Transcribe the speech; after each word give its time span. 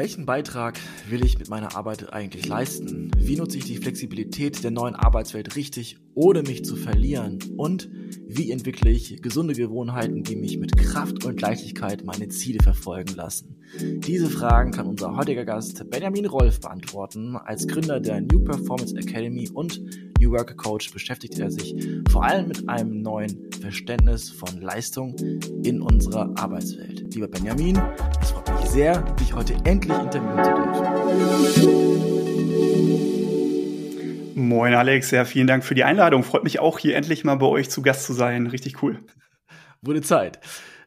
Welchen 0.00 0.24
Beitrag 0.24 0.80
will 1.10 1.22
ich 1.22 1.38
mit 1.38 1.50
meiner 1.50 1.76
Arbeit 1.76 2.10
eigentlich 2.10 2.48
leisten? 2.48 3.10
Wie 3.18 3.36
nutze 3.36 3.58
ich 3.58 3.66
die 3.66 3.76
Flexibilität 3.76 4.64
der 4.64 4.70
neuen 4.70 4.94
Arbeitswelt 4.94 5.56
richtig, 5.56 5.98
ohne 6.14 6.42
mich 6.42 6.64
zu 6.64 6.74
verlieren? 6.74 7.38
Und 7.58 7.90
wie 8.26 8.50
entwickle 8.50 8.90
ich 8.90 9.20
gesunde 9.20 9.52
Gewohnheiten, 9.52 10.22
die 10.22 10.36
mich 10.36 10.56
mit 10.56 10.74
Kraft 10.78 11.26
und 11.26 11.38
Leichtigkeit 11.42 12.02
meine 12.06 12.28
Ziele 12.28 12.62
verfolgen 12.62 13.14
lassen? 13.14 13.60
Diese 13.78 14.30
Fragen 14.30 14.70
kann 14.70 14.86
unser 14.86 15.14
heutiger 15.16 15.44
Gast 15.44 15.90
Benjamin 15.90 16.24
Rolf 16.24 16.60
beantworten. 16.60 17.36
Als 17.36 17.68
Gründer 17.68 18.00
der 18.00 18.22
New 18.22 18.42
Performance 18.42 18.96
Academy 18.96 19.50
und 19.52 19.82
New 20.18 20.30
Work 20.30 20.56
Coach 20.56 20.90
beschäftigt 20.92 21.38
er 21.38 21.50
sich 21.50 21.76
vor 22.10 22.24
allem 22.24 22.48
mit 22.48 22.66
einem 22.70 23.02
neuen 23.02 23.50
Verständnis 23.60 24.30
von 24.30 24.62
Leistung 24.62 25.14
in 25.62 25.82
unserer 25.82 26.32
Arbeitswelt. 26.36 27.14
Lieber 27.14 27.28
Benjamin, 27.28 27.78
es 28.22 28.34
sehr, 28.70 29.02
dich 29.16 29.34
heute 29.34 29.54
endlich 29.64 29.98
interviewen 29.98 30.44
zu 30.44 30.54
dürfen. 30.54 31.90
Moin 34.36 34.74
Alex, 34.74 35.10
ja, 35.10 35.24
vielen 35.24 35.48
Dank 35.48 35.64
für 35.64 35.74
die 35.74 35.82
Einladung. 35.82 36.22
Freut 36.22 36.44
mich 36.44 36.60
auch, 36.60 36.78
hier 36.78 36.94
endlich 36.94 37.24
mal 37.24 37.34
bei 37.34 37.46
euch 37.46 37.68
zu 37.68 37.82
Gast 37.82 38.04
zu 38.04 38.12
sein. 38.12 38.46
Richtig 38.46 38.80
cool. 38.80 39.04
Wurde 39.82 40.02
Zeit. 40.02 40.38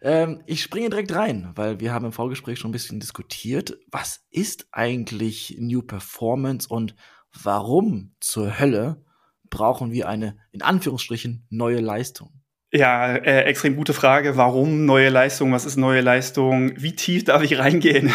Ähm, 0.02 0.42
ich 0.46 0.64
springe 0.64 0.90
direkt 0.90 1.14
rein, 1.14 1.52
weil 1.56 1.82
wir 1.82 1.94
haben 1.94 2.06
im 2.06 2.14
Vorgespräch 2.14 2.58
schon 2.58 2.70
ein 2.70 2.74
bisschen 2.74 3.02
diskutiert. 3.02 3.78
Was 3.92 4.22
ist 4.32 4.68
eigentlich 4.72 5.58
New 5.60 5.82
Performance 5.82 6.70
und 6.70 6.96
warum 7.34 8.16
zur 8.22 8.60
Hölle 8.60 9.04
brauchen 9.50 9.92
wir 9.92 10.08
eine, 10.08 10.38
in 10.54 10.62
Anführungsstrichen, 10.62 11.48
neue 11.50 11.82
Leistung? 11.82 12.33
Ja, 12.76 13.16
äh, 13.16 13.44
extrem 13.44 13.76
gute 13.76 13.94
Frage. 13.94 14.36
Warum 14.36 14.86
neue 14.86 15.10
Leistung? 15.10 15.52
Was 15.52 15.66
ist 15.66 15.78
neue 15.78 16.02
Leistung? 16.02 16.72
Wie 16.76 16.96
tief 16.96 17.24
darf 17.24 17.44
ich 17.44 17.60
reingehen? 17.60 18.12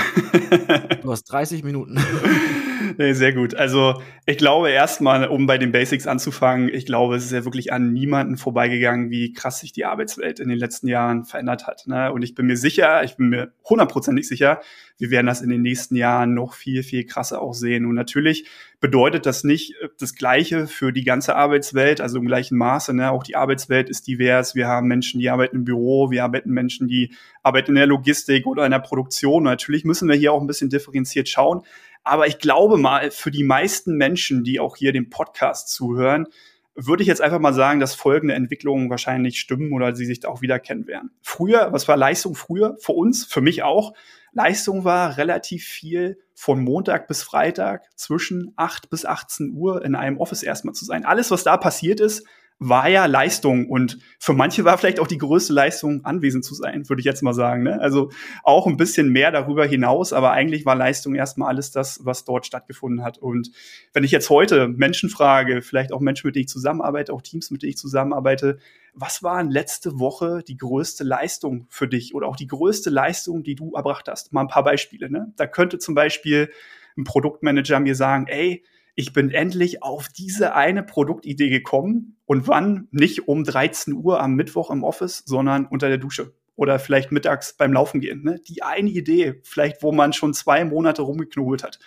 du 1.02 1.12
hast 1.12 1.24
30 1.24 1.62
Minuten. 1.62 1.96
nee, 3.00 3.12
sehr 3.12 3.32
gut. 3.32 3.54
Also 3.54 4.02
ich 4.26 4.38
glaube 4.38 4.70
erstmal, 4.70 5.28
um 5.28 5.46
bei 5.46 5.56
den 5.56 5.70
Basics 5.70 6.08
anzufangen, 6.08 6.68
ich 6.68 6.84
glaube, 6.84 7.14
es 7.14 7.24
ist 7.24 7.30
ja 7.30 7.44
wirklich 7.44 7.72
an 7.72 7.92
niemanden 7.92 8.36
vorbeigegangen, 8.36 9.10
wie 9.10 9.32
krass 9.32 9.60
sich 9.60 9.72
die 9.72 9.84
Arbeitswelt 9.84 10.40
in 10.40 10.48
den 10.48 10.58
letzten 10.58 10.88
Jahren 10.88 11.24
verändert 11.24 11.68
hat. 11.68 11.86
Ne? 11.86 12.12
Und 12.12 12.22
ich 12.22 12.34
bin 12.34 12.46
mir 12.46 12.56
sicher, 12.56 13.04
ich 13.04 13.16
bin 13.16 13.28
mir 13.28 13.52
hundertprozentig 13.64 14.26
sicher, 14.26 14.60
wir 14.98 15.10
werden 15.10 15.28
das 15.28 15.42
in 15.42 15.48
den 15.48 15.62
nächsten 15.62 15.94
Jahren 15.94 16.34
noch 16.34 16.54
viel, 16.54 16.82
viel 16.82 17.06
krasser 17.06 17.40
auch 17.40 17.54
sehen. 17.54 17.86
Und 17.86 17.94
natürlich 17.94 18.46
bedeutet 18.80 19.26
das 19.26 19.44
nicht 19.44 19.74
äh, 19.80 19.88
das 19.98 20.14
Gleiche 20.14 20.66
für 20.66 20.92
die 20.92 21.04
ganze 21.04 21.36
Arbeitswelt, 21.36 22.00
also 22.00 22.18
im 22.18 22.26
gleichen 22.26 22.58
Maße. 22.58 22.94
Ne? 22.94 23.10
Auch 23.10 23.22
die 23.22 23.36
Arbeitswelt 23.36 23.88
ist 23.88 24.08
divers. 24.08 24.56
Wir 24.56 24.66
haben 24.66 24.88
Menschen, 24.88 25.20
die 25.20 25.30
arbeiten 25.30 25.56
im 25.56 25.64
Büro, 25.64 26.10
wir 26.10 26.24
arbeiten 26.24 26.50
Menschen, 26.50 26.88
die 26.88 27.14
arbeiten 27.42 27.70
in 27.70 27.76
der 27.76 27.86
Logistik 27.86 28.46
oder 28.46 28.64
in 28.64 28.72
der 28.72 28.80
Produktion. 28.80 29.44
Natürlich 29.44 29.84
müssen 29.84 30.08
wir 30.08 30.16
hier 30.16 30.32
auch 30.32 30.40
ein 30.40 30.48
bisschen 30.48 30.68
differenziert 30.68 31.28
schauen. 31.28 31.62
Aber 32.08 32.26
ich 32.26 32.38
glaube 32.38 32.78
mal, 32.78 33.10
für 33.10 33.30
die 33.30 33.44
meisten 33.44 33.96
Menschen, 33.96 34.44
die 34.44 34.60
auch 34.60 34.76
hier 34.76 34.92
dem 34.92 35.10
Podcast 35.10 35.68
zuhören, 35.68 36.26
würde 36.74 37.02
ich 37.02 37.08
jetzt 37.08 37.20
einfach 37.20 37.40
mal 37.40 37.52
sagen, 37.52 37.80
dass 37.80 37.94
folgende 37.94 38.34
Entwicklungen 38.34 38.88
wahrscheinlich 38.88 39.40
stimmen 39.40 39.72
oder 39.72 39.94
sie 39.96 40.06
sich 40.06 40.24
auch 40.26 40.42
wiederkennen 40.42 40.86
werden. 40.86 41.10
Früher, 41.22 41.72
was 41.72 41.88
war 41.88 41.96
Leistung 41.96 42.34
früher? 42.34 42.76
Für 42.80 42.92
uns, 42.92 43.24
für 43.24 43.40
mich 43.40 43.62
auch. 43.62 43.94
Leistung 44.32 44.84
war 44.84 45.16
relativ 45.16 45.64
viel 45.64 46.18
von 46.34 46.62
Montag 46.62 47.08
bis 47.08 47.22
Freitag 47.22 47.88
zwischen 47.96 48.52
8 48.56 48.90
bis 48.90 49.04
18 49.04 49.52
Uhr 49.54 49.84
in 49.84 49.96
einem 49.96 50.18
Office 50.18 50.44
erstmal 50.44 50.74
zu 50.74 50.84
sein. 50.84 51.04
Alles, 51.04 51.32
was 51.32 51.42
da 51.42 51.56
passiert 51.56 51.98
ist, 51.98 52.24
war 52.60 52.88
ja 52.88 53.06
Leistung 53.06 53.68
und 53.68 53.98
für 54.18 54.32
manche 54.32 54.64
war 54.64 54.76
vielleicht 54.78 54.98
auch 54.98 55.06
die 55.06 55.18
größte 55.18 55.52
Leistung, 55.52 56.04
anwesend 56.04 56.44
zu 56.44 56.54
sein, 56.54 56.88
würde 56.88 57.00
ich 57.00 57.06
jetzt 57.06 57.22
mal 57.22 57.32
sagen. 57.32 57.62
Ne? 57.62 57.80
Also 57.80 58.10
auch 58.42 58.66
ein 58.66 58.76
bisschen 58.76 59.10
mehr 59.10 59.30
darüber 59.30 59.64
hinaus, 59.64 60.12
aber 60.12 60.32
eigentlich 60.32 60.66
war 60.66 60.74
Leistung 60.74 61.14
erstmal 61.14 61.48
alles 61.48 61.70
das, 61.70 62.04
was 62.04 62.24
dort 62.24 62.46
stattgefunden 62.46 63.04
hat. 63.04 63.18
Und 63.18 63.52
wenn 63.92 64.02
ich 64.02 64.10
jetzt 64.10 64.28
heute 64.28 64.66
Menschen 64.66 65.08
frage, 65.08 65.62
vielleicht 65.62 65.92
auch 65.92 66.00
Menschen, 66.00 66.26
mit 66.26 66.34
denen 66.34 66.42
ich 66.42 66.48
zusammenarbeite, 66.48 67.12
auch 67.12 67.22
Teams, 67.22 67.52
mit 67.52 67.62
denen 67.62 67.70
ich 67.70 67.78
zusammenarbeite, 67.78 68.58
was 68.92 69.22
war 69.22 69.44
letzte 69.44 70.00
Woche 70.00 70.42
die 70.46 70.56
größte 70.56 71.04
Leistung 71.04 71.66
für 71.68 71.86
dich 71.86 72.14
oder 72.14 72.26
auch 72.26 72.36
die 72.36 72.48
größte 72.48 72.90
Leistung, 72.90 73.44
die 73.44 73.54
du 73.54 73.74
erbracht 73.74 74.08
hast? 74.08 74.32
Mal 74.32 74.40
ein 74.40 74.48
paar 74.48 74.64
Beispiele. 74.64 75.08
Ne? 75.08 75.32
Da 75.36 75.46
könnte 75.46 75.78
zum 75.78 75.94
Beispiel 75.94 76.50
ein 76.96 77.04
Produktmanager 77.04 77.78
mir 77.78 77.94
sagen, 77.94 78.26
ey, 78.26 78.64
ich 78.98 79.12
bin 79.12 79.30
endlich 79.30 79.84
auf 79.84 80.08
diese 80.08 80.56
eine 80.56 80.82
Produktidee 80.82 81.50
gekommen 81.50 82.16
und 82.26 82.48
wann 82.48 82.88
nicht 82.90 83.28
um 83.28 83.44
13 83.44 83.94
Uhr 83.94 84.20
am 84.20 84.34
Mittwoch 84.34 84.72
im 84.72 84.82
Office, 84.82 85.22
sondern 85.24 85.66
unter 85.66 85.86
der 85.86 85.98
Dusche 85.98 86.34
oder 86.56 86.80
vielleicht 86.80 87.12
mittags 87.12 87.56
beim 87.56 87.72
Laufen 87.72 88.00
gehen. 88.00 88.24
Ne? 88.24 88.40
Die 88.48 88.64
eine 88.64 88.90
Idee, 88.90 89.40
vielleicht 89.44 89.84
wo 89.84 89.92
man 89.92 90.12
schon 90.12 90.34
zwei 90.34 90.64
Monate 90.64 91.02
rumgeknobelt 91.02 91.62
hat. 91.62 91.78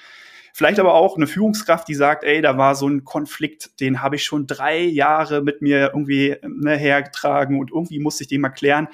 Vielleicht 0.53 0.79
aber 0.79 0.93
auch 0.93 1.17
eine 1.17 1.27
Führungskraft, 1.27 1.89
die 1.89 1.95
sagt, 1.95 2.23
ey, 2.23 2.41
da 2.41 2.57
war 2.57 2.75
so 2.75 2.87
ein 2.87 3.03
Konflikt, 3.03 3.81
den 3.81 4.01
habe 4.01 4.15
ich 4.15 4.23
schon 4.23 4.47
drei 4.47 4.79
Jahre 4.79 5.41
mit 5.41 5.61
mir 5.61 5.91
irgendwie 5.93 6.37
ne, 6.47 6.77
hergetragen 6.77 7.59
und 7.59 7.71
irgendwie 7.71 7.99
musste 7.99 8.23
ich 8.23 8.29
den 8.29 8.39
mal 8.39 8.49
klären. 8.51 8.87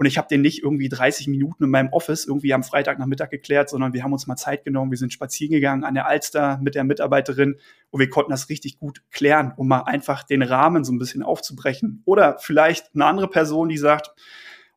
Und 0.00 0.06
ich 0.06 0.16
habe 0.16 0.28
den 0.28 0.40
nicht 0.40 0.62
irgendwie 0.62 0.88
30 0.88 1.28
Minuten 1.28 1.64
in 1.64 1.68
meinem 1.68 1.92
Office 1.92 2.24
irgendwie 2.24 2.54
am 2.54 2.62
Freitagnachmittag 2.62 3.28
geklärt, 3.28 3.68
sondern 3.68 3.92
wir 3.92 4.02
haben 4.02 4.14
uns 4.14 4.26
mal 4.26 4.36
Zeit 4.36 4.64
genommen, 4.64 4.90
wir 4.90 4.96
sind 4.96 5.12
spazieren 5.12 5.52
gegangen 5.52 5.84
an 5.84 5.92
der 5.92 6.06
Alster 6.06 6.58
mit 6.62 6.74
der 6.74 6.84
Mitarbeiterin 6.84 7.56
und 7.90 8.00
wir 8.00 8.08
konnten 8.08 8.30
das 8.30 8.48
richtig 8.48 8.78
gut 8.78 9.02
klären, 9.10 9.52
um 9.58 9.68
mal 9.68 9.82
einfach 9.82 10.22
den 10.22 10.40
Rahmen 10.40 10.84
so 10.84 10.92
ein 10.94 10.98
bisschen 10.98 11.22
aufzubrechen. 11.22 12.00
Oder 12.06 12.38
vielleicht 12.38 12.94
eine 12.94 13.04
andere 13.04 13.28
Person, 13.28 13.68
die 13.68 13.76
sagt, 13.76 14.14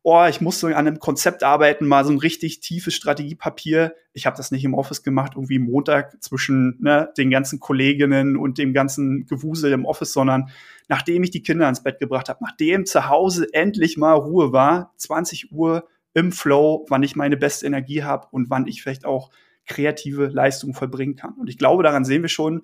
oh, 0.03 0.25
ich 0.29 0.41
muss 0.41 0.59
so 0.59 0.67
an 0.67 0.73
einem 0.73 0.99
Konzept 0.99 1.43
arbeiten, 1.43 1.87
mal 1.87 2.03
so 2.03 2.11
ein 2.11 2.19
richtig 2.19 2.59
tiefes 2.59 2.93
Strategiepapier. 2.93 3.95
Ich 4.11 4.25
habe 4.25 4.35
das 4.35 4.51
nicht 4.51 4.65
im 4.65 4.73
Office 4.73 5.01
gemacht, 5.01 5.33
irgendwie 5.35 5.59
Montag 5.59 6.21
zwischen 6.21 6.77
ne, 6.81 7.09
den 7.17 7.29
ganzen 7.29 7.61
Kolleginnen 7.61 8.35
und 8.35 8.57
dem 8.57 8.73
ganzen 8.73 9.25
Gewusel 9.25 9.71
im 9.71 9.85
Office, 9.85 10.11
sondern 10.11 10.49
nachdem 10.89 11.23
ich 11.23 11.31
die 11.31 11.41
Kinder 11.41 11.69
ins 11.69 11.83
Bett 11.83 11.99
gebracht 11.99 12.27
habe, 12.27 12.43
nachdem 12.43 12.85
zu 12.85 13.07
Hause 13.07 13.47
endlich 13.53 13.97
mal 13.97 14.13
Ruhe 14.13 14.51
war, 14.51 14.93
20 14.97 15.53
Uhr 15.53 15.87
im 16.13 16.33
Flow, 16.33 16.85
wann 16.89 17.01
ich 17.01 17.15
meine 17.15 17.37
beste 17.37 17.65
Energie 17.65 18.03
habe 18.03 18.27
und 18.31 18.49
wann 18.49 18.67
ich 18.67 18.83
vielleicht 18.83 19.05
auch 19.05 19.31
kreative 19.65 20.27
Leistungen 20.27 20.73
vollbringen 20.73 21.15
kann. 21.15 21.33
Und 21.35 21.49
ich 21.49 21.57
glaube, 21.57 21.81
daran 21.81 22.03
sehen 22.03 22.21
wir 22.21 22.29
schon, 22.29 22.63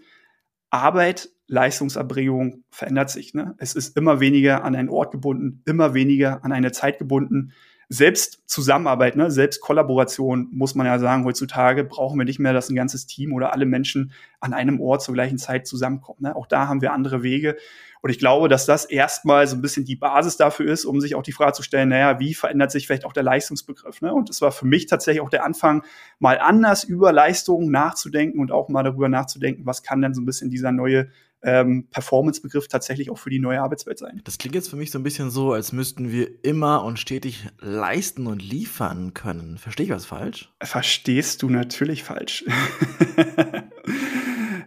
Arbeit, 0.69 1.29
Leistungserbringung 1.49 2.63
verändert 2.69 3.09
sich. 3.09 3.33
Ne? 3.33 3.55
Es 3.57 3.75
ist 3.75 3.97
immer 3.97 4.19
weniger 4.19 4.63
an 4.63 4.75
einen 4.75 4.89
Ort 4.89 5.11
gebunden, 5.11 5.61
immer 5.65 5.93
weniger 5.93 6.43
an 6.45 6.51
eine 6.51 6.71
Zeit 6.71 6.99
gebunden. 6.99 7.53
Selbst 7.91 8.43
Zusammenarbeit, 8.45 9.15
ne, 9.15 9.31
selbst 9.31 9.61
Kollaboration, 9.61 10.47
muss 10.51 10.75
man 10.75 10.85
ja 10.85 10.99
sagen, 10.99 11.25
heutzutage 11.25 11.83
brauchen 11.83 12.19
wir 12.19 12.25
nicht 12.25 12.37
mehr, 12.37 12.53
dass 12.53 12.69
ein 12.69 12.75
ganzes 12.75 13.07
Team 13.07 13.33
oder 13.33 13.51
alle 13.51 13.65
Menschen 13.65 14.11
an 14.39 14.53
einem 14.53 14.79
Ort 14.79 15.01
zur 15.01 15.15
gleichen 15.15 15.39
Zeit 15.39 15.65
zusammenkommen. 15.65 16.19
Ne? 16.21 16.35
Auch 16.35 16.45
da 16.45 16.67
haben 16.67 16.81
wir 16.81 16.93
andere 16.93 17.23
Wege. 17.23 17.57
Und 18.01 18.11
ich 18.11 18.19
glaube, 18.19 18.47
dass 18.47 18.67
das 18.67 18.85
erstmal 18.85 19.47
so 19.47 19.55
ein 19.55 19.61
bisschen 19.61 19.85
die 19.85 19.95
Basis 19.95 20.37
dafür 20.37 20.71
ist, 20.71 20.85
um 20.85 21.01
sich 21.01 21.15
auch 21.15 21.23
die 21.23 21.31
Frage 21.31 21.53
zu 21.53 21.63
stellen, 21.63 21.89
naja, 21.89 22.19
wie 22.19 22.35
verändert 22.35 22.71
sich 22.71 22.85
vielleicht 22.85 23.05
auch 23.05 23.11
der 23.11 23.23
Leistungsbegriff? 23.23 24.01
Ne? 24.01 24.13
Und 24.13 24.29
das 24.29 24.39
war 24.41 24.51
für 24.51 24.67
mich 24.67 24.85
tatsächlich 24.85 25.21
auch 25.21 25.29
der 25.31 25.43
Anfang, 25.43 25.83
mal 26.19 26.37
anders 26.39 26.83
über 26.83 27.11
Leistungen 27.11 27.71
nachzudenken 27.71 28.39
und 28.39 28.51
auch 28.51 28.69
mal 28.69 28.83
darüber 28.83 29.09
nachzudenken, 29.09 29.65
was 29.65 29.81
kann 29.81 30.01
denn 30.01 30.13
so 30.13 30.21
ein 30.21 30.25
bisschen 30.25 30.51
dieser 30.51 30.71
neue 30.71 31.09
ähm, 31.41 31.87
Performance-Begriff 31.89 32.67
tatsächlich 32.67 33.09
auch 33.09 33.17
für 33.17 33.29
die 33.29 33.39
neue 33.39 33.61
Arbeitswelt 33.61 33.97
sein. 33.97 34.21
Das 34.23 34.37
klingt 34.37 34.55
jetzt 34.55 34.69
für 34.69 34.75
mich 34.75 34.91
so 34.91 34.99
ein 34.99 35.03
bisschen 35.03 35.29
so, 35.29 35.53
als 35.53 35.71
müssten 35.71 36.11
wir 36.11 36.43
immer 36.43 36.83
und 36.83 36.99
stetig 36.99 37.47
leisten 37.59 38.27
und 38.27 38.41
liefern 38.41 39.13
können. 39.13 39.57
Verstehe 39.57 39.85
ich 39.85 39.91
was 39.91 40.05
falsch? 40.05 40.51
Verstehst 40.61 41.41
du 41.41 41.49
natürlich 41.49 42.03
falsch. 42.03 42.45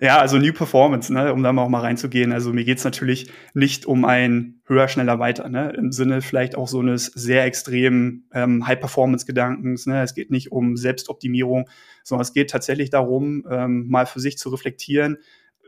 Ja, 0.03 0.19
also 0.19 0.37
New 0.37 0.53
Performance, 0.53 1.13
ne, 1.13 1.33
um 1.33 1.45
da 1.45 1.53
mal 1.53 1.63
auch 1.63 1.69
mal 1.69 1.79
reinzugehen. 1.79 2.33
Also 2.33 2.53
mir 2.53 2.65
geht's 2.65 2.83
natürlich 2.83 3.31
nicht 3.55 3.87
um 3.87 4.05
ein 4.05 4.61
höher, 4.67 4.89
schneller, 4.89 5.21
weiter, 5.21 5.49
ne, 5.49 5.73
im 5.79 5.93
Sinne 5.93 6.23
vielleicht 6.23 6.57
auch 6.57 6.67
so 6.67 6.81
eines 6.81 7.07
sehr 7.07 7.45
extremen 7.45 8.29
ähm, 8.35 8.67
High-Performance-Gedankens. 8.67 9.87
Ne. 9.87 10.03
Es 10.03 10.15
geht 10.15 10.33
nicht 10.33 10.51
um 10.51 10.77
Selbstoptimierung, 10.77 11.71
sondern 12.03 12.23
es 12.23 12.33
geht 12.33 12.51
tatsächlich 12.51 12.91
darum, 12.91 13.47
ähm, 13.49 13.87
mal 13.87 14.07
für 14.07 14.19
sich 14.19 14.39
zu 14.39 14.49
reflektieren, 14.49 15.19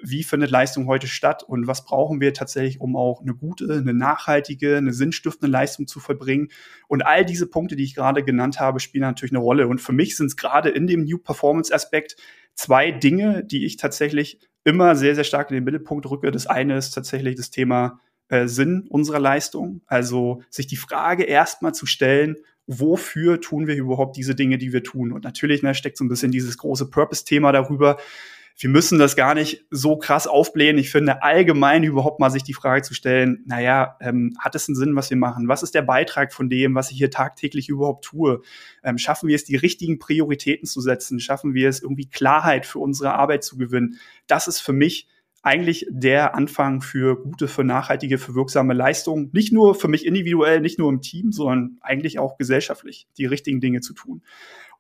wie 0.03 0.23
findet 0.23 0.51
Leistung 0.51 0.87
heute 0.87 1.07
statt 1.07 1.43
und 1.43 1.67
was 1.67 1.85
brauchen 1.85 2.21
wir 2.21 2.35
tatsächlich, 2.35 2.81
um 2.81 2.97
auch 2.97 3.23
eine 3.23 3.35
gute, 3.35 3.73
eine 3.73 3.95
nachhaltige, 3.95 4.77
eine 4.77 4.93
sinnstiftende 4.93 5.51
Leistung 5.51 5.87
zu 5.87 6.01
vollbringen. 6.01 6.49
Und 6.89 7.03
all 7.03 7.25
diese 7.25 7.47
Punkte, 7.47 7.77
die 7.77 7.85
ich 7.85 7.95
gerade 7.95 8.23
genannt 8.23 8.61
habe, 8.61 8.81
spielen 8.81 9.03
natürlich 9.03 9.33
eine 9.33 9.41
Rolle. 9.41 9.69
Und 9.69 9.81
für 9.81 9.93
mich 9.93 10.17
sind 10.17 10.27
es 10.27 10.37
gerade 10.37 10.69
in 10.69 10.87
dem 10.87 11.05
New 11.05 11.19
Performance 11.19 11.75
Aspekt 11.75 12.17
zwei 12.55 12.91
Dinge, 12.91 13.45
die 13.45 13.65
ich 13.65 13.77
tatsächlich 13.77 14.39
immer 14.65 14.97
sehr, 14.97 15.15
sehr 15.15 15.25
stark 15.25 15.51
in 15.51 15.55
den 15.57 15.65
Mittelpunkt 15.65 16.09
rücke. 16.11 16.31
Das 16.31 16.47
eine 16.47 16.77
ist 16.77 16.91
tatsächlich 16.91 17.37
das 17.37 17.51
Thema 17.51 18.01
äh, 18.29 18.49
Sinn 18.49 18.87
unserer 18.89 19.21
Leistung. 19.21 19.83
Also 19.87 20.43
sich 20.51 20.67
die 20.67 20.77
Frage 20.77 21.25
erstmal 21.25 21.75
zu 21.75 21.87
stellen, 21.87 22.37
wofür 22.67 23.41
tun 23.41 23.67
wir 23.67 23.77
überhaupt 23.77 24.17
diese 24.17 24.35
Dinge, 24.35 24.59
die 24.59 24.73
wir 24.73 24.83
tun? 24.83 25.13
Und 25.13 25.25
natürlich 25.25 25.63
ne, 25.63 25.75
steckt 25.75 25.99
so 25.99 26.05
ein 26.05 26.09
bisschen 26.09 26.33
dieses 26.33 26.57
große 26.57 26.91
Purpose-Thema 26.91 27.53
darüber. 27.53 27.99
Wir 28.57 28.71
müssen 28.71 28.99
das 28.99 29.17
gar 29.17 29.35
nicht 29.35 29.65
so 29.71 29.97
krass 29.97 30.27
aufblähen. 30.27 30.79
Ich 30.79 30.91
finde 30.91 31.23
allgemein 31.23 31.83
überhaupt 31.83 32.21
mal 32.21 32.31
sich 32.31 32.45
die 32.45 32.55
Frage 32.55 32.83
zu 32.83 32.95
stellen, 32.95 33.43
naja, 33.47 33.97
ähm, 34.01 34.37
hat 34.39 34.55
es 34.55 34.69
einen 34.69 34.77
Sinn, 34.77 34.95
was 34.95 35.11
wir 35.11 35.17
machen? 35.17 35.49
Was 35.49 35.65
ist 35.65 35.75
der 35.75 35.83
Beitrag 35.83 36.33
von 36.33 36.49
dem, 36.49 36.75
was 36.75 36.91
ich 36.91 36.97
hier 36.97 37.11
tagtäglich 37.11 37.69
überhaupt 37.69 38.05
tue? 38.05 38.43
Ähm, 38.85 38.97
schaffen 38.97 39.29
wir 39.29 39.35
es, 39.35 39.45
die 39.45 39.57
richtigen 39.57 39.99
Prioritäten 39.99 40.67
zu 40.67 40.81
setzen? 40.81 41.19
Schaffen 41.19 41.53
wir 41.55 41.69
es, 41.69 41.83
irgendwie 41.83 42.09
Klarheit 42.09 42.65
für 42.65 42.79
unsere 42.79 43.15
Arbeit 43.15 43.43
zu 43.43 43.57
gewinnen? 43.57 43.99
Das 44.29 44.47
ist 44.47 44.61
für 44.61 44.73
mich 44.73 45.09
eigentlich 45.43 45.87
der 45.91 46.35
Anfang 46.35 46.81
für 46.81 47.23
gute, 47.23 47.49
für 47.49 47.65
nachhaltige, 47.65 48.17
für 48.19 48.35
wirksame 48.35 48.73
Leistungen. 48.73 49.31
Nicht 49.33 49.53
nur 49.53 49.75
für 49.75 49.89
mich 49.89 50.07
individuell, 50.07 50.61
nicht 50.61 50.79
nur 50.79 50.89
im 50.89 51.03
Team, 51.03 51.33
sondern 51.33 51.77
eigentlich 51.83 52.19
auch 52.19 52.39
gesellschaftlich 52.39 53.09
die 53.19 53.27
richtigen 53.27 53.61
Dinge 53.61 53.81
zu 53.81 53.93
tun. 53.93 54.23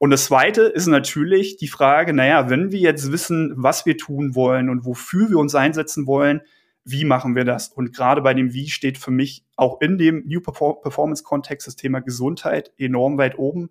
Und 0.04 0.10
das 0.10 0.26
Zweite 0.26 0.64
ist 0.64 0.86
natürlich 0.86 1.56
die 1.56 1.66
Frage, 1.66 2.12
naja, 2.12 2.50
wenn 2.50 2.70
wir 2.70 2.78
jetzt 2.78 3.10
wissen, 3.10 3.54
was 3.56 3.86
wir 3.86 3.96
tun 3.96 4.34
wollen 4.34 4.68
und 4.68 4.84
wofür 4.84 5.30
wir 5.30 5.38
uns 5.38 5.54
einsetzen 5.54 6.06
wollen, 6.06 6.42
wie 6.84 7.06
machen 7.06 7.34
wir 7.34 7.46
das? 7.46 7.68
Und 7.68 7.96
gerade 7.96 8.20
bei 8.20 8.34
dem 8.34 8.52
Wie 8.52 8.68
steht 8.68 8.98
für 8.98 9.10
mich 9.10 9.46
auch 9.56 9.80
in 9.80 9.96
dem 9.96 10.22
New 10.26 10.42
Performance-Kontext 10.42 11.66
das 11.66 11.76
Thema 11.76 12.00
Gesundheit 12.00 12.70
enorm 12.76 13.16
weit 13.16 13.38
oben. 13.38 13.70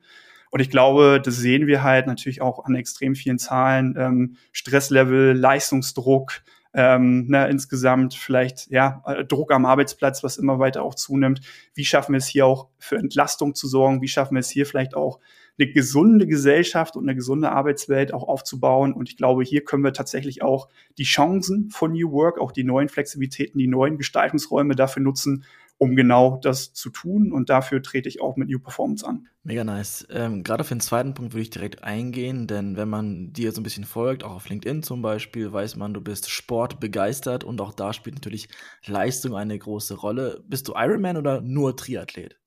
Und 0.50 0.60
ich 0.60 0.72
glaube, 0.72 1.22
das 1.24 1.36
sehen 1.36 1.68
wir 1.68 1.84
halt 1.84 2.08
natürlich 2.08 2.42
auch 2.42 2.66
an 2.66 2.74
extrem 2.74 3.14
vielen 3.14 3.38
Zahlen, 3.38 3.96
ähm, 3.96 4.38
Stresslevel, 4.54 5.38
Leistungsdruck, 5.38 6.42
ähm, 6.74 7.28
ne, 7.28 7.48
insgesamt 7.48 8.16
vielleicht 8.16 8.72
ja 8.72 9.04
Druck 9.28 9.52
am 9.52 9.68
Arbeitsplatz, 9.68 10.24
was 10.24 10.38
immer 10.38 10.58
weiter 10.58 10.82
auch 10.82 10.96
zunimmt. 10.96 11.42
Wie 11.76 11.86
schaffen 11.86 12.14
wir 12.14 12.18
es 12.18 12.26
hier 12.26 12.48
auch 12.48 12.70
für 12.80 12.98
Entlastung 12.98 13.54
zu 13.54 13.68
sorgen? 13.68 14.02
Wie 14.02 14.08
schaffen 14.08 14.34
wir 14.34 14.40
es 14.40 14.50
hier 14.50 14.66
vielleicht 14.66 14.96
auch 14.96 15.20
eine 15.60 15.72
gesunde 15.72 16.26
Gesellschaft 16.26 16.96
und 16.96 17.04
eine 17.04 17.16
gesunde 17.16 17.52
Arbeitswelt 17.52 18.14
auch 18.14 18.28
aufzubauen. 18.28 18.94
Und 18.94 19.10
ich 19.10 19.18
glaube, 19.18 19.44
hier 19.44 19.64
können 19.64 19.84
wir 19.84 19.94
tatsächlich 19.94 20.42
auch 20.42 20.68
die 20.98 21.04
Chancen 21.04 21.70
von 21.70 21.94
New 21.94 22.12
Work, 22.12 22.40
auch 22.40 22.52
die 22.52 22.64
neuen 22.64 22.90
Flexibilitäten, 22.90 23.60
die 23.60 23.68
neuen 23.68 23.98
Gestaltungsräume 23.98 24.76
dafür 24.76 25.04
nutzen, 25.04 25.46
um 25.78 25.96
genau 25.96 26.40
das 26.42 26.74
zu 26.74 26.90
tun. 26.90 27.32
Und 27.32 27.50
dafür 27.50 27.84
trete 27.84 28.10
ich 28.10 28.20
auch 28.20 28.36
mit 28.36 28.50
New 28.50 28.60
Performance 28.60 29.06
an. 29.06 29.28
Mega 29.44 29.64
nice. 29.64 30.08
Ähm, 30.10 30.44
Gerade 30.44 30.64
für 30.64 30.74
den 30.74 30.82
zweiten 30.82 31.14
Punkt 31.14 31.34
würde 31.34 31.44
ich 31.44 31.50
direkt 31.50 31.84
eingehen, 31.84 32.48
denn 32.48 32.76
wenn 32.78 32.90
man 32.90 33.34
dir 33.34 33.52
so 33.52 33.60
ein 33.60 33.64
bisschen 33.64 33.84
folgt, 33.84 34.24
auch 34.24 34.32
auf 34.32 34.50
LinkedIn 34.50 34.82
zum 34.82 35.02
Beispiel, 35.02 35.52
weiß 35.52 35.76
man, 35.76 35.94
du 35.94 36.02
bist 36.02 36.30
sportbegeistert 36.30 37.44
und 37.44 37.62
auch 37.62 37.74
da 37.74 37.94
spielt 37.94 38.16
natürlich 38.16 38.48
Leistung 38.86 39.36
eine 39.36 39.60
große 39.60 39.96
Rolle. 39.96 40.44
Bist 40.48 40.68
du 40.68 40.74
Ironman 40.76 41.18
oder 41.18 41.42
nur 41.42 41.76
Triathlet? 41.76 42.38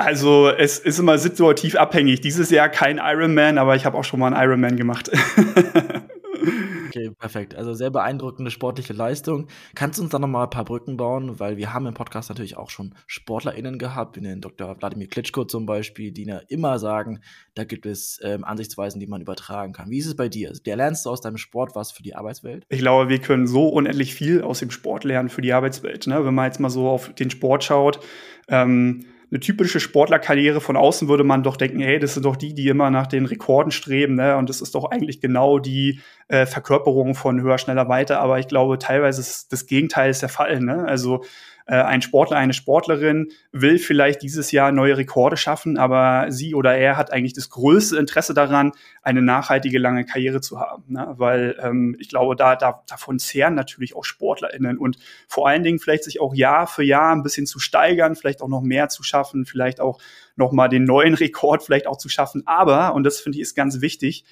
Also 0.00 0.48
es 0.48 0.78
ist 0.78 0.98
immer 0.98 1.18
situativ 1.18 1.76
abhängig. 1.76 2.20
Dieses 2.22 2.50
Jahr 2.50 2.68
kein 2.68 2.98
Ironman, 2.98 3.58
aber 3.58 3.76
ich 3.76 3.84
habe 3.84 3.98
auch 3.98 4.04
schon 4.04 4.20
mal 4.20 4.32
einen 4.32 4.42
Ironman 4.42 4.76
gemacht. 4.76 5.10
Okay, 6.90 7.10
perfekt. 7.10 7.54
Also 7.54 7.72
sehr 7.72 7.90
beeindruckende 7.90 8.50
sportliche 8.50 8.92
Leistung. 8.92 9.46
Kannst 9.76 9.98
du 9.98 10.02
uns 10.02 10.10
da 10.10 10.18
nochmal 10.18 10.44
ein 10.44 10.50
paar 10.50 10.64
Brücken 10.64 10.96
bauen? 10.96 11.38
Weil 11.38 11.56
wir 11.56 11.72
haben 11.72 11.86
im 11.86 11.94
Podcast 11.94 12.30
natürlich 12.30 12.56
auch 12.56 12.68
schon 12.68 12.96
SportlerInnen 13.06 13.78
gehabt, 13.78 14.16
wie 14.16 14.20
den 14.20 14.40
Dr. 14.40 14.76
Wladimir 14.76 15.06
Klitschko 15.06 15.44
zum 15.44 15.66
Beispiel, 15.66 16.10
die 16.10 16.24
ja 16.24 16.40
immer 16.48 16.80
sagen, 16.80 17.20
da 17.54 17.62
gibt 17.62 17.86
es 17.86 18.18
ähm, 18.24 18.42
Ansichtsweisen, 18.42 18.98
die 18.98 19.06
man 19.06 19.20
übertragen 19.20 19.72
kann. 19.72 19.88
Wie 19.88 19.98
ist 19.98 20.06
es 20.06 20.16
bei 20.16 20.28
dir? 20.28 20.52
Der 20.66 20.74
lernst 20.74 21.06
du 21.06 21.10
aus 21.10 21.20
deinem 21.20 21.36
Sport 21.36 21.76
was 21.76 21.92
für 21.92 22.02
die 22.02 22.16
Arbeitswelt? 22.16 22.64
Ich 22.68 22.80
glaube, 22.80 23.08
wir 23.08 23.20
können 23.20 23.46
so 23.46 23.68
unendlich 23.68 24.12
viel 24.12 24.42
aus 24.42 24.58
dem 24.58 24.72
Sport 24.72 25.04
lernen 25.04 25.28
für 25.28 25.42
die 25.42 25.52
Arbeitswelt. 25.52 26.08
Ne? 26.08 26.24
Wenn 26.24 26.34
man 26.34 26.46
jetzt 26.46 26.58
mal 26.58 26.70
so 26.70 26.88
auf 26.88 27.14
den 27.14 27.30
Sport 27.30 27.62
schaut, 27.62 28.00
ähm, 28.48 29.04
eine 29.30 29.40
typische 29.40 29.78
Sportlerkarriere 29.78 30.60
von 30.60 30.76
außen 30.76 31.08
würde 31.08 31.22
man 31.22 31.42
doch 31.42 31.56
denken, 31.56 31.80
hey, 31.80 32.00
das 32.00 32.14
sind 32.14 32.24
doch 32.24 32.36
die, 32.36 32.52
die 32.52 32.66
immer 32.66 32.90
nach 32.90 33.06
den 33.06 33.26
Rekorden 33.26 33.70
streben, 33.70 34.16
ne? 34.16 34.36
Und 34.36 34.48
das 34.48 34.60
ist 34.60 34.74
doch 34.74 34.90
eigentlich 34.90 35.20
genau 35.20 35.60
die 35.60 36.00
äh, 36.26 36.46
Verkörperung 36.46 37.14
von 37.14 37.40
höher, 37.40 37.58
schneller, 37.58 37.88
weiter. 37.88 38.20
Aber 38.20 38.38
ich 38.40 38.48
glaube, 38.48 38.78
teilweise 38.78 39.20
ist 39.20 39.52
das 39.52 39.66
Gegenteil 39.66 40.10
ist 40.10 40.22
der 40.22 40.28
Fall. 40.28 40.60
Ne? 40.60 40.84
Also 40.84 41.24
ein 41.74 42.02
Sportler, 42.02 42.36
eine 42.36 42.52
Sportlerin 42.52 43.30
will 43.52 43.78
vielleicht 43.78 44.22
dieses 44.22 44.50
Jahr 44.50 44.72
neue 44.72 44.96
Rekorde 44.96 45.36
schaffen, 45.36 45.78
aber 45.78 46.26
sie 46.30 46.54
oder 46.54 46.76
er 46.76 46.96
hat 46.96 47.12
eigentlich 47.12 47.32
das 47.32 47.48
größte 47.50 47.96
Interesse 47.96 48.34
daran, 48.34 48.72
eine 49.02 49.22
nachhaltige 49.22 49.78
lange 49.78 50.04
Karriere 50.04 50.40
zu 50.40 50.58
haben. 50.58 50.84
Ne? 50.88 51.14
Weil 51.16 51.56
ähm, 51.62 51.96
ich 52.00 52.08
glaube, 52.08 52.34
da, 52.34 52.56
da 52.56 52.82
davon 52.88 53.18
zehren 53.18 53.54
natürlich 53.54 53.94
auch 53.94 54.04
SportlerInnen 54.04 54.78
und 54.78 54.98
vor 55.28 55.48
allen 55.48 55.62
Dingen 55.62 55.78
vielleicht 55.78 56.04
sich 56.04 56.20
auch 56.20 56.34
Jahr 56.34 56.66
für 56.66 56.82
Jahr 56.82 57.14
ein 57.14 57.22
bisschen 57.22 57.46
zu 57.46 57.58
steigern, 57.58 58.16
vielleicht 58.16 58.42
auch 58.42 58.48
noch 58.48 58.62
mehr 58.62 58.88
zu 58.88 59.02
schaffen, 59.02 59.46
vielleicht 59.46 59.80
auch 59.80 60.00
noch 60.36 60.52
mal 60.52 60.68
den 60.68 60.84
neuen 60.84 61.14
Rekord 61.14 61.62
vielleicht 61.62 61.86
auch 61.86 61.98
zu 61.98 62.08
schaffen. 62.08 62.42
Aber, 62.46 62.94
und 62.94 63.04
das 63.04 63.20
finde 63.20 63.36
ich 63.38 63.42
ist 63.42 63.54
ganz 63.54 63.80
wichtig, 63.80 64.24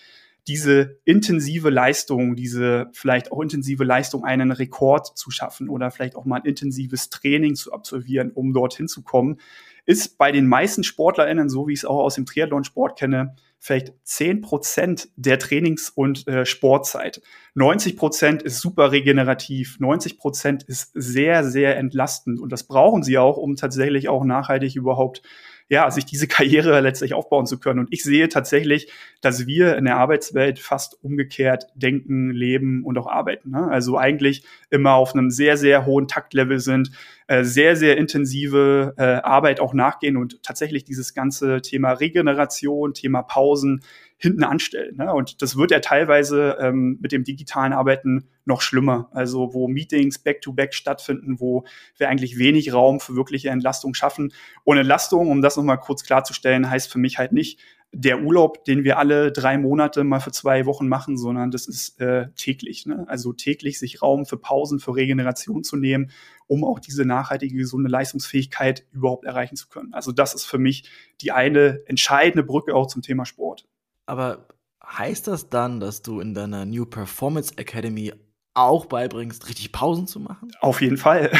diese 0.48 0.98
intensive 1.04 1.68
Leistung, 1.68 2.34
diese 2.34 2.88
vielleicht 2.92 3.30
auch 3.30 3.40
intensive 3.40 3.84
Leistung, 3.84 4.24
einen 4.24 4.50
Rekord 4.50 5.16
zu 5.16 5.30
schaffen 5.30 5.68
oder 5.68 5.90
vielleicht 5.90 6.16
auch 6.16 6.24
mal 6.24 6.36
ein 6.36 6.46
intensives 6.46 7.10
Training 7.10 7.54
zu 7.54 7.72
absolvieren, 7.72 8.32
um 8.32 8.54
dorthin 8.54 8.88
zu 8.88 9.02
kommen, 9.02 9.38
ist 9.84 10.18
bei 10.18 10.32
den 10.32 10.46
meisten 10.46 10.84
SportlerInnen, 10.84 11.50
so 11.50 11.68
wie 11.68 11.74
ich 11.74 11.80
es 11.80 11.84
auch 11.84 12.00
aus 12.00 12.14
dem 12.14 12.26
Triathlon-Sport 12.26 12.98
kenne, 12.98 13.36
vielleicht 13.58 13.92
zehn 14.04 14.40
Prozent 14.40 15.08
der 15.16 15.38
Trainings- 15.38 15.90
und 15.90 16.26
äh, 16.28 16.46
Sportzeit. 16.46 17.20
90 17.54 17.96
Prozent 17.96 18.42
ist 18.42 18.60
super 18.60 18.92
regenerativ, 18.92 19.80
90 19.80 20.18
Prozent 20.18 20.62
ist 20.62 20.92
sehr, 20.94 21.44
sehr 21.44 21.76
entlastend 21.76 22.40
und 22.40 22.52
das 22.52 22.64
brauchen 22.64 23.02
sie 23.02 23.18
auch, 23.18 23.36
um 23.36 23.56
tatsächlich 23.56 24.08
auch 24.08 24.24
nachhaltig 24.24 24.76
überhaupt 24.76 25.22
ja, 25.68 25.90
sich 25.90 26.06
diese 26.06 26.26
Karriere 26.26 26.80
letztlich 26.80 27.14
aufbauen 27.14 27.46
zu 27.46 27.58
können. 27.58 27.80
Und 27.80 27.92
ich 27.92 28.02
sehe 28.02 28.28
tatsächlich, 28.28 28.90
dass 29.20 29.46
wir 29.46 29.76
in 29.76 29.84
der 29.84 29.96
Arbeitswelt 29.96 30.58
fast 30.58 31.02
umgekehrt 31.02 31.66
denken, 31.74 32.30
leben 32.30 32.84
und 32.84 32.96
auch 32.98 33.06
arbeiten. 33.06 33.50
Ne? 33.50 33.68
Also 33.68 33.98
eigentlich 33.98 34.44
immer 34.70 34.94
auf 34.94 35.14
einem 35.14 35.30
sehr, 35.30 35.56
sehr 35.56 35.84
hohen 35.84 36.08
Taktlevel 36.08 36.58
sind, 36.58 36.90
äh, 37.26 37.44
sehr, 37.44 37.76
sehr 37.76 37.98
intensive 37.98 38.94
äh, 38.96 39.02
Arbeit 39.02 39.60
auch 39.60 39.74
nachgehen 39.74 40.16
und 40.16 40.42
tatsächlich 40.42 40.84
dieses 40.84 41.12
ganze 41.14 41.60
Thema 41.60 41.92
Regeneration, 41.92 42.94
Thema 42.94 43.22
Pausen, 43.22 43.82
hinten 44.18 44.42
anstellen. 44.42 44.96
Ne? 44.96 45.12
Und 45.14 45.40
das 45.42 45.56
wird 45.56 45.70
ja 45.70 45.78
teilweise 45.78 46.58
ähm, 46.60 46.98
mit 47.00 47.12
dem 47.12 47.24
digitalen 47.24 47.72
Arbeiten 47.72 48.28
noch 48.44 48.60
schlimmer. 48.60 49.08
Also 49.12 49.54
wo 49.54 49.68
Meetings 49.68 50.18
back-to-back 50.18 50.70
-back 50.70 50.74
stattfinden, 50.74 51.38
wo 51.38 51.64
wir 51.96 52.08
eigentlich 52.08 52.38
wenig 52.38 52.72
Raum 52.72 52.98
für 52.98 53.14
wirkliche 53.14 53.50
Entlastung 53.50 53.94
schaffen. 53.94 54.32
Und 54.64 54.76
Entlastung, 54.76 55.28
um 55.28 55.40
das 55.40 55.56
nochmal 55.56 55.78
kurz 55.78 56.02
klarzustellen, 56.02 56.68
heißt 56.68 56.92
für 56.92 56.98
mich 56.98 57.18
halt 57.18 57.32
nicht, 57.32 57.60
der 57.92 58.22
Urlaub, 58.22 58.64
den 58.66 58.84
wir 58.84 58.98
alle 58.98 59.32
drei 59.32 59.56
Monate 59.56 60.04
mal 60.04 60.20
für 60.20 60.30
zwei 60.30 60.66
Wochen 60.66 60.88
machen, 60.88 61.16
sondern 61.16 61.50
das 61.50 61.66
ist 61.66 61.98
äh, 62.00 62.28
täglich. 62.34 62.84
Ne? 62.84 63.06
Also 63.08 63.32
täglich 63.32 63.78
sich 63.78 64.02
Raum 64.02 64.26
für 64.26 64.36
Pausen, 64.36 64.78
für 64.78 64.94
Regeneration 64.94 65.64
zu 65.64 65.76
nehmen, 65.76 66.10
um 66.46 66.64
auch 66.64 66.80
diese 66.80 67.06
nachhaltige, 67.06 67.56
gesunde 67.56 67.88
Leistungsfähigkeit 67.88 68.84
überhaupt 68.92 69.24
erreichen 69.24 69.56
zu 69.56 69.68
können. 69.68 69.94
Also 69.94 70.12
das 70.12 70.34
ist 70.34 70.44
für 70.44 70.58
mich 70.58 70.90
die 71.22 71.32
eine 71.32 71.80
entscheidende 71.86 72.42
Brücke 72.42 72.74
auch 72.74 72.88
zum 72.88 73.00
Thema 73.00 73.24
Sport. 73.24 73.66
Aber 74.08 74.48
heißt 74.82 75.28
das 75.28 75.50
dann, 75.50 75.80
dass 75.80 76.00
du 76.00 76.20
in 76.20 76.32
deiner 76.32 76.64
New 76.64 76.86
Performance 76.86 77.52
Academy 77.56 78.14
auch 78.54 78.86
beibringst, 78.86 79.48
richtig 79.48 79.70
Pausen 79.70 80.06
zu 80.06 80.18
machen? 80.18 80.50
Auf 80.60 80.80
jeden 80.80 80.96
Fall. 80.96 81.30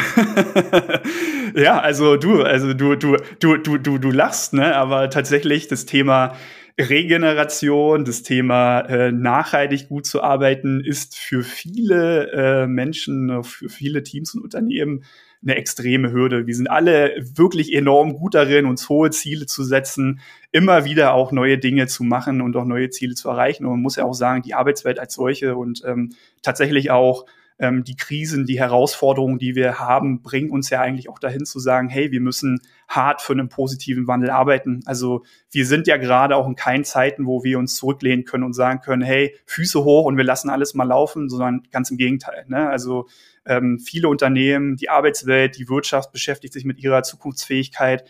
ja, 1.54 1.80
also 1.80 2.18
du, 2.18 2.42
also 2.42 2.75
du, 2.75 2.94
du, 2.94 3.16
du, 3.40 3.56
du, 3.56 3.78
du, 3.78 3.96
du 3.96 4.10
lachst, 4.10 4.52
ne? 4.52 4.76
Aber 4.76 5.08
tatsächlich 5.08 5.66
das 5.66 5.87
Thema 5.87 6.34
Regeneration, 6.78 8.04
das 8.04 8.22
Thema 8.22 8.80
äh, 8.80 9.12
nachhaltig 9.12 9.88
gut 9.88 10.04
zu 10.04 10.22
arbeiten, 10.22 10.80
ist 10.84 11.16
für 11.16 11.42
viele 11.42 12.30
äh, 12.32 12.66
Menschen, 12.66 13.42
für 13.44 13.70
viele 13.70 14.02
Teams 14.02 14.34
und 14.34 14.42
Unternehmen 14.42 15.04
eine 15.42 15.57
extreme 15.57 16.11
Hürde. 16.11 16.47
Wir 16.47 16.54
sind 16.54 16.68
alle 16.68 17.14
wirklich 17.35 17.73
enorm 17.75 18.14
gut 18.14 18.35
darin, 18.35 18.66
uns 18.66 18.88
hohe 18.88 19.11
Ziele 19.11 19.47
zu 19.47 19.62
setzen, 19.62 20.21
immer 20.50 20.85
wieder 20.85 21.14
auch 21.14 21.33
neue 21.33 21.59
Dinge 21.59 21.87
zu 21.87 22.02
machen 22.04 22.40
und 22.40 22.57
auch 22.57 22.64
neue 22.64 22.90
Ziele 22.90 23.14
zu 23.14 23.28
erreichen. 23.28 23.64
Und 23.64 23.73
man 23.73 23.83
muss 23.83 23.97
ja 23.97 24.04
auch 24.04 24.14
sagen, 24.14 24.42
die 24.42 24.54
Arbeitswelt 24.54 24.99
als 24.99 25.14
solche 25.14 25.57
und 25.57 25.83
ähm, 25.87 26.11
tatsächlich 26.42 26.90
auch 26.90 27.26
ähm, 27.58 27.84
die 27.84 27.96
Krisen, 27.96 28.46
die 28.46 28.58
Herausforderungen, 28.58 29.38
die 29.38 29.54
wir 29.54 29.78
haben, 29.78 30.22
bringen 30.22 30.50
uns 30.50 30.70
ja 30.70 30.80
eigentlich 30.80 31.08
auch 31.08 31.18
dahin 31.18 31.44
zu 31.44 31.58
sagen, 31.58 31.88
hey, 31.88 32.12
wir 32.12 32.20
müssen 32.20 32.60
hart 32.88 33.20
für 33.20 33.32
einen 33.32 33.48
positiven 33.48 34.06
Wandel 34.06 34.30
arbeiten. 34.30 34.80
Also 34.86 35.24
wir 35.50 35.66
sind 35.66 35.86
ja 35.86 35.96
gerade 35.96 36.36
auch 36.36 36.46
in 36.46 36.54
keinen 36.54 36.84
Zeiten, 36.84 37.26
wo 37.26 37.42
wir 37.44 37.58
uns 37.58 37.74
zurücklehnen 37.74 38.24
können 38.24 38.44
und 38.44 38.52
sagen 38.52 38.80
können, 38.80 39.02
hey, 39.02 39.34
Füße 39.46 39.82
hoch 39.82 40.04
und 40.06 40.16
wir 40.16 40.24
lassen 40.24 40.50
alles 40.50 40.74
mal 40.74 40.84
laufen, 40.84 41.28
sondern 41.28 41.62
ganz 41.70 41.90
im 41.90 41.96
Gegenteil. 41.96 42.44
Ne? 42.48 42.68
Also 42.68 43.08
ähm, 43.44 43.78
viele 43.78 44.08
Unternehmen, 44.08 44.76
die 44.76 44.90
Arbeitswelt, 44.90 45.58
die 45.58 45.68
Wirtschaft 45.68 46.12
beschäftigt 46.12 46.52
sich 46.52 46.64
mit 46.64 46.78
ihrer 46.78 47.02
Zukunftsfähigkeit. 47.02 48.04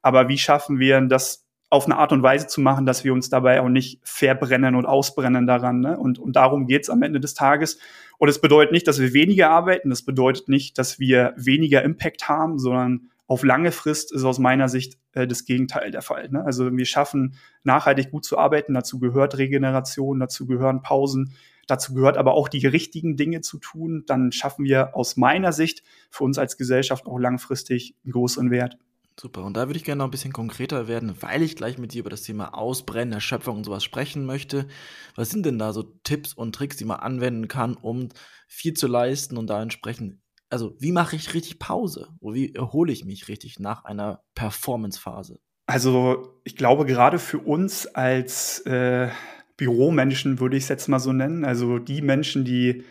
Aber 0.00 0.28
wie 0.28 0.38
schaffen 0.38 0.78
wir 0.78 1.00
das 1.02 1.43
auf 1.74 1.86
eine 1.86 1.96
Art 1.96 2.12
und 2.12 2.22
Weise 2.22 2.46
zu 2.46 2.60
machen, 2.60 2.86
dass 2.86 3.04
wir 3.04 3.12
uns 3.12 3.28
dabei 3.28 3.60
auch 3.60 3.68
nicht 3.68 4.00
verbrennen 4.04 4.76
und 4.76 4.86
ausbrennen 4.86 5.46
daran. 5.46 5.80
Ne? 5.80 5.98
Und, 5.98 6.18
und 6.18 6.36
darum 6.36 6.66
geht's 6.66 6.88
am 6.88 7.02
Ende 7.02 7.20
des 7.20 7.34
Tages. 7.34 7.78
Und 8.16 8.28
es 8.28 8.40
bedeutet 8.40 8.72
nicht, 8.72 8.86
dass 8.86 9.00
wir 9.00 9.12
weniger 9.12 9.50
arbeiten, 9.50 9.90
das 9.90 10.02
bedeutet 10.02 10.48
nicht, 10.48 10.78
dass 10.78 10.98
wir 11.00 11.34
weniger 11.36 11.82
Impact 11.82 12.28
haben, 12.28 12.58
sondern 12.58 13.10
auf 13.26 13.42
lange 13.42 13.72
Frist 13.72 14.12
ist 14.12 14.24
aus 14.24 14.38
meiner 14.38 14.68
Sicht 14.68 14.98
äh, 15.12 15.26
das 15.26 15.44
Gegenteil 15.44 15.90
der 15.90 16.02
Fall. 16.02 16.28
Ne? 16.28 16.44
Also 16.44 16.74
wir 16.76 16.86
schaffen 16.86 17.34
nachhaltig 17.64 18.12
gut 18.12 18.24
zu 18.24 18.38
arbeiten, 18.38 18.74
dazu 18.74 19.00
gehört 19.00 19.36
Regeneration, 19.36 20.20
dazu 20.20 20.46
gehören 20.46 20.82
Pausen, 20.82 21.34
Dazu 21.66 21.94
gehört 21.94 22.18
aber 22.18 22.34
auch 22.34 22.48
die 22.48 22.66
richtigen 22.66 23.16
Dinge 23.16 23.40
zu 23.40 23.58
tun. 23.58 24.04
Dann 24.06 24.32
schaffen 24.32 24.66
wir 24.66 24.94
aus 24.94 25.16
meiner 25.16 25.50
Sicht 25.52 25.82
für 26.10 26.24
uns 26.24 26.38
als 26.38 26.56
Gesellschaft 26.56 27.06
auch 27.06 27.18
langfristig 27.18 27.94
einen 28.04 28.12
großen 28.12 28.50
Wert. 28.50 28.76
Super, 29.20 29.44
und 29.44 29.56
da 29.56 29.68
würde 29.68 29.76
ich 29.76 29.84
gerne 29.84 30.00
noch 30.00 30.06
ein 30.06 30.10
bisschen 30.10 30.32
konkreter 30.32 30.88
werden, 30.88 31.14
weil 31.20 31.42
ich 31.42 31.54
gleich 31.54 31.78
mit 31.78 31.92
dir 31.92 32.00
über 32.00 32.10
das 32.10 32.22
Thema 32.22 32.52
Ausbrennen, 32.54 33.12
Erschöpfung 33.12 33.58
und 33.58 33.64
sowas 33.64 33.84
sprechen 33.84 34.26
möchte. 34.26 34.66
Was 35.14 35.30
sind 35.30 35.46
denn 35.46 35.58
da 35.58 35.72
so 35.72 35.84
Tipps 36.02 36.34
und 36.34 36.54
Tricks, 36.54 36.76
die 36.76 36.84
man 36.84 36.98
anwenden 36.98 37.46
kann, 37.46 37.74
um 37.74 38.08
viel 38.48 38.74
zu 38.74 38.88
leisten 38.88 39.36
und 39.36 39.48
da 39.48 39.62
entsprechend, 39.62 40.18
also 40.50 40.74
wie 40.80 40.90
mache 40.90 41.14
ich 41.14 41.32
richtig 41.32 41.60
Pause? 41.60 42.08
Oder 42.18 42.34
wie 42.34 42.54
erhole 42.54 42.92
ich 42.92 43.04
mich 43.04 43.28
richtig 43.28 43.60
nach 43.60 43.84
einer 43.84 44.24
Performance-Phase? 44.34 45.38
Also 45.66 46.40
ich 46.42 46.56
glaube, 46.56 46.84
gerade 46.84 47.20
für 47.20 47.38
uns 47.38 47.86
als 47.86 48.60
äh, 48.66 49.10
Büromenschen 49.56 50.40
würde 50.40 50.56
ich 50.56 50.64
es 50.64 50.68
jetzt 50.68 50.88
mal 50.88 50.98
so 50.98 51.12
nennen, 51.12 51.44
also 51.44 51.78
die 51.78 52.02
Menschen, 52.02 52.44
die 52.44 52.84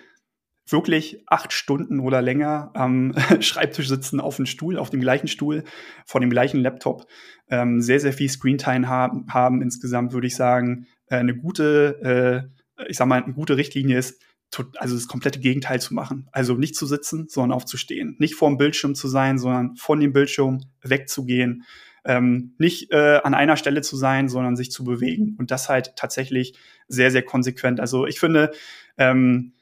wirklich 0.68 1.24
acht 1.28 1.54
Stunden 1.54 2.00
oder 2.00 2.22
länger 2.22 2.72
am 2.74 3.14
Schreibtisch 3.42 3.88
sitzen, 3.88 4.20
auf 4.20 4.38
dem 4.38 4.46
Stuhl, 4.46 4.78
auf 4.78 4.90
dem 4.90 5.02
gleichen 5.02 5.28
Stuhl, 5.28 5.64
vor 6.06 6.22
dem 6.22 6.30
gleichen 6.30 6.62
Laptop, 6.62 7.08
ähm, 7.50 7.82
sehr, 7.82 8.00
sehr 8.00 8.14
viel 8.14 8.30
Screentime 8.30 8.88
haben, 8.88 9.26
haben 9.30 9.62
insgesamt, 9.62 10.14
würde 10.14 10.28
ich 10.28 10.36
sagen, 10.36 10.88
äh, 11.08 11.18
eine 11.18 11.36
gute, 11.36 12.50
äh, 12.78 12.86
ich 12.88 12.98
sag 12.98 13.08
mal, 13.08 13.22
eine 13.22 13.34
gute 13.34 13.58
Richtlinie 13.58 13.98
ist, 13.98 14.22
also 14.78 14.96
das 14.96 15.08
komplette 15.08 15.40
Gegenteil 15.40 15.82
zu 15.82 15.94
machen. 15.94 16.28
Also 16.32 16.54
nicht 16.54 16.76
zu 16.76 16.86
sitzen, 16.86 17.28
sondern 17.28 17.56
aufzustehen. 17.56 18.16
Nicht 18.20 18.36
vor 18.36 18.50
dem 18.50 18.58
Bildschirm 18.58 18.94
zu 18.96 19.08
sein, 19.08 19.40
sondern 19.40 19.76
von 19.76 20.00
dem 20.00 20.14
Bildschirm 20.14 20.62
wegzugehen. 20.82 21.64
Ähm, 22.06 22.54
nicht 22.58 22.92
äh, 22.92 23.20
an 23.24 23.34
einer 23.34 23.58
Stelle 23.58 23.82
zu 23.82 23.96
sein, 23.96 24.30
sondern 24.30 24.56
sich 24.56 24.72
zu 24.72 24.84
bewegen. 24.84 25.36
Und 25.40 25.52
das 25.52 25.70
halt 25.70 25.96
tatsächlich 25.96 26.56
sehr, 26.88 27.12
sehr 27.12 27.24
konsequent. 27.24 27.80
Also 27.80 28.06
ich 28.06 28.20
finde, 28.20 28.52
ähm, 28.98 29.54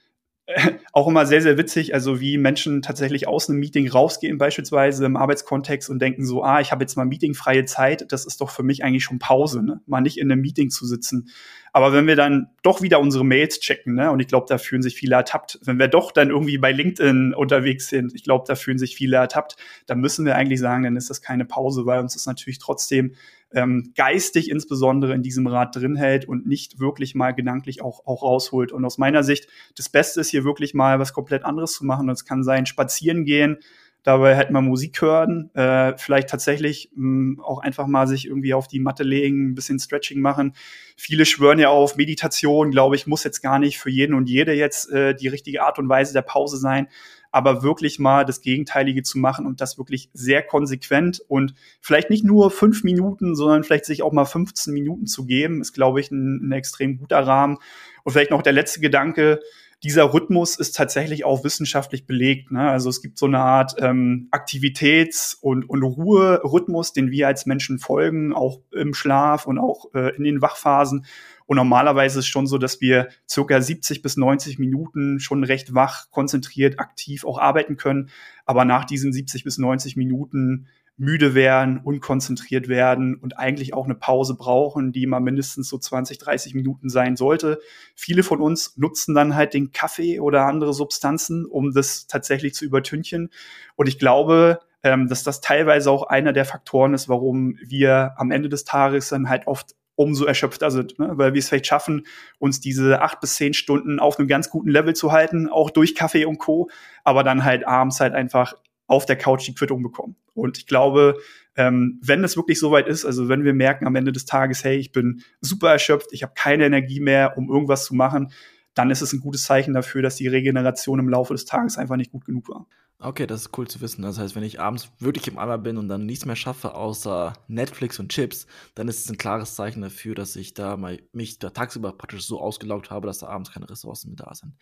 auch 0.94 1.08
immer 1.08 1.26
sehr, 1.26 1.42
sehr 1.42 1.58
witzig, 1.58 1.94
also 1.94 2.20
wie 2.20 2.38
Menschen 2.38 2.82
tatsächlich 2.82 3.28
aus 3.28 3.50
einem 3.50 3.60
Meeting 3.60 3.90
rausgehen, 3.90 4.38
beispielsweise 4.38 5.06
im 5.06 5.16
Arbeitskontext 5.16 5.90
und 5.90 6.00
denken 6.00 6.26
so, 6.26 6.44
ah, 6.44 6.62
ich 6.62 6.72
habe 6.72 6.84
jetzt 6.84 6.98
mal 6.98 7.06
meetingfreie 7.06 7.66
Zeit, 7.66 8.12
das 8.12 8.26
ist 8.26 8.42
doch 8.42 8.50
für 8.50 8.64
mich 8.64 8.84
eigentlich 8.84 9.04
schon 9.04 9.20
Pause, 9.20 9.64
ne? 9.64 9.82
mal 9.86 10.02
nicht 10.02 10.18
in 10.18 10.32
einem 10.32 10.42
Meeting 10.42 10.70
zu 10.70 10.86
sitzen. 10.86 11.30
Aber 11.74 11.94
wenn 11.94 12.06
wir 12.06 12.18
dann 12.18 12.50
doch 12.64 12.82
wieder 12.82 13.00
unsere 13.00 13.24
Mails 13.24 13.60
checken, 13.60 13.96
ne, 13.96 14.12
und 14.12 14.20
ich 14.20 14.28
glaube, 14.28 14.46
da 14.50 14.58
fühlen 14.58 14.82
sich 14.82 14.96
viele 14.96 15.16
ertappt, 15.16 15.60
wenn 15.64 15.80
wir 15.80 15.88
doch 15.88 16.12
dann 16.12 16.30
irgendwie 16.30 16.58
bei 16.58 16.72
LinkedIn 16.72 17.34
unterwegs 17.34 17.88
sind, 17.88 18.14
ich 18.14 18.24
glaube, 18.24 18.44
da 18.46 18.56
fühlen 18.56 18.78
sich 18.78 18.96
viele 18.96 19.18
ertappt, 19.18 19.56
dann 19.86 20.00
müssen 20.00 20.26
wir 20.26 20.36
eigentlich 20.36 20.60
sagen, 20.60 20.84
dann 20.84 20.98
ist 20.98 21.10
das 21.10 21.22
keine 21.22 21.46
Pause, 21.46 21.86
weil 21.86 22.02
uns 22.02 22.14
das 22.14 22.26
natürlich 22.26 22.60
trotzdem 22.60 23.16
ähm, 23.54 23.94
geistig 23.96 24.50
insbesondere 24.50 25.14
in 25.14 25.24
diesem 25.24 25.48
Rad 25.48 25.76
drin 25.76 25.96
hält 25.96 26.26
und 26.26 26.46
nicht 26.46 26.80
wirklich 26.80 27.16
mal 27.16 27.32
gedanklich 27.32 27.82
auch, 27.82 28.06
auch 28.06 28.24
rausholt. 28.24 28.72
Und 28.72 28.84
aus 28.84 28.98
meiner 28.98 29.24
Sicht, 29.24 29.48
das 29.76 29.90
Beste 29.90 30.22
ist 30.22 30.30
hier 30.30 30.44
wirklich 30.44 30.74
mal 30.74 31.00
was 31.00 31.14
komplett 31.14 31.46
anderes 31.46 31.74
zu 31.74 31.86
machen. 31.86 32.08
Das 32.08 32.26
kann 32.26 32.44
sein, 32.44 32.66
spazieren 32.66 33.24
gehen, 33.24 33.58
dabei 34.04 34.36
halt 34.36 34.50
mal 34.50 34.62
Musik 34.62 35.02
hören, 35.02 35.54
äh, 35.54 35.96
vielleicht 35.98 36.30
tatsächlich 36.30 36.90
mh, 36.96 37.36
hm, 37.38 37.40
auch 37.42 37.60
einfach 37.60 37.88
mal 37.88 38.08
sich 38.08 38.26
irgendwie 38.26 38.54
auf 38.54 38.68
die 38.68 38.80
Matte 38.80 39.04
legen, 39.04 39.52
ein 39.52 39.56
bisschen 39.56 39.80
Stretching 39.80 40.22
machen. 40.22 40.54
Viele 40.98 41.26
schwören 41.26 41.60
ja 41.60 41.70
auf 41.70 41.98
Meditation, 41.98 42.72
glaube 42.72 42.96
ich, 42.96 43.08
muss 43.08 43.24
jetzt 43.24 43.42
gar 43.42 43.60
nicht 43.60 43.80
für 43.80 43.90
jeden 43.90 44.14
und 44.16 44.30
jede 44.30 44.54
jetzt 44.54 44.92
äh, 44.92 45.14
die 45.16 45.28
richtige 45.28 45.64
Art 45.64 45.80
und 45.80 45.90
Weise 45.90 46.14
der 46.14 46.24
Pause 46.24 46.58
sein 46.58 46.88
aber 47.32 47.64
wirklich 47.64 47.98
mal 47.98 48.26
das 48.26 48.42
Gegenteilige 48.42 49.04
zu 49.04 49.18
machen 49.18 49.46
und 49.46 49.62
das 49.62 49.78
wirklich 49.78 50.10
sehr 50.14 50.44
konsequent 50.44 51.22
und 51.28 51.54
vielleicht 51.80 52.10
nicht 52.10 52.26
nur 52.26 52.52
fünf 52.52 52.84
Minuten, 52.84 53.36
sondern 53.36 53.64
vielleicht 53.64 53.86
sich 53.86 54.04
auch 54.04 54.12
mal 54.12 54.26
15 54.26 54.74
Minuten 54.74 55.08
zu 55.08 55.26
geben, 55.26 55.62
ist, 55.62 55.74
glaube 55.74 56.02
ich, 56.02 56.12
ein, 56.12 56.50
ein 56.50 56.52
extrem 56.52 56.98
guter 56.98 57.26
Rahmen. 57.26 57.58
Und 58.04 58.12
vielleicht 58.12 58.32
noch 58.32 58.42
der 58.42 58.54
letzte 58.54 58.82
Gedanke, 58.82 59.40
dieser 59.84 60.14
Rhythmus 60.14 60.58
ist 60.58 60.76
tatsächlich 60.76 61.26
auch 61.26 61.44
wissenschaftlich 61.44 62.06
belegt. 62.06 62.52
Ne? 62.52 62.70
Also 62.70 62.90
es 62.90 63.02
gibt 63.02 63.18
so 63.18 63.26
eine 63.26 63.40
Art 63.40 63.76
ähm, 63.80 64.28
Aktivitäts- 64.32 65.36
und, 65.42 65.68
und 65.68 65.82
Ruherhythmus, 65.82 66.94
den 66.94 67.10
wir 67.10 67.28
als 67.28 67.48
Menschen 67.48 67.80
folgen, 67.80 68.34
auch 68.34 68.62
im 68.72 68.94
Schlaf 68.94 69.48
und 69.48 69.58
auch 69.58 69.94
äh, 69.96 70.16
in 70.16 70.24
den 70.24 70.42
Wachphasen. 70.42 71.06
Und 71.48 71.58
normalerweise 71.58 72.20
ist 72.20 72.28
schon 72.28 72.46
so, 72.46 72.60
dass 72.60 72.80
wir 72.80 73.10
circa 73.28 73.60
70 73.60 74.04
bis 74.04 74.18
90 74.18 74.60
Minuten 74.60 75.20
schon 75.20 75.44
recht 75.44 75.74
wach, 75.74 76.12
konzentriert, 76.12 76.80
aktiv 76.80 77.26
auch 77.26 77.40
arbeiten 77.40 77.76
können. 77.76 78.10
Aber 78.46 78.66
nach 78.66 78.86
diesen 78.86 79.12
70 79.12 79.44
bis 79.44 79.58
90 79.58 79.98
Minuten 79.98 80.68
müde 81.02 81.34
werden, 81.34 81.80
unkonzentriert 81.80 82.68
werden 82.68 83.16
und 83.16 83.40
eigentlich 83.40 83.74
auch 83.74 83.86
eine 83.86 83.96
Pause 83.96 84.36
brauchen, 84.36 84.92
die 84.92 85.08
mal 85.08 85.20
mindestens 85.20 85.68
so 85.68 85.80
20, 85.80 86.20
30 86.20 86.54
Minuten 86.54 86.90
sein 86.90 87.16
sollte. 87.16 87.60
Viele 87.96 88.22
von 88.22 88.40
uns 88.40 88.78
nutzen 88.78 89.16
dann 89.16 89.36
halt 89.36 89.56
den 89.56 89.72
Kaffee 89.72 90.20
oder 90.20 90.46
andere 90.46 90.76
Substanzen, 90.76 91.48
um 91.48 91.74
das 91.74 92.06
tatsächlich 92.06 92.54
zu 92.54 92.66
übertünchen. 92.66 93.32
Und 93.76 93.90
ich 93.90 93.98
glaube, 93.98 94.60
ähm, 94.84 95.08
dass 95.08 95.24
das 95.24 95.42
teilweise 95.42 95.90
auch 95.90 96.04
einer 96.04 96.34
der 96.34 96.46
Faktoren 96.46 96.94
ist, 96.94 97.10
warum 97.10 97.58
wir 97.66 98.14
am 98.18 98.30
Ende 98.30 98.48
des 98.48 98.64
Tages 98.64 99.10
dann 99.10 99.28
halt 99.28 99.48
oft 99.48 99.76
umso 99.96 100.26
erschöpfter 100.26 100.70
sind, 100.70 101.00
ne? 101.00 101.14
weil 101.14 101.34
wir 101.34 101.40
es 101.40 101.50
vielleicht 101.50 101.66
schaffen, 101.66 102.06
uns 102.38 102.60
diese 102.60 103.02
acht 103.02 103.22
bis 103.22 103.36
zehn 103.36 103.56
Stunden 103.56 104.00
auf 104.00 104.20
einem 104.20 104.28
ganz 104.28 104.52
guten 104.52 104.70
Level 104.70 104.96
zu 104.96 105.12
halten, 105.12 105.50
auch 105.50 105.72
durch 105.72 105.96
Kaffee 105.96 106.26
und 106.26 106.38
Co., 106.38 106.70
aber 107.04 107.24
dann 107.24 107.44
halt 107.44 107.68
abends 107.68 108.00
halt 108.00 108.14
einfach 108.14 108.54
auf 108.92 109.06
der 109.06 109.16
Couch 109.16 109.48
die 109.48 109.56
Quittung 109.56 109.82
bekommen. 109.82 110.18
Und 110.34 110.58
ich 110.58 110.68
glaube, 110.68 111.18
ähm, 111.56 112.00
wenn 112.04 112.24
es 112.26 112.36
wirklich 112.36 112.60
soweit 112.60 112.88
ist, 112.88 113.06
also 113.06 113.30
wenn 113.30 113.46
wir 113.46 113.54
merken 113.54 113.88
am 113.88 113.96
Ende 113.96 114.12
des 114.12 114.26
Tages, 114.26 114.66
hey, 114.66 114.78
ich 114.78 114.92
bin 114.92 115.24
super 115.40 115.72
erschöpft, 115.72 116.10
ich 116.12 116.24
habe 116.24 116.34
keine 116.36 116.66
Energie 116.66 117.00
mehr, 117.00 117.38
um 117.38 117.50
irgendwas 117.50 117.86
zu 117.86 117.96
machen, 117.96 118.34
dann 118.74 118.92
ist 118.92 119.02
es 119.02 119.14
ein 119.14 119.22
gutes 119.22 119.46
Zeichen 119.46 119.74
dafür, 119.74 120.02
dass 120.02 120.18
die 120.18 120.28
Regeneration 120.28 121.00
im 121.00 121.08
Laufe 121.08 121.34
des 121.34 121.46
Tages 121.46 121.78
einfach 121.78 121.96
nicht 121.96 122.12
gut 122.12 122.26
genug 122.26 122.50
war. 122.50 122.68
Okay, 123.00 123.26
das 123.26 123.42
ist 123.42 123.58
cool 123.58 123.68
zu 123.68 123.80
wissen. 123.82 124.02
Das 124.02 124.20
heißt, 124.20 124.36
wenn 124.36 124.44
ich 124.44 124.60
abends 124.60 124.92
wirklich 125.00 125.28
im 125.28 125.40
Eimer 125.40 125.58
bin 125.58 125.78
und 125.78 125.88
dann 125.88 126.06
nichts 126.06 126.26
mehr 126.26 126.36
schaffe 126.36 126.76
außer 126.76 127.34
Netflix 127.48 127.98
und 127.98 128.12
Chips, 128.12 128.46
dann 128.76 128.90
ist 128.90 129.06
es 129.06 129.10
ein 129.10 129.18
klares 129.18 129.56
Zeichen 129.56 129.82
dafür, 129.82 130.16
dass 130.16 130.36
ich 130.36 130.54
da 130.54 130.78
mal 130.78 131.00
mich 131.14 131.40
da 131.40 131.50
tagsüber 131.50 131.94
praktisch 131.94 132.28
so 132.28 132.40
ausgelaugt 132.40 132.92
habe, 132.92 133.08
dass 133.08 133.20
da 133.20 133.28
abends 133.28 133.52
keine 133.52 133.70
Ressourcen 133.70 134.10
mehr 134.10 134.26
da 134.26 134.36
sind. 134.36 134.54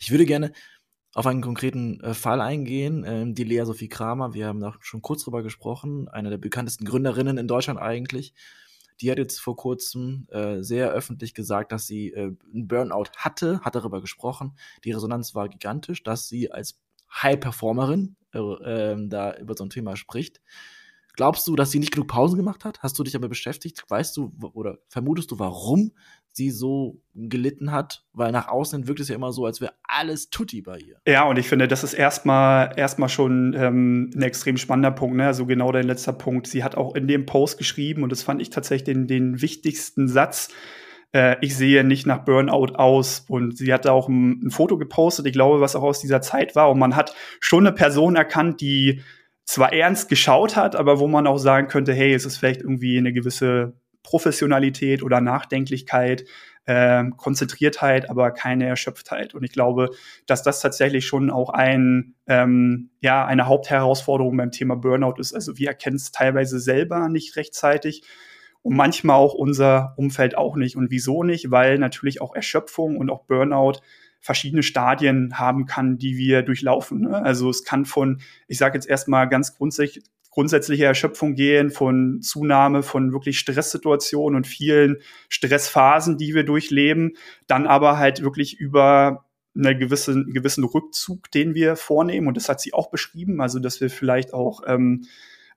Ich 0.00 0.10
würde 0.10 0.26
gerne 0.26 0.52
auf 1.14 1.26
einen 1.26 1.42
konkreten 1.42 2.00
äh, 2.00 2.12
Fall 2.12 2.40
eingehen, 2.40 3.04
ähm, 3.06 3.34
die 3.34 3.44
Lea 3.44 3.64
Sophie 3.64 3.88
Kramer. 3.88 4.34
Wir 4.34 4.48
haben 4.48 4.60
da 4.60 4.74
schon 4.80 5.00
kurz 5.00 5.24
drüber 5.24 5.42
gesprochen, 5.42 6.08
eine 6.08 6.30
der 6.30 6.38
bekanntesten 6.38 6.84
Gründerinnen 6.84 7.38
in 7.38 7.48
Deutschland 7.48 7.80
eigentlich. 7.80 8.34
Die 9.00 9.10
hat 9.10 9.18
jetzt 9.18 9.40
vor 9.40 9.56
kurzem 9.56 10.26
äh, 10.30 10.62
sehr 10.62 10.90
öffentlich 10.90 11.34
gesagt, 11.34 11.72
dass 11.72 11.86
sie 11.86 12.12
äh, 12.12 12.32
einen 12.52 12.68
Burnout 12.68 13.10
hatte, 13.16 13.60
hat 13.60 13.74
darüber 13.74 14.00
gesprochen. 14.00 14.56
Die 14.84 14.92
Resonanz 14.92 15.34
war 15.34 15.48
gigantisch, 15.48 16.02
dass 16.02 16.28
sie 16.28 16.50
als 16.50 16.80
High-Performerin 17.22 18.16
äh, 18.32 18.38
ähm, 18.38 19.08
da 19.08 19.36
über 19.36 19.56
so 19.56 19.64
ein 19.64 19.70
Thema 19.70 19.96
spricht. 19.96 20.40
Glaubst 21.16 21.46
du, 21.46 21.54
dass 21.54 21.70
sie 21.70 21.78
nicht 21.78 21.92
genug 21.92 22.08
Pausen 22.08 22.36
gemacht 22.36 22.64
hat? 22.64 22.82
Hast 22.82 22.98
du 22.98 23.04
dich 23.04 23.12
damit 23.12 23.28
beschäftigt? 23.28 23.84
Weißt 23.88 24.16
du 24.16 24.32
oder 24.52 24.78
vermutest 24.88 25.30
du, 25.30 25.38
warum 25.38 25.92
sie 26.36 26.50
so 26.50 27.00
gelitten 27.14 27.72
hat? 27.72 28.04
Weil 28.12 28.32
nach 28.32 28.48
außen 28.48 28.86
wirkt 28.86 29.00
es 29.00 29.08
ja 29.08 29.14
immer 29.14 29.32
so, 29.32 29.46
als 29.46 29.60
wäre 29.60 29.74
alles 29.84 30.30
tutti 30.30 30.62
bei 30.62 30.78
ihr. 30.78 30.96
Ja, 31.06 31.24
und 31.24 31.38
ich 31.38 31.48
finde, 31.48 31.68
das 31.68 31.84
ist 31.84 31.94
erstmal 31.94 32.72
erstmal 32.76 33.08
schon 33.08 33.54
ähm, 33.56 34.10
ein 34.14 34.22
extrem 34.22 34.56
spannender 34.56 34.90
Punkt. 34.90 35.16
Ne? 35.16 35.26
Also 35.26 35.46
genau 35.46 35.72
dein 35.72 35.86
letzter 35.86 36.12
Punkt. 36.12 36.46
Sie 36.46 36.64
hat 36.64 36.76
auch 36.76 36.94
in 36.94 37.08
dem 37.08 37.26
Post 37.26 37.58
geschrieben, 37.58 38.02
und 38.02 38.10
das 38.10 38.22
fand 38.22 38.42
ich 38.42 38.50
tatsächlich 38.50 38.84
den, 38.84 39.06
den 39.06 39.40
wichtigsten 39.40 40.08
Satz, 40.08 40.50
äh, 41.14 41.36
ich 41.40 41.56
sehe 41.56 41.84
nicht 41.84 42.06
nach 42.06 42.24
Burnout 42.24 42.74
aus. 42.74 43.24
Und 43.28 43.56
sie 43.56 43.72
hat 43.72 43.86
auch 43.86 44.08
ein, 44.08 44.46
ein, 44.46 44.50
Foto 44.50 44.76
gepostet, 44.76 45.26
ich 45.26 45.32
glaube, 45.32 45.60
was 45.60 45.76
auch 45.76 45.82
aus 45.82 46.00
dieser 46.00 46.20
Zeit 46.20 46.56
war. 46.56 46.70
Und 46.70 46.78
man 46.78 46.96
hat 46.96 47.14
schon 47.40 47.66
eine 47.66 47.74
Person 47.74 48.16
erkannt, 48.16 48.60
die 48.60 49.00
zwar 49.44 49.72
ernst 49.72 50.08
geschaut 50.08 50.56
hat, 50.56 50.74
aber 50.74 50.98
wo 50.98 51.06
man 51.06 51.26
auch 51.26 51.38
sagen 51.38 51.68
könnte, 51.68 51.92
hey, 51.92 52.12
es 52.12 52.24
ist 52.24 52.38
vielleicht 52.38 52.62
irgendwie 52.62 52.98
eine 52.98 53.12
gewisse 53.12 53.74
Professionalität 54.04 55.02
oder 55.02 55.20
Nachdenklichkeit, 55.20 56.24
äh, 56.66 57.04
Konzentriertheit, 57.16 58.08
aber 58.08 58.30
keine 58.30 58.66
Erschöpftheit. 58.66 59.34
Und 59.34 59.42
ich 59.42 59.52
glaube, 59.52 59.90
dass 60.26 60.44
das 60.44 60.60
tatsächlich 60.60 61.06
schon 61.06 61.30
auch 61.30 61.50
ein, 61.50 62.14
ähm, 62.28 62.90
ja, 63.00 63.26
eine 63.26 63.46
Hauptherausforderung 63.46 64.36
beim 64.36 64.52
Thema 64.52 64.76
Burnout 64.76 65.16
ist. 65.18 65.34
Also 65.34 65.58
wir 65.58 65.68
erkennen 65.68 65.96
es 65.96 66.12
teilweise 66.12 66.60
selber 66.60 67.08
nicht 67.08 67.36
rechtzeitig 67.36 68.04
und 68.62 68.76
manchmal 68.76 69.16
auch 69.16 69.34
unser 69.34 69.94
Umfeld 69.96 70.38
auch 70.38 70.56
nicht. 70.56 70.76
Und 70.76 70.90
wieso 70.90 71.22
nicht? 71.22 71.50
Weil 71.50 71.78
natürlich 71.78 72.20
auch 72.20 72.34
Erschöpfung 72.34 72.96
und 72.96 73.10
auch 73.10 73.24
Burnout 73.24 73.80
verschiedene 74.20 74.62
Stadien 74.62 75.38
haben 75.38 75.66
kann, 75.66 75.98
die 75.98 76.16
wir 76.16 76.42
durchlaufen. 76.42 77.02
Ne? 77.02 77.22
Also 77.22 77.50
es 77.50 77.62
kann 77.62 77.84
von, 77.84 78.22
ich 78.48 78.56
sage 78.56 78.78
jetzt 78.78 78.88
erstmal 78.88 79.28
ganz 79.28 79.54
grundsätzlich, 79.54 80.02
grundsätzliche 80.34 80.84
Erschöpfung 80.84 81.36
gehen, 81.36 81.70
von 81.70 82.20
Zunahme 82.20 82.82
von 82.82 83.12
wirklich 83.12 83.38
Stresssituationen 83.38 84.36
und 84.36 84.48
vielen 84.48 84.98
Stressphasen, 85.28 86.18
die 86.18 86.34
wir 86.34 86.42
durchleben, 86.42 87.16
dann 87.46 87.68
aber 87.68 87.98
halt 87.98 88.22
wirklich 88.22 88.58
über 88.58 89.26
einen 89.56 89.78
gewissen, 89.78 90.32
gewissen 90.32 90.64
Rückzug, 90.64 91.30
den 91.30 91.54
wir 91.54 91.76
vornehmen. 91.76 92.26
Und 92.26 92.36
das 92.36 92.48
hat 92.48 92.60
sie 92.60 92.74
auch 92.74 92.90
beschrieben, 92.90 93.40
also 93.40 93.60
dass 93.60 93.80
wir 93.80 93.90
vielleicht 93.90 94.34
auch 94.34 94.62
ähm, 94.66 95.04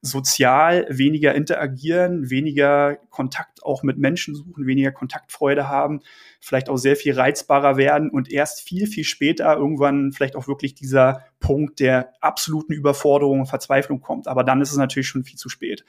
sozial 0.01 0.85
weniger 0.89 1.33
interagieren, 1.33 2.29
weniger 2.29 2.97
Kontakt 3.09 3.63
auch 3.63 3.83
mit 3.83 3.97
Menschen 3.97 4.35
suchen, 4.35 4.67
weniger 4.67 4.91
Kontaktfreude 4.91 5.67
haben, 5.67 6.01
vielleicht 6.39 6.69
auch 6.69 6.77
sehr 6.77 6.95
viel 6.95 7.13
reizbarer 7.13 7.77
werden 7.77 8.09
und 8.09 8.31
erst 8.31 8.61
viel, 8.61 8.87
viel 8.87 9.03
später 9.03 9.55
irgendwann 9.55 10.11
vielleicht 10.11 10.35
auch 10.35 10.47
wirklich 10.47 10.75
dieser 10.75 11.23
Punkt 11.39 11.79
der 11.79 12.13
absoluten 12.21 12.73
Überforderung 12.73 13.41
und 13.41 13.47
Verzweiflung 13.47 14.01
kommt. 14.01 14.27
Aber 14.27 14.43
dann 14.43 14.61
ist 14.61 14.71
es 14.71 14.77
natürlich 14.77 15.07
schon 15.07 15.23
viel 15.23 15.37
zu 15.37 15.49
spät. 15.49 15.83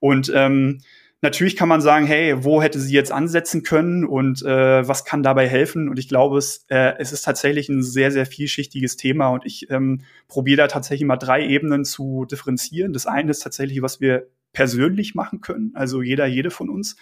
Und 0.00 0.32
ähm, 0.34 0.80
Natürlich 1.24 1.54
kann 1.54 1.68
man 1.68 1.80
sagen, 1.80 2.04
hey, 2.04 2.42
wo 2.42 2.60
hätte 2.60 2.80
sie 2.80 2.92
jetzt 2.92 3.12
ansetzen 3.12 3.62
können 3.62 4.04
und 4.04 4.42
äh, 4.42 4.88
was 4.88 5.04
kann 5.04 5.22
dabei 5.22 5.48
helfen? 5.48 5.88
Und 5.88 5.96
ich 6.00 6.08
glaube, 6.08 6.36
es, 6.36 6.66
äh, 6.68 6.94
es 6.98 7.12
ist 7.12 7.22
tatsächlich 7.22 7.68
ein 7.68 7.84
sehr, 7.84 8.10
sehr 8.10 8.26
vielschichtiges 8.26 8.96
Thema 8.96 9.28
und 9.28 9.46
ich 9.46 9.70
ähm, 9.70 10.00
probiere 10.26 10.56
da 10.56 10.66
tatsächlich 10.66 11.06
mal 11.06 11.16
drei 11.16 11.46
Ebenen 11.46 11.84
zu 11.84 12.24
differenzieren. 12.24 12.92
Das 12.92 13.06
eine 13.06 13.30
ist 13.30 13.38
tatsächlich, 13.38 13.82
was 13.82 14.00
wir 14.00 14.26
persönlich 14.52 15.14
machen 15.14 15.40
können, 15.40 15.70
also 15.74 16.02
jeder, 16.02 16.26
jede 16.26 16.50
von 16.50 16.68
uns. 16.68 16.96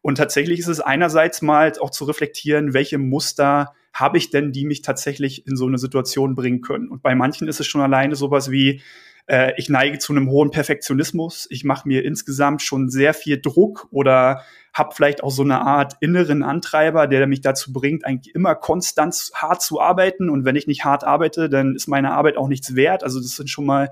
Und 0.00 0.16
tatsächlich 0.16 0.60
ist 0.60 0.68
es 0.68 0.80
einerseits 0.80 1.42
mal 1.42 1.70
auch 1.78 1.90
zu 1.90 2.06
reflektieren, 2.06 2.72
welche 2.72 2.96
Muster 2.96 3.74
habe 3.92 4.16
ich 4.16 4.30
denn, 4.30 4.50
die 4.50 4.64
mich 4.64 4.80
tatsächlich 4.80 5.46
in 5.46 5.56
so 5.56 5.66
eine 5.66 5.76
Situation 5.76 6.34
bringen 6.34 6.62
können. 6.62 6.88
Und 6.88 7.02
bei 7.02 7.14
manchen 7.14 7.48
ist 7.48 7.60
es 7.60 7.66
schon 7.66 7.82
alleine 7.82 8.16
sowas 8.16 8.50
wie, 8.50 8.80
äh, 9.28 9.52
ich 9.56 9.68
neige 9.68 9.98
zu 9.98 10.12
einem 10.12 10.30
hohen 10.30 10.50
Perfektionismus. 10.50 11.46
Ich 11.50 11.64
mache 11.64 11.86
mir 11.86 12.04
insgesamt 12.04 12.62
schon 12.62 12.90
sehr 12.90 13.14
viel 13.14 13.40
Druck 13.40 13.86
oder 13.90 14.42
habe 14.72 14.94
vielleicht 14.94 15.22
auch 15.22 15.30
so 15.30 15.42
eine 15.42 15.60
Art 15.60 15.94
inneren 16.00 16.42
Antreiber, 16.42 17.06
der 17.06 17.26
mich 17.26 17.40
dazu 17.40 17.72
bringt, 17.72 18.04
eigentlich 18.04 18.34
immer 18.34 18.54
konstant 18.54 19.30
hart 19.34 19.62
zu 19.62 19.80
arbeiten. 19.80 20.30
Und 20.30 20.44
wenn 20.44 20.56
ich 20.56 20.66
nicht 20.66 20.84
hart 20.84 21.04
arbeite, 21.04 21.48
dann 21.48 21.74
ist 21.74 21.88
meine 21.88 22.12
Arbeit 22.12 22.36
auch 22.36 22.48
nichts 22.48 22.74
wert. 22.74 23.04
Also 23.04 23.20
das 23.20 23.36
sind 23.36 23.50
schon 23.50 23.66
mal 23.66 23.90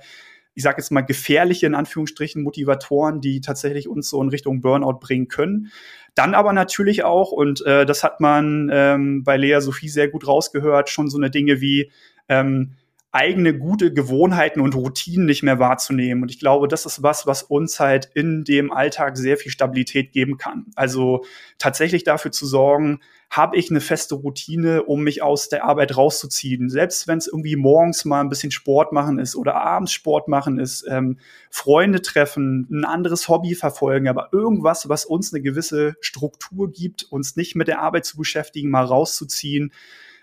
ich 0.56 0.62
sage 0.62 0.78
jetzt 0.78 0.90
mal, 0.90 1.02
gefährliche 1.02 1.66
in 1.66 1.74
Anführungsstrichen 1.74 2.42
Motivatoren, 2.42 3.20
die 3.20 3.42
tatsächlich 3.42 3.88
uns 3.88 4.08
so 4.08 4.22
in 4.22 4.30
Richtung 4.30 4.62
Burnout 4.62 5.00
bringen 5.00 5.28
können. 5.28 5.70
Dann 6.14 6.34
aber 6.34 6.54
natürlich 6.54 7.04
auch, 7.04 7.30
und 7.30 7.64
äh, 7.66 7.84
das 7.84 8.02
hat 8.02 8.20
man 8.20 8.70
ähm, 8.72 9.22
bei 9.22 9.36
Lea 9.36 9.60
Sophie 9.60 9.90
sehr 9.90 10.08
gut 10.08 10.26
rausgehört, 10.26 10.88
schon 10.88 11.10
so 11.10 11.18
eine 11.18 11.30
Dinge 11.30 11.60
wie 11.60 11.92
ähm, 12.30 12.72
eigene 13.16 13.56
gute 13.56 13.94
Gewohnheiten 13.94 14.61
und 14.61 14.75
Routinen 14.75 15.25
nicht 15.25 15.42
mehr 15.42 15.58
wahrzunehmen. 15.58 16.23
Und 16.23 16.30
ich 16.30 16.38
glaube, 16.38 16.68
das 16.68 16.85
ist 16.85 17.02
was, 17.02 17.26
was 17.26 17.42
uns 17.42 17.80
halt 17.80 18.11
in 18.12 18.44
dem 18.44 18.70
Alltag 18.70 19.16
sehr 19.16 19.38
viel 19.38 19.50
Stabilität 19.50 20.12
geben 20.12 20.37
kann. 20.37 20.66
Also 20.75 21.25
tatsächlich 21.56 22.04
dafür 22.04 22.30
zu 22.30 22.44
sorgen, 22.44 23.00
habe 23.30 23.56
ich 23.56 23.70
eine 23.70 23.80
feste 23.80 24.16
Routine, 24.16 24.82
um 24.82 25.02
mich 25.02 25.23
aus 25.23 25.49
der 25.49 25.64
Arbeit 25.64 25.96
rauszuziehen. 25.96 26.68
Selbst 26.68 27.08
wenn 27.08 27.16
es 27.16 27.26
irgendwie 27.26 27.56
morgens 27.56 28.04
mal 28.04 28.20
ein 28.20 28.28
bisschen 28.28 28.52
Sport 28.52 28.92
machen 28.92 29.18
ist 29.18 29.35
oder 29.35 29.56
abends 29.56 29.92
Sport 29.92 30.28
machen 30.28 30.58
ist, 30.58 30.85
ähm, 30.87 31.18
Freunde 31.50 32.02
treffen, 32.02 32.68
ein 32.70 32.85
anderes 32.85 33.30
Hobby 33.30 33.54
verfolgen, 33.54 34.08
aber 34.08 34.28
irgendwas, 34.32 34.90
was 34.90 35.06
uns 35.06 35.32
eine 35.32 35.42
gewisse 35.42 35.96
Struktur 36.00 36.70
gibt, 36.70 37.04
uns 37.04 37.35
nicht 37.35 37.56
mit 37.56 37.66
der 37.66 37.80
Arbeit 37.80 38.04
zu 38.04 38.18
beschäftigen, 38.18 38.68
mal 38.68 38.85
rauszuziehen, 38.85 39.73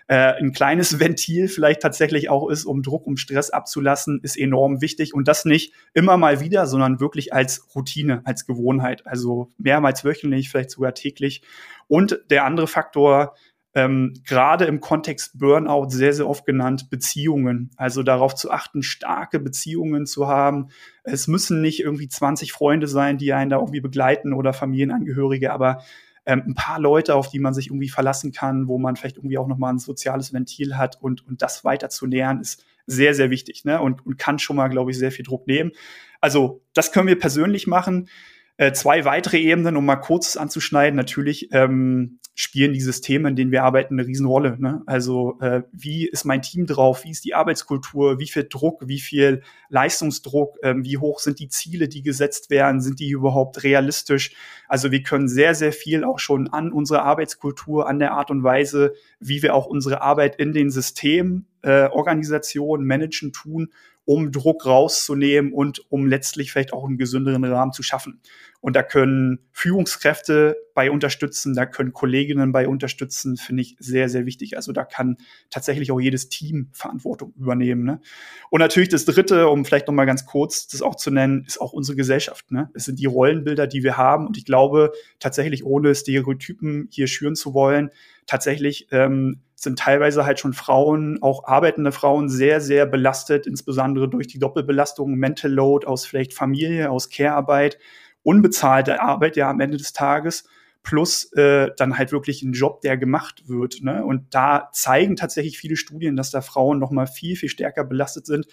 äh, 0.06 0.34
ein 0.34 0.52
kleines 0.52 1.00
Ventil 1.00 1.48
vielleicht 1.48 1.80
tatsächlich 1.80 2.28
auch 2.28 2.50
ist, 2.50 2.64
um 2.64 2.82
Druck, 2.82 3.06
um 3.06 3.16
Stress 3.16 3.50
abzulassen, 3.50 4.20
ist 4.22 4.36
enorm 4.36 4.80
wichtig. 4.80 5.14
Und 5.14 5.28
das 5.28 5.44
nicht 5.44 5.72
immer 5.94 6.16
mal 6.16 6.40
wieder, 6.40 6.66
sondern 6.66 7.00
wirklich 7.00 7.32
als 7.32 7.68
Routine, 7.74 8.20
als 8.24 8.46
Gewohnheit. 8.46 9.06
Also 9.06 9.52
mehrmals 9.56 10.04
wöchentlich, 10.04 10.50
vielleicht 10.50 10.70
sogar 10.70 10.94
täglich. 10.94 11.42
Und 11.88 12.20
der 12.30 12.44
andere 12.44 12.66
Faktor, 12.66 13.34
ähm, 13.74 14.14
gerade 14.24 14.66
im 14.66 14.80
Kontext 14.80 15.38
Burnout 15.38 15.88
sehr, 15.88 16.12
sehr 16.12 16.28
oft 16.28 16.44
genannt, 16.44 16.90
Beziehungen. 16.90 17.70
Also 17.76 18.02
darauf 18.02 18.34
zu 18.34 18.50
achten, 18.50 18.82
starke 18.82 19.40
Beziehungen 19.40 20.06
zu 20.06 20.28
haben. 20.28 20.68
Es 21.02 21.28
müssen 21.28 21.60
nicht 21.62 21.80
irgendwie 21.80 22.08
20 22.08 22.52
Freunde 22.52 22.86
sein, 22.86 23.16
die 23.16 23.32
einen 23.32 23.50
da 23.50 23.56
irgendwie 23.58 23.80
begleiten 23.80 24.32
oder 24.34 24.52
Familienangehörige, 24.52 25.52
aber 25.52 25.82
ähm, 26.26 26.42
ein 26.46 26.54
paar 26.54 26.80
Leute, 26.80 27.14
auf 27.14 27.30
die 27.30 27.38
man 27.38 27.54
sich 27.54 27.68
irgendwie 27.68 27.88
verlassen 27.88 28.32
kann, 28.32 28.68
wo 28.68 28.78
man 28.78 28.96
vielleicht 28.96 29.16
irgendwie 29.16 29.38
auch 29.38 29.46
nochmal 29.46 29.72
ein 29.72 29.78
soziales 29.78 30.32
Ventil 30.32 30.76
hat 30.76 31.00
und, 31.00 31.26
und 31.26 31.42
das 31.42 31.64
weiter 31.64 31.90
zu 31.90 32.06
nähern, 32.06 32.40
ist 32.40 32.64
sehr, 32.86 33.14
sehr 33.14 33.30
wichtig 33.30 33.64
ne? 33.64 33.80
und, 33.80 34.04
und 34.06 34.18
kann 34.18 34.38
schon 34.38 34.56
mal, 34.56 34.68
glaube 34.68 34.90
ich, 34.90 34.98
sehr 34.98 35.12
viel 35.12 35.24
Druck 35.24 35.46
nehmen. 35.46 35.72
Also 36.20 36.62
das 36.72 36.92
können 36.92 37.08
wir 37.08 37.18
persönlich 37.18 37.66
machen. 37.66 38.08
Äh, 38.56 38.72
zwei 38.72 39.04
weitere 39.04 39.38
Ebenen, 39.38 39.76
um 39.76 39.84
mal 39.84 39.96
kurz 39.96 40.36
anzuschneiden. 40.36 40.94
Natürlich 40.94 41.48
ähm, 41.52 42.20
spielen 42.36 42.72
die 42.72 42.80
Systeme, 42.80 43.28
in 43.28 43.34
denen 43.34 43.50
wir 43.50 43.64
arbeiten, 43.64 43.98
eine 43.98 44.06
Riesenrolle. 44.06 44.56
Ne? 44.60 44.82
Also 44.86 45.38
äh, 45.40 45.62
wie 45.72 46.06
ist 46.06 46.24
mein 46.24 46.40
Team 46.42 46.66
drauf? 46.66 47.02
Wie 47.04 47.10
ist 47.10 47.24
die 47.24 47.34
Arbeitskultur? 47.34 48.20
Wie 48.20 48.28
viel 48.28 48.46
Druck? 48.48 48.86
Wie 48.86 49.00
viel 49.00 49.42
Leistungsdruck? 49.70 50.56
Ähm, 50.62 50.84
wie 50.84 50.98
hoch 50.98 51.18
sind 51.18 51.40
die 51.40 51.48
Ziele, 51.48 51.88
die 51.88 52.02
gesetzt 52.02 52.48
werden? 52.48 52.80
Sind 52.80 53.00
die 53.00 53.10
überhaupt 53.10 53.64
realistisch? 53.64 54.36
Also 54.68 54.92
wir 54.92 55.02
können 55.02 55.28
sehr, 55.28 55.56
sehr 55.56 55.72
viel 55.72 56.04
auch 56.04 56.20
schon 56.20 56.46
an 56.48 56.72
unserer 56.72 57.02
Arbeitskultur, 57.02 57.88
an 57.88 57.98
der 57.98 58.12
Art 58.12 58.30
und 58.30 58.44
Weise, 58.44 58.94
wie 59.18 59.42
wir 59.42 59.54
auch 59.54 59.66
unsere 59.66 60.00
Arbeit 60.00 60.36
in 60.36 60.52
den 60.52 60.70
Systemen, 60.70 61.46
äh, 61.62 61.88
Organisationen 61.88 62.86
managen, 62.86 63.32
tun 63.32 63.72
um 64.04 64.32
Druck 64.32 64.66
rauszunehmen 64.66 65.52
und 65.52 65.80
um 65.90 66.06
letztlich 66.06 66.52
vielleicht 66.52 66.72
auch 66.72 66.84
einen 66.84 66.98
gesünderen 66.98 67.44
Rahmen 67.44 67.72
zu 67.72 67.82
schaffen. 67.82 68.20
Und 68.60 68.76
da 68.76 68.82
können 68.82 69.40
Führungskräfte 69.52 70.56
bei 70.74 70.90
unterstützen, 70.90 71.54
da 71.54 71.66
können 71.66 71.92
Kolleginnen 71.92 72.50
bei 72.50 72.66
unterstützen, 72.66 73.36
finde 73.36 73.60
ich 73.60 73.76
sehr, 73.78 74.08
sehr 74.08 74.24
wichtig. 74.24 74.56
Also 74.56 74.72
da 74.72 74.84
kann 74.84 75.18
tatsächlich 75.50 75.92
auch 75.92 76.00
jedes 76.00 76.30
Team 76.30 76.70
Verantwortung 76.72 77.34
übernehmen. 77.36 77.84
Ne? 77.84 78.00
Und 78.48 78.60
natürlich 78.60 78.88
das 78.88 79.04
Dritte, 79.04 79.48
um 79.48 79.66
vielleicht 79.66 79.86
noch 79.86 79.92
mal 79.94 80.06
ganz 80.06 80.24
kurz 80.24 80.66
das 80.66 80.80
auch 80.80 80.94
zu 80.94 81.10
nennen, 81.10 81.44
ist 81.46 81.60
auch 81.60 81.74
unsere 81.74 81.94
Gesellschaft. 81.94 82.50
Ne? 82.50 82.70
Es 82.72 82.84
sind 82.84 82.98
die 82.98 83.04
Rollenbilder, 83.04 83.66
die 83.66 83.82
wir 83.82 83.98
haben. 83.98 84.26
Und 84.26 84.38
ich 84.38 84.46
glaube 84.46 84.92
tatsächlich, 85.18 85.64
ohne 85.66 85.94
Stereotypen 85.94 86.88
hier 86.90 87.06
schüren 87.06 87.34
zu 87.34 87.52
wollen, 87.52 87.90
tatsächlich 88.26 88.88
ähm, 88.92 89.42
sind 89.64 89.78
teilweise 89.78 90.24
halt 90.24 90.38
schon 90.38 90.52
Frauen, 90.52 91.20
auch 91.22 91.44
arbeitende 91.44 91.90
Frauen, 91.92 92.28
sehr, 92.28 92.60
sehr 92.60 92.86
belastet, 92.86 93.46
insbesondere 93.46 94.08
durch 94.08 94.28
die 94.28 94.38
Doppelbelastung, 94.38 95.14
Mental 95.14 95.50
Load 95.50 95.86
aus 95.86 96.06
vielleicht 96.06 96.34
Familie, 96.34 96.90
aus 96.90 97.10
Care-Arbeit, 97.10 97.78
unbezahlte 98.22 99.00
Arbeit 99.00 99.36
ja 99.36 99.50
am 99.50 99.60
Ende 99.60 99.76
des 99.76 99.92
Tages, 99.92 100.44
plus 100.84 101.32
äh, 101.32 101.70
dann 101.76 101.98
halt 101.98 102.12
wirklich 102.12 102.42
ein 102.42 102.52
Job, 102.52 102.82
der 102.82 102.96
gemacht 102.96 103.48
wird. 103.48 103.82
Ne? 103.82 104.04
Und 104.04 104.34
da 104.34 104.68
zeigen 104.72 105.16
tatsächlich 105.16 105.58
viele 105.58 105.76
Studien, 105.76 106.14
dass 106.14 106.30
da 106.30 106.42
Frauen 106.42 106.78
noch 106.78 106.90
mal 106.90 107.06
viel, 107.06 107.36
viel 107.36 107.48
stärker 107.48 107.84
belastet 107.84 108.26
sind. 108.26 108.46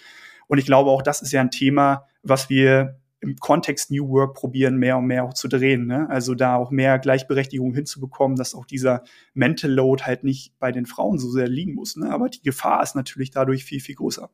Und 0.48 0.58
ich 0.58 0.64
glaube, 0.64 0.90
auch 0.90 1.02
das 1.02 1.22
ist 1.22 1.32
ja 1.32 1.40
ein 1.40 1.50
Thema, 1.50 2.06
was 2.22 2.50
wir 2.50 2.98
im 3.22 3.36
Kontext 3.36 3.90
New 3.90 4.08
Work 4.08 4.34
probieren, 4.34 4.76
mehr 4.76 4.98
und 4.98 5.06
mehr 5.06 5.24
auch 5.24 5.32
zu 5.32 5.46
drehen. 5.48 5.86
Ne? 5.86 6.08
Also 6.10 6.34
da 6.34 6.56
auch 6.56 6.70
mehr 6.72 6.98
Gleichberechtigung 6.98 7.72
hinzubekommen, 7.72 8.36
dass 8.36 8.54
auch 8.54 8.66
dieser 8.66 9.04
Mental 9.32 9.70
Load 9.70 10.02
halt 10.02 10.24
nicht 10.24 10.58
bei 10.58 10.72
den 10.72 10.86
Frauen 10.86 11.18
so 11.18 11.30
sehr 11.30 11.48
liegen 11.48 11.74
muss. 11.74 11.96
Ne? 11.96 12.10
Aber 12.10 12.28
die 12.28 12.42
Gefahr 12.42 12.82
ist 12.82 12.96
natürlich 12.96 13.30
dadurch 13.30 13.64
viel, 13.64 13.80
viel 13.80 13.94
größer. 13.94 14.28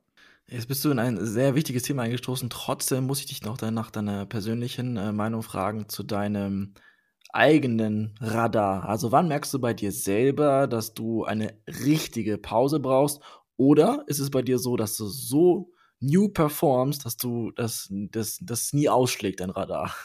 Jetzt 0.48 0.68
bist 0.68 0.82
du 0.86 0.90
in 0.90 0.98
ein 0.98 1.24
sehr 1.24 1.54
wichtiges 1.54 1.82
Thema 1.82 2.02
eingestoßen. 2.02 2.48
Trotzdem 2.48 3.04
muss 3.04 3.20
ich 3.20 3.26
dich 3.26 3.42
noch 3.42 3.60
nach 3.60 3.90
deiner 3.90 4.24
persönlichen 4.24 4.96
äh, 4.96 5.12
Meinung 5.12 5.42
fragen 5.42 5.90
zu 5.90 6.02
deinem 6.02 6.72
eigenen 7.30 8.14
Radar. 8.20 8.88
Also 8.88 9.12
wann 9.12 9.28
merkst 9.28 9.52
du 9.52 9.58
bei 9.58 9.74
dir 9.74 9.92
selber, 9.92 10.66
dass 10.66 10.94
du 10.94 11.24
eine 11.24 11.52
richtige 11.84 12.38
Pause 12.38 12.80
brauchst? 12.80 13.20
Oder 13.58 14.04
ist 14.06 14.20
es 14.20 14.30
bei 14.30 14.40
dir 14.40 14.58
so, 14.58 14.76
dass 14.78 14.96
du 14.96 15.04
so 15.04 15.72
new 16.00 16.28
performst, 16.28 17.04
dass 17.04 17.16
du 17.16 17.50
das, 17.52 17.88
das, 17.90 18.38
das 18.40 18.72
nie 18.72 18.88
ausschlägt, 18.88 19.40
dein 19.40 19.50
Radar. 19.50 19.94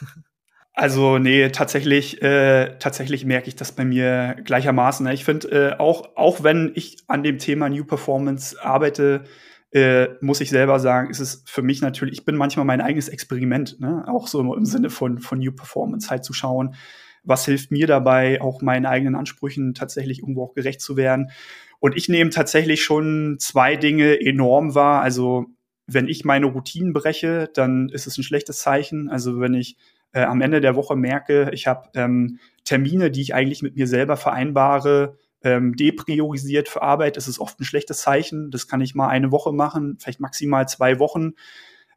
Also 0.76 1.18
nee, 1.18 1.50
tatsächlich, 1.50 2.20
äh, 2.20 2.76
tatsächlich 2.80 3.24
merke 3.24 3.46
ich 3.46 3.54
das 3.54 3.70
bei 3.70 3.84
mir 3.84 4.34
gleichermaßen. 4.44 5.06
Ich 5.06 5.24
finde, 5.24 5.48
äh, 5.52 5.78
auch, 5.78 6.16
auch 6.16 6.42
wenn 6.42 6.72
ich 6.74 6.96
an 7.06 7.22
dem 7.22 7.38
Thema 7.38 7.68
New 7.68 7.84
Performance 7.84 8.60
arbeite, 8.60 9.22
äh, 9.70 10.08
muss 10.20 10.40
ich 10.40 10.50
selber 10.50 10.80
sagen, 10.80 11.10
ist 11.10 11.20
es 11.20 11.44
für 11.46 11.62
mich 11.62 11.80
natürlich, 11.80 12.18
ich 12.18 12.24
bin 12.24 12.34
manchmal 12.34 12.66
mein 12.66 12.80
eigenes 12.80 13.08
Experiment, 13.08 13.78
ne? 13.78 14.04
auch 14.08 14.26
so 14.26 14.52
im 14.52 14.64
Sinne 14.64 14.90
von, 14.90 15.20
von 15.20 15.38
New 15.38 15.52
Performance 15.52 16.10
halt 16.10 16.24
zu 16.24 16.32
schauen, 16.32 16.74
was 17.22 17.44
hilft 17.44 17.70
mir 17.70 17.86
dabei, 17.86 18.40
auch 18.40 18.60
meinen 18.60 18.86
eigenen 18.86 19.14
Ansprüchen 19.14 19.74
tatsächlich 19.74 20.20
irgendwo 20.20 20.44
auch 20.44 20.54
gerecht 20.54 20.80
zu 20.80 20.96
werden. 20.96 21.30
Und 21.78 21.96
ich 21.96 22.08
nehme 22.08 22.30
tatsächlich 22.30 22.82
schon 22.82 23.36
zwei 23.38 23.76
Dinge 23.76 24.20
enorm 24.20 24.74
wahr. 24.74 25.02
Also 25.02 25.46
wenn 25.86 26.08
ich 26.08 26.24
meine 26.24 26.46
Routinen 26.46 26.92
breche, 26.92 27.50
dann 27.52 27.88
ist 27.88 28.06
es 28.06 28.18
ein 28.18 28.22
schlechtes 28.22 28.58
Zeichen. 28.58 29.08
Also 29.08 29.40
wenn 29.40 29.54
ich 29.54 29.76
äh, 30.12 30.22
am 30.22 30.40
Ende 30.40 30.60
der 30.60 30.76
Woche 30.76 30.96
merke, 30.96 31.50
ich 31.52 31.66
habe 31.66 31.88
ähm, 31.94 32.38
Termine, 32.64 33.10
die 33.10 33.20
ich 33.20 33.34
eigentlich 33.34 33.62
mit 33.62 33.76
mir 33.76 33.86
selber 33.86 34.16
vereinbare, 34.16 35.18
ähm, 35.42 35.76
depriorisiert 35.76 36.68
für 36.68 36.82
Arbeit, 36.82 37.16
ist 37.18 37.28
es 37.28 37.38
oft 37.38 37.60
ein 37.60 37.64
schlechtes 37.64 37.98
Zeichen. 37.98 38.50
Das 38.50 38.66
kann 38.66 38.80
ich 38.80 38.94
mal 38.94 39.08
eine 39.08 39.30
Woche 39.30 39.52
machen, 39.52 39.98
vielleicht 40.00 40.20
maximal 40.20 40.66
zwei 40.66 40.98
Wochen. 40.98 41.32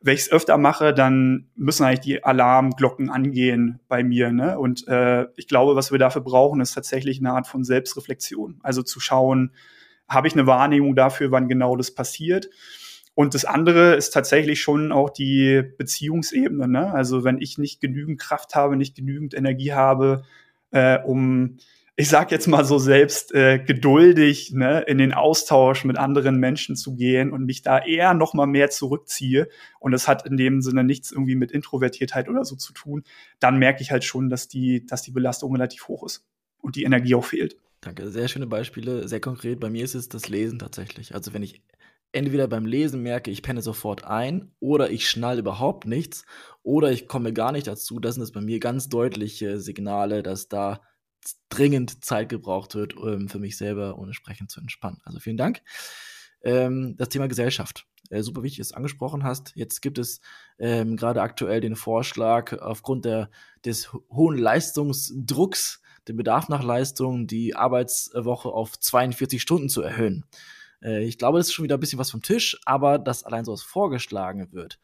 Wenn 0.02 0.14
ich 0.14 0.22
es 0.22 0.32
öfter 0.32 0.58
mache, 0.58 0.94
dann 0.94 1.48
müssen 1.56 1.86
eigentlich 1.86 2.02
die 2.02 2.24
Alarmglocken 2.24 3.10
angehen 3.10 3.80
bei 3.88 4.04
mir. 4.04 4.32
Ne? 4.32 4.60
Und 4.60 4.88
äh, 4.88 5.28
ich 5.38 5.48
glaube, 5.48 5.76
was 5.76 5.92
wir 5.92 5.98
dafür 5.98 6.22
brauchen, 6.22 6.62
ist 6.62 6.74
tatsächlich 6.74 7.20
eine 7.20 7.32
Art 7.32 7.48
von 7.48 7.64
Selbstreflexion. 7.64 8.60
Also 8.62 8.84
zu 8.84 9.00
schauen, 9.00 9.54
habe 10.08 10.28
ich 10.28 10.34
eine 10.34 10.46
Wahrnehmung 10.46 10.96
dafür, 10.96 11.32
wann 11.32 11.48
genau 11.48 11.76
das 11.76 11.92
passiert? 11.92 12.50
Und 13.18 13.34
das 13.34 13.46
andere 13.46 13.96
ist 13.96 14.12
tatsächlich 14.12 14.62
schon 14.62 14.92
auch 14.92 15.10
die 15.10 15.64
Beziehungsebene. 15.80 16.68
Ne? 16.68 16.94
Also 16.94 17.24
wenn 17.24 17.42
ich 17.42 17.58
nicht 17.58 17.82
genügend 17.82 18.20
Kraft 18.20 18.54
habe, 18.54 18.78
nicht 18.78 18.96
genügend 18.96 19.34
Energie 19.34 19.74
habe, 19.74 20.24
äh, 20.70 21.00
um 21.00 21.58
ich 21.96 22.10
sag 22.10 22.30
jetzt 22.32 22.46
mal 22.46 22.64
so 22.64 22.78
selbst 22.78 23.34
äh, 23.34 23.58
geduldig 23.58 24.52
ne, 24.54 24.82
in 24.82 25.00
den 25.00 25.16
Austausch 25.16 25.84
mit 25.84 25.98
anderen 25.98 26.38
Menschen 26.38 26.76
zu 26.76 26.96
gehen 26.96 27.32
und 27.32 27.48
mich 27.48 27.64
da 27.64 27.80
eher 27.80 28.14
noch 28.14 28.36
mal 28.36 28.46
mehr 28.46 28.70
zurückziehe 28.70 29.50
und 29.80 29.94
das 29.94 30.08
hat 30.08 30.28
in 30.28 30.38
dem 30.38 30.62
Sinne 30.62 30.84
nichts 30.84 31.12
irgendwie 31.12 31.34
mit 31.34 31.52
Introvertiertheit 31.52 32.30
oder 32.30 32.46
so 32.46 32.56
zu 32.56 32.72
tun, 32.72 33.04
dann 33.40 33.58
merke 33.58 33.82
ich 33.82 33.90
halt 33.90 34.04
schon, 34.04 34.30
dass 34.30 34.48
die 34.48 34.86
dass 34.86 35.02
die 35.02 35.12
Belastung 35.12 35.54
relativ 35.54 35.88
hoch 35.88 36.06
ist 36.06 36.24
und 36.60 36.76
die 36.76 36.84
Energie 36.84 37.16
auch 37.16 37.26
fehlt. 37.26 37.58
Danke, 37.82 38.12
sehr 38.12 38.28
schöne 38.28 38.46
Beispiele, 38.46 39.08
sehr 39.08 39.22
konkret. 39.22 39.60
Bei 39.60 39.72
mir 39.72 39.84
ist 39.84 39.96
es 39.96 40.08
das 40.08 40.30
Lesen 40.30 40.60
tatsächlich. 40.60 41.16
Also 41.16 41.34
wenn 41.34 41.42
ich 41.42 41.64
entweder 42.12 42.48
beim 42.48 42.66
Lesen 42.66 43.02
merke, 43.04 43.32
ich 43.32 43.42
penne 43.42 43.62
sofort 43.62 44.04
ein 44.04 44.52
oder 44.60 44.90
ich 44.90 45.10
schnall 45.10 45.40
überhaupt 45.40 45.86
nichts 45.86 46.26
oder 46.64 46.92
ich 46.92 47.08
komme 47.08 47.34
gar 47.34 47.52
nicht 47.52 47.68
dazu, 47.68 48.00
das 48.00 48.16
sind 48.16 48.24
es 48.24 48.32
bei 48.32 48.42
mir 48.42 48.60
ganz 48.60 48.90
deutliche 48.90 49.60
Signale, 49.60 50.24
dass 50.24 50.48
da 50.48 50.82
dringend 51.50 52.04
Zeit 52.06 52.30
gebraucht 52.30 52.76
wird, 52.76 52.96
um 52.96 53.28
für 53.28 53.40
mich 53.40 53.58
selber 53.58 53.98
ohne 53.98 54.14
Sprechen 54.14 54.48
zu 54.48 54.62
entspannen. 54.62 55.02
Also 55.04 55.20
vielen 55.20 55.38
Dank. 55.38 55.62
Ähm, 56.42 56.96
das 56.98 57.10
Thema 57.10 57.28
Gesellschaft. 57.28 57.86
Äh, 58.10 58.22
super 58.24 58.44
wichtig, 58.44 58.60
dass 58.60 58.70
du 58.70 58.76
angesprochen 58.76 59.24
hast. 59.24 59.52
Jetzt 59.56 59.82
gibt 59.82 59.98
es 59.98 60.22
ähm, 60.60 60.96
gerade 60.96 61.22
aktuell 61.22 61.62
den 61.62 61.76
Vorschlag, 61.76 62.54
aufgrund 62.60 63.06
der, 63.06 63.30
des 63.66 63.92
hohen 64.10 64.38
Leistungsdrucks, 64.38 65.82
den 66.08 66.16
Bedarf 66.16 66.48
nach 66.48 66.64
Leistung, 66.64 67.28
die 67.28 67.56
Arbeitswoche 67.56 68.50
auf 68.50 68.80
42 68.80 69.42
Stunden 69.42 69.70
zu 69.70 69.82
erhöhen. 69.82 70.26
Äh, 70.84 71.04
ich 71.04 71.18
glaube, 71.18 71.38
das 71.38 71.48
ist 71.48 71.54
schon 71.54 71.64
wieder 71.64 71.78
ein 71.78 71.80
bisschen 71.80 72.00
was 72.00 72.12
vom 72.12 72.22
Tisch, 72.22 72.60
aber 72.66 73.00
dass 73.00 73.24
allein 73.24 73.46
so 73.46 73.54
was 73.54 73.64
vorgeschlagen 73.64 74.52
wird, 74.52 74.80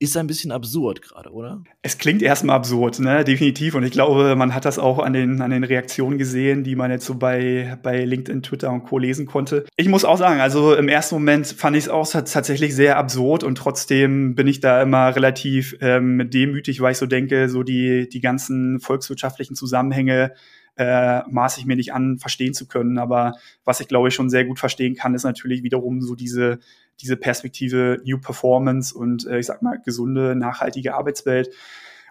ist 0.00 0.16
ein 0.16 0.28
bisschen 0.28 0.52
absurd 0.52 1.02
gerade, 1.02 1.30
oder? 1.32 1.64
Es 1.82 1.98
klingt 1.98 2.22
erstmal 2.22 2.56
absurd, 2.56 3.00
ne? 3.00 3.24
Definitiv. 3.24 3.74
Und 3.74 3.82
ich 3.82 3.90
glaube, 3.90 4.36
man 4.36 4.54
hat 4.54 4.64
das 4.64 4.78
auch 4.78 5.00
an 5.00 5.12
den, 5.12 5.40
an 5.40 5.50
den 5.50 5.64
Reaktionen 5.64 6.18
gesehen, 6.18 6.62
die 6.62 6.76
man 6.76 6.90
jetzt 6.90 7.04
so 7.04 7.16
bei, 7.16 7.76
bei 7.82 8.04
LinkedIn, 8.04 8.42
Twitter 8.42 8.70
und 8.70 8.84
Co. 8.84 8.98
lesen 8.98 9.26
konnte. 9.26 9.64
Ich 9.76 9.88
muss 9.88 10.04
auch 10.04 10.16
sagen, 10.16 10.40
also 10.40 10.74
im 10.74 10.88
ersten 10.88 11.16
Moment 11.16 11.48
fand 11.48 11.76
ich 11.76 11.84
es 11.84 11.88
auch 11.88 12.08
tatsächlich 12.08 12.76
sehr 12.76 12.96
absurd 12.96 13.42
und 13.42 13.58
trotzdem 13.58 14.36
bin 14.36 14.46
ich 14.46 14.60
da 14.60 14.82
immer 14.82 15.14
relativ 15.16 15.76
ähm, 15.80 16.30
demütig, 16.30 16.80
weil 16.80 16.92
ich 16.92 16.98
so 16.98 17.06
denke, 17.06 17.48
so 17.48 17.64
die, 17.64 18.08
die 18.08 18.20
ganzen 18.20 18.78
volkswirtschaftlichen 18.78 19.56
Zusammenhänge 19.56 20.32
äh, 20.78 21.22
maße 21.28 21.58
ich 21.58 21.66
mir 21.66 21.76
nicht 21.76 21.92
an, 21.92 22.18
verstehen 22.18 22.54
zu 22.54 22.66
können. 22.66 22.98
Aber 22.98 23.34
was 23.64 23.80
ich 23.80 23.88
glaube 23.88 24.08
ich 24.08 24.14
schon 24.14 24.30
sehr 24.30 24.44
gut 24.44 24.58
verstehen 24.58 24.94
kann, 24.94 25.14
ist 25.14 25.24
natürlich 25.24 25.62
wiederum 25.62 26.00
so 26.00 26.14
diese, 26.14 26.60
diese 27.00 27.16
Perspektive 27.16 28.00
New 28.04 28.18
Performance 28.18 28.96
und 28.96 29.26
äh, 29.26 29.40
ich 29.40 29.46
sag 29.46 29.60
mal 29.60 29.80
gesunde, 29.84 30.36
nachhaltige 30.36 30.94
Arbeitswelt. 30.94 31.50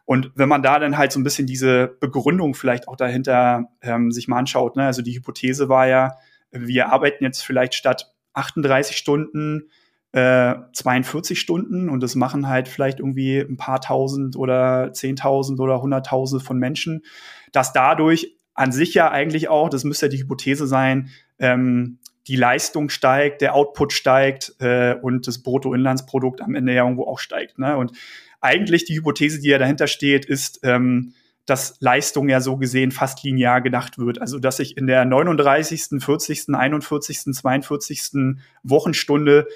Und 0.06 0.32
wenn 0.36 0.50
man 0.50 0.64
da 0.64 0.80
dann 0.80 0.98
halt 0.98 1.12
so 1.12 1.20
ein 1.20 1.24
bisschen 1.24 1.48
diese 1.48 1.98
Begründung 2.00 2.54
vielleicht 2.54 2.88
auch 2.88 2.96
dahinter 2.96 3.70
ähm, 3.82 4.12
sich 4.12 4.28
mal 4.28 4.38
anschaut, 4.38 4.76
ne? 4.76 4.86
also 4.86 5.02
die 5.02 5.16
Hypothese 5.16 5.70
war 5.70 5.88
ja, 5.88 6.16
wir 6.52 6.92
arbeiten 6.92 7.24
jetzt 7.24 7.42
vielleicht 7.44 7.74
statt 7.74 8.14
38 8.34 8.98
Stunden 8.98 9.70
äh, 10.14 10.56
42 10.74 11.40
Stunden 11.40 11.90
und 11.90 12.02
das 12.02 12.16
machen 12.16 12.48
halt 12.48 12.68
vielleicht 12.68 13.00
irgendwie 13.00 13.40
ein 13.40 13.58
paar 13.58 13.82
tausend 13.82 14.36
oder 14.36 14.92
zehntausend 14.94 15.60
oder 15.60 15.82
hunderttausend 15.82 16.42
von 16.42 16.58
Menschen, 16.58 17.04
dass 17.52 17.74
dadurch 17.74 18.37
an 18.58 18.72
sich 18.72 18.94
ja 18.94 19.10
eigentlich 19.12 19.48
auch, 19.50 19.70
das 19.70 19.84
müsste 19.84 20.08
ja 20.08 20.10
die 20.10 20.20
Hypothese 20.20 20.68
sein, 20.68 21.10
ähm, 21.40 22.00
die 22.28 22.36
Leistung 22.36 22.90
steigt, 22.90 23.42
der 23.42 23.54
Output 23.54 23.94
steigt 23.94 24.56
äh, 24.60 24.96
und 25.02 25.28
das 25.28 25.44
Bruttoinlandsprodukt 25.44 26.42
am 26.42 26.56
Ende 26.56 26.74
ja 26.74 26.84
irgendwo 26.84 27.06
auch 27.06 27.20
steigt. 27.20 27.60
Ne? 27.60 27.78
Und 27.78 27.94
eigentlich 28.42 28.84
die 28.84 28.98
Hypothese, 28.98 29.40
die 29.40 29.50
ja 29.50 29.60
dahinter 29.60 29.88
steht, 29.88 30.26
ist, 30.26 30.60
ähm, 30.64 31.14
dass 31.46 31.78
Leistung 31.80 32.28
ja 32.28 32.42
so 32.42 32.58
gesehen 32.58 32.92
fast 32.92 33.24
linear 33.24 33.62
gedacht 33.62 34.00
wird. 34.00 34.20
Also 34.20 34.40
dass 34.40 34.60
ich 34.60 34.76
in 34.76 34.88
der 34.88 35.06
39., 35.06 36.04
40., 36.04 36.50
41., 36.54 37.34
42. 37.34 38.38
Wochenstunde 38.64 39.48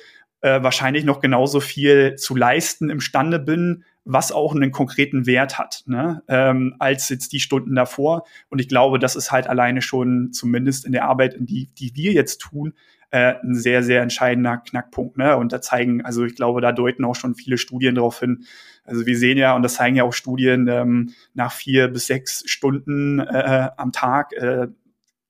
äh, 0.42 0.62
wahrscheinlich 0.64 1.04
noch 1.04 1.20
genauso 1.22 1.60
viel 1.60 2.16
zu 2.16 2.36
leisten 2.36 2.90
imstande 2.90 3.40
bin, 3.40 3.84
was 4.04 4.32
auch 4.32 4.56
einen 4.56 4.72
konkreten 4.72 5.26
Wert 5.26 5.60
hat, 5.60 5.84
ne? 5.86 6.24
ähm, 6.28 6.76
als 6.80 7.10
jetzt 7.10 7.34
die 7.34 7.40
Stunden 7.40 7.76
davor. 7.76 8.26
Und 8.50 8.60
ich 8.60 8.68
glaube, 8.68 9.00
das 9.00 9.16
ist 9.16 9.32
halt 9.32 9.48
alleine 9.48 9.82
schon 9.82 10.32
zumindest 10.34 10.86
in 10.86 10.92
der 10.92 11.06
Arbeit, 11.06 11.36
in 11.36 11.46
die, 11.46 11.70
die 11.78 11.96
wir 11.96 12.12
jetzt 12.14 12.40
tun, 12.40 12.74
äh, 13.12 13.36
ein 13.44 13.54
sehr, 13.54 13.84
sehr 13.84 14.02
entscheidender 14.02 14.58
Knackpunkt. 14.58 15.18
Ne? 15.18 15.38
Und 15.38 15.52
da 15.52 15.62
zeigen, 15.62 16.04
also 16.04 16.26
ich 16.26 16.36
glaube, 16.36 16.62
da 16.62 16.72
deuten 16.72 17.06
auch 17.06 17.16
schon 17.16 17.36
viele 17.36 17.58
Studien 17.58 17.96
darauf 17.96 18.20
hin. 18.20 18.46
Also 18.86 19.06
wir 19.06 19.18
sehen 19.18 19.38
ja, 19.38 19.56
und 19.56 19.62
das 19.64 19.76
zeigen 19.76 19.96
ja 19.96 20.04
auch 20.04 20.14
Studien, 20.14 20.68
ähm, 20.68 21.14
nach 21.34 21.52
vier 21.52 21.88
bis 21.90 22.08
sechs 22.08 22.44
Stunden 22.50 23.20
äh, 23.20 23.70
am 23.78 23.92
Tag 23.92 24.34
äh, 24.34 24.68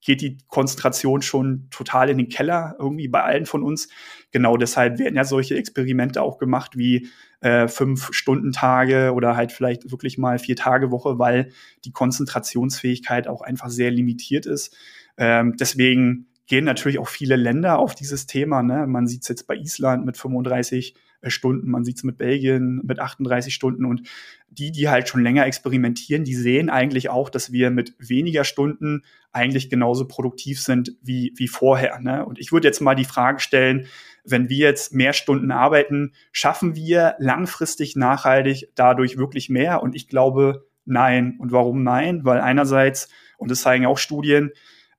geht 0.01 0.21
die 0.21 0.37
Konzentration 0.47 1.21
schon 1.21 1.67
total 1.69 2.09
in 2.09 2.17
den 2.17 2.29
Keller, 2.29 2.75
irgendwie 2.79 3.07
bei 3.07 3.23
allen 3.23 3.45
von 3.45 3.63
uns. 3.63 3.87
Genau 4.31 4.57
deshalb 4.57 4.99
werden 4.99 5.15
ja 5.15 5.23
solche 5.23 5.55
Experimente 5.55 6.21
auch 6.21 6.37
gemacht 6.37 6.77
wie 6.77 7.07
äh, 7.41 7.67
fünf 7.67 8.11
Stunden 8.11 8.51
Tage 8.51 9.13
oder 9.13 9.35
halt 9.35 9.51
vielleicht 9.51 9.91
wirklich 9.91 10.17
mal 10.17 10.39
vier 10.39 10.55
Tage 10.55 10.91
Woche, 10.91 11.19
weil 11.19 11.51
die 11.85 11.91
Konzentrationsfähigkeit 11.91 13.27
auch 13.27 13.41
einfach 13.41 13.69
sehr 13.69 13.91
limitiert 13.91 14.45
ist. 14.45 14.75
Ähm, 15.17 15.55
deswegen 15.59 16.27
gehen 16.47 16.65
natürlich 16.65 16.99
auch 16.99 17.07
viele 17.07 17.35
Länder 17.35 17.79
auf 17.79 17.95
dieses 17.95 18.25
Thema. 18.25 18.63
Ne? 18.63 18.87
Man 18.87 19.07
sieht 19.07 19.21
es 19.21 19.29
jetzt 19.29 19.47
bei 19.47 19.55
Island 19.55 20.05
mit 20.05 20.17
35 20.17 20.95
äh, 20.95 20.97
Stunden, 21.27 21.69
man 21.69 21.83
sieht 21.83 21.97
es 21.97 22.03
mit 22.03 22.17
Belgien 22.17 22.81
mit 22.83 22.99
38 22.99 23.53
Stunden 23.53 23.85
und 23.85 24.07
die, 24.49 24.71
die 24.71 24.89
halt 24.89 25.07
schon 25.07 25.23
länger 25.23 25.45
experimentieren, 25.45 26.23
die 26.23 26.35
sehen 26.35 26.69
eigentlich 26.69 27.09
auch, 27.09 27.29
dass 27.29 27.51
wir 27.51 27.71
mit 27.71 27.95
weniger 27.99 28.43
Stunden 28.43 29.03
eigentlich 29.31 29.69
genauso 29.69 30.07
produktiv 30.07 30.59
sind 30.61 30.93
wie, 31.01 31.33
wie 31.35 31.47
vorher. 31.47 31.99
Ne? 31.99 32.25
Und 32.25 32.39
ich 32.39 32.51
würde 32.51 32.67
jetzt 32.67 32.81
mal 32.81 32.95
die 32.95 33.05
Frage 33.05 33.39
stellen, 33.39 33.87
wenn 34.25 34.49
wir 34.49 34.67
jetzt 34.67 34.93
mehr 34.93 35.13
Stunden 35.13 35.51
arbeiten, 35.51 36.13
schaffen 36.31 36.75
wir 36.75 37.15
langfristig 37.19 37.95
nachhaltig 37.95 38.69
dadurch 38.75 39.17
wirklich 39.17 39.49
mehr? 39.49 39.81
Und 39.81 39.95
ich 39.95 40.07
glaube, 40.07 40.65
nein. 40.85 41.37
Und 41.39 41.51
warum 41.51 41.83
nein? 41.83 42.25
Weil 42.25 42.41
einerseits, 42.41 43.09
und 43.37 43.51
das 43.51 43.61
zeigen 43.61 43.85
auch 43.85 43.97
Studien, 43.97 44.51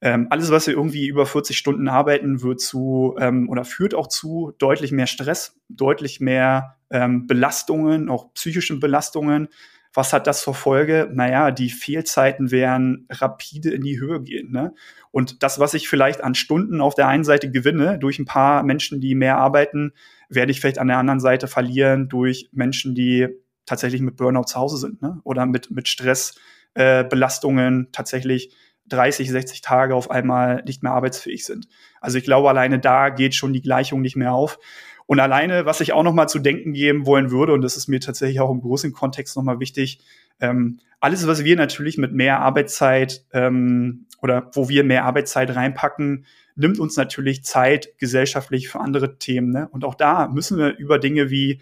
ähm, 0.05 0.27
alles, 0.31 0.51
was 0.51 0.67
wir 0.67 0.75
irgendwie 0.75 1.07
über 1.07 1.27
40 1.27 1.57
Stunden 1.57 1.87
arbeiten, 1.87 2.43
wird 2.43 2.61
zu 2.61 3.15
ähm, 3.21 3.49
oder 3.49 3.65
führt 3.65 3.95
auch 3.95 4.09
zu 4.09 4.53
deutlich 4.59 4.91
mehr 4.91 5.07
Stress, 5.07 5.61
deutlich 5.69 6.19
mehr 6.19 6.77
ähm, 6.91 7.29
Belastungen, 7.29 8.09
auch 8.09 8.35
psychischen 8.35 8.81
Belastungen. 8.81 9.47
Was 9.95 10.13
hat 10.13 10.27
das 10.27 10.43
zur 10.43 10.55
Folge? 10.55 11.09
Naja, 11.13 11.53
die 11.53 11.71
Fehlzeiten 11.71 12.51
werden 12.51 13.07
rapide 13.11 13.71
in 13.71 13.83
die 13.83 14.01
Höhe 14.01 14.21
gehen. 14.21 14.51
Ne? 14.51 14.75
Und 15.13 15.45
das, 15.45 15.61
was 15.61 15.73
ich 15.75 15.89
vielleicht 15.89 16.25
an 16.25 16.35
Stunden 16.35 16.81
auf 16.81 16.97
der 16.97 17.07
einen 17.07 17.25
Seite 17.25 17.49
gewinne, 17.53 17.97
durch 18.01 18.19
ein 18.19 18.25
paar 18.25 18.65
Menschen, 18.65 19.01
die 19.01 19.15
mehr 19.15 19.39
arbeiten, 19.39 19.93
werde 20.29 20.51
ich 20.51 20.61
vielleicht 20.61 20.79
an 20.79 20.89
der 20.89 20.99
anderen 20.99 21.21
Seite 21.21 21.47
verlieren 21.47 22.09
durch 22.09 22.49
Menschen, 22.51 22.97
die 22.97 23.29
tatsächlich 23.67 24.01
mit 24.01 24.17
Burnout 24.17 24.45
zu 24.45 24.59
Hause 24.59 24.79
sind 24.79 25.01
ne? 25.01 25.21
oder 25.23 25.47
mit, 25.47 25.71
mit 25.71 25.87
Stressbelastungen 25.87 27.85
äh, 27.85 27.89
tatsächlich 27.93 28.53
30, 28.89 29.31
60 29.31 29.61
Tage 29.61 29.95
auf 29.95 30.11
einmal 30.11 30.63
nicht 30.67 30.83
mehr 30.83 30.93
arbeitsfähig 30.93 31.45
sind. 31.45 31.69
Also 32.01 32.19
ich 32.19 32.25
glaube, 32.25 32.49
alleine 32.49 32.79
da 32.79 33.11
geht 33.11 33.35
schon 33.35 33.53
die 33.53 33.63
Gleichung 33.63 34.01
nicht 34.01 34.17
mehr 34.17 34.33
auf. 34.33 34.59
Und 35.07 35.21
alleine, 35.21 35.67
was 35.67 35.81
ich 35.81 35.93
auch 35.93 36.03
noch 36.03 36.15
mal 36.15 36.29
zu 36.29 36.39
denken 36.39 36.73
geben 36.73 37.07
wollen 37.07 37.31
würde, 37.31 37.53
und 37.53 37.63
das 37.63 37.77
ist 37.77 37.89
mir 37.89 38.01
tatsächlich 38.01 38.41
auch 38.41 38.51
im 38.51 38.61
großen 38.61 38.93
Kontext 38.93 39.37
noch 39.37 39.43
mal 39.43 39.61
wichtig, 39.61 40.01
ähm, 40.41 40.79
alles, 41.01 41.27
was 41.27 41.45
wir 41.45 41.57
natürlich 41.57 41.99
mit 41.99 42.13
mehr 42.13 42.41
Arbeitszeit 42.41 43.25
ähm, 43.33 44.07
oder 44.21 44.51
wo 44.55 44.69
wir 44.69 44.85
mehr 44.85 45.05
Arbeitszeit 45.05 45.55
reinpacken, 45.55 46.27
nimmt 46.55 46.79
uns 46.79 46.97
natürlich 46.97 47.45
Zeit 47.45 47.99
gesellschaftlich 47.99 48.69
für 48.69 48.81
andere 48.81 49.19
Themen. 49.19 49.51
Ne? 49.51 49.69
Und 49.71 49.85
auch 49.85 49.95
da 49.95 50.29
müssen 50.29 50.59
wir 50.59 50.77
über 50.77 50.99
Dinge 50.99 51.31
wie 51.31 51.61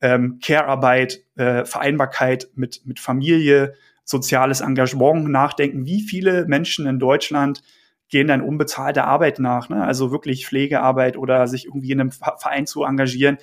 ähm, 0.00 0.40
Care-Arbeit, 0.42 1.22
äh, 1.36 1.64
Vereinbarkeit 1.64 2.48
mit, 2.54 2.82
mit 2.84 3.00
Familie, 3.00 3.74
soziales 4.04 4.60
Engagement 4.60 5.28
nachdenken. 5.28 5.86
Wie 5.86 6.02
viele 6.02 6.46
Menschen 6.46 6.86
in 6.86 6.98
Deutschland 6.98 7.62
gehen 8.08 8.28
dann 8.28 8.42
unbezahlte 8.42 9.04
Arbeit 9.04 9.38
nach, 9.38 9.70
ne? 9.70 9.82
also 9.84 10.12
wirklich 10.12 10.46
Pflegearbeit 10.46 11.16
oder 11.16 11.46
sich 11.46 11.64
irgendwie 11.64 11.92
in 11.92 12.00
einem 12.00 12.12
Verein 12.12 12.66
zu 12.66 12.84
engagieren. 12.84 13.38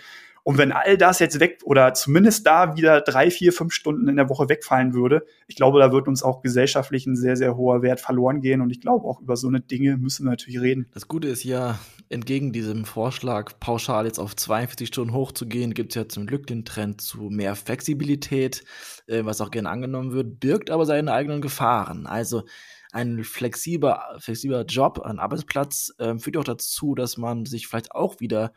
Und 0.50 0.58
wenn 0.58 0.72
all 0.72 0.98
das 0.98 1.20
jetzt 1.20 1.40
weg 1.40 1.60
oder 1.64 1.94
zumindest 1.94 2.48
da 2.48 2.76
wieder 2.76 3.02
drei, 3.02 3.30
vier, 3.30 3.54
fünf 3.54 3.72
Stunden 3.72 4.08
in 4.08 4.16
der 4.16 4.30
Woche 4.30 4.50
wegfallen 4.50 4.96
würde, 4.96 5.24
ich 5.46 5.56
glaube, 5.56 5.78
da 5.78 5.92
wird 5.92 6.08
uns 6.08 6.24
auch 6.24 6.42
gesellschaftlich 6.42 7.06
ein 7.06 7.16
sehr, 7.16 7.36
sehr 7.36 7.56
hoher 7.56 7.84
Wert 7.84 8.02
verloren 8.02 8.42
gehen. 8.42 8.62
Und 8.62 8.72
ich 8.72 8.82
glaube, 8.82 9.08
auch 9.08 9.22
über 9.22 9.38
so 9.38 9.48
eine 9.48 9.62
Dinge 9.62 9.96
müssen 9.98 10.26
wir 10.26 10.32
natürlich 10.32 10.60
reden. 10.60 10.88
Das 10.92 11.08
Gute 11.08 11.28
ist 11.28 11.44
ja, 11.44 11.78
entgegen 12.10 12.52
diesem 12.52 12.86
Vorschlag, 12.86 13.60
pauschal 13.60 14.08
jetzt 14.08 14.18
auf 14.18 14.36
42 14.36 14.88
Stunden 14.88 15.14
hochzugehen, 15.14 15.76
gibt 15.76 15.92
es 15.92 15.96
ja 15.98 16.10
zum 16.10 16.26
Glück 16.26 16.48
den 16.48 16.66
Trend 16.66 17.00
zu 17.00 17.30
mehr 17.30 17.54
Flexibilität, 17.56 18.64
äh, 19.06 19.24
was 19.26 19.42
auch 19.42 19.52
gerne 19.52 19.70
angenommen 19.70 20.14
wird, 20.14 20.40
birgt 20.40 20.72
aber 20.72 20.88
seine 20.88 21.14
eigenen 21.14 21.42
Gefahren. 21.42 22.08
Also 22.08 22.42
ein 22.92 23.24
flexibler, 23.24 24.18
flexibler 24.18 24.66
Job, 24.66 25.00
ein 25.02 25.20
Arbeitsplatz 25.20 25.94
äh, 26.00 26.18
führt 26.18 26.38
auch 26.38 26.44
dazu, 26.44 26.96
dass 26.96 27.18
man 27.18 27.46
sich 27.46 27.68
vielleicht 27.68 27.92
auch 27.92 28.20
wieder 28.20 28.52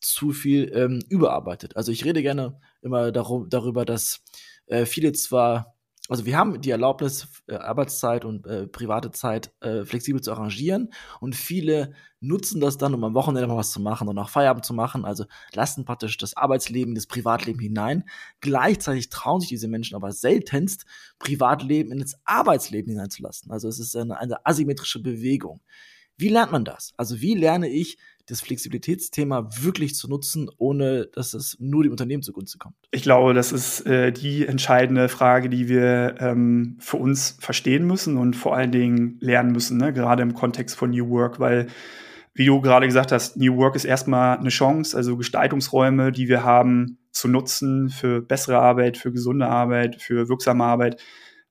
zu 0.00 0.32
viel 0.32 0.70
ähm, 0.74 1.02
überarbeitet. 1.08 1.76
Also 1.76 1.92
ich 1.92 2.04
rede 2.04 2.22
gerne 2.22 2.60
immer 2.82 3.12
darum, 3.12 3.48
darüber, 3.48 3.84
dass 3.84 4.22
äh, 4.66 4.86
viele 4.86 5.12
zwar 5.12 5.74
also 6.08 6.24
wir 6.24 6.38
haben 6.38 6.60
die 6.60 6.70
Erlaubnis, 6.70 7.28
äh, 7.48 7.54
Arbeitszeit 7.54 8.24
und 8.24 8.46
äh, 8.46 8.66
private 8.66 9.10
Zeit 9.10 9.52
äh, 9.60 9.84
flexibel 9.84 10.22
zu 10.22 10.32
arrangieren 10.32 10.90
und 11.20 11.36
viele 11.36 11.92
nutzen 12.20 12.60
das 12.60 12.78
dann, 12.78 12.94
um 12.94 13.04
am 13.04 13.14
Wochenende 13.14 13.46
mal 13.46 13.58
was 13.58 13.72
zu 13.72 13.80
machen 13.80 14.08
und 14.08 14.18
auch 14.18 14.30
Feierabend 14.30 14.64
zu 14.64 14.72
machen, 14.72 15.04
also 15.04 15.26
lassen 15.52 15.84
praktisch 15.84 16.16
das 16.16 16.36
Arbeitsleben, 16.36 16.94
das 16.94 17.06
Privatleben 17.06 17.60
hinein. 17.60 18.04
Gleichzeitig 18.40 19.10
trauen 19.10 19.40
sich 19.40 19.50
diese 19.50 19.68
Menschen 19.68 19.94
aber 19.94 20.10
seltenst, 20.12 20.86
Privatleben 21.18 21.92
in 21.92 21.98
das 21.98 22.18
Arbeitsleben 22.24 22.90
hineinzulassen. 22.90 23.52
Also 23.52 23.68
es 23.68 23.78
ist 23.78 23.94
eine, 23.94 24.18
eine 24.18 24.44
asymmetrische 24.46 25.02
Bewegung. 25.02 25.60
Wie 26.16 26.30
lernt 26.30 26.52
man 26.52 26.64
das? 26.64 26.94
Also 26.96 27.20
wie 27.20 27.34
lerne 27.34 27.68
ich 27.68 27.98
das 28.28 28.40
Flexibilitätsthema 28.40 29.48
wirklich 29.60 29.94
zu 29.94 30.08
nutzen, 30.08 30.50
ohne 30.58 31.06
dass 31.06 31.34
es 31.34 31.56
nur 31.58 31.82
dem 31.82 31.92
Unternehmen 31.92 32.22
zugunsten 32.22 32.58
kommt? 32.58 32.76
Ich 32.90 33.02
glaube, 33.02 33.34
das 33.34 33.52
ist 33.52 33.86
äh, 33.86 34.12
die 34.12 34.46
entscheidende 34.46 35.08
Frage, 35.08 35.48
die 35.48 35.68
wir 35.68 36.16
ähm, 36.20 36.76
für 36.80 36.98
uns 36.98 37.36
verstehen 37.40 37.86
müssen 37.86 38.16
und 38.16 38.36
vor 38.36 38.54
allen 38.54 38.70
Dingen 38.70 39.16
lernen 39.20 39.52
müssen, 39.52 39.78
ne? 39.78 39.92
gerade 39.92 40.22
im 40.22 40.34
Kontext 40.34 40.76
von 40.76 40.90
New 40.90 41.08
Work, 41.08 41.40
weil 41.40 41.68
wie 42.34 42.46
du 42.46 42.60
gerade 42.60 42.86
gesagt 42.86 43.10
hast, 43.10 43.36
New 43.36 43.56
Work 43.56 43.74
ist 43.74 43.84
erstmal 43.84 44.38
eine 44.38 44.50
Chance, 44.50 44.96
also 44.96 45.16
Gestaltungsräume, 45.16 46.12
die 46.12 46.28
wir 46.28 46.44
haben, 46.44 46.98
zu 47.10 47.26
nutzen 47.26 47.88
für 47.88 48.20
bessere 48.22 48.58
Arbeit, 48.58 48.96
für 48.96 49.10
gesunde 49.10 49.48
Arbeit, 49.48 50.00
für 50.00 50.28
wirksame 50.28 50.62
Arbeit. 50.62 51.02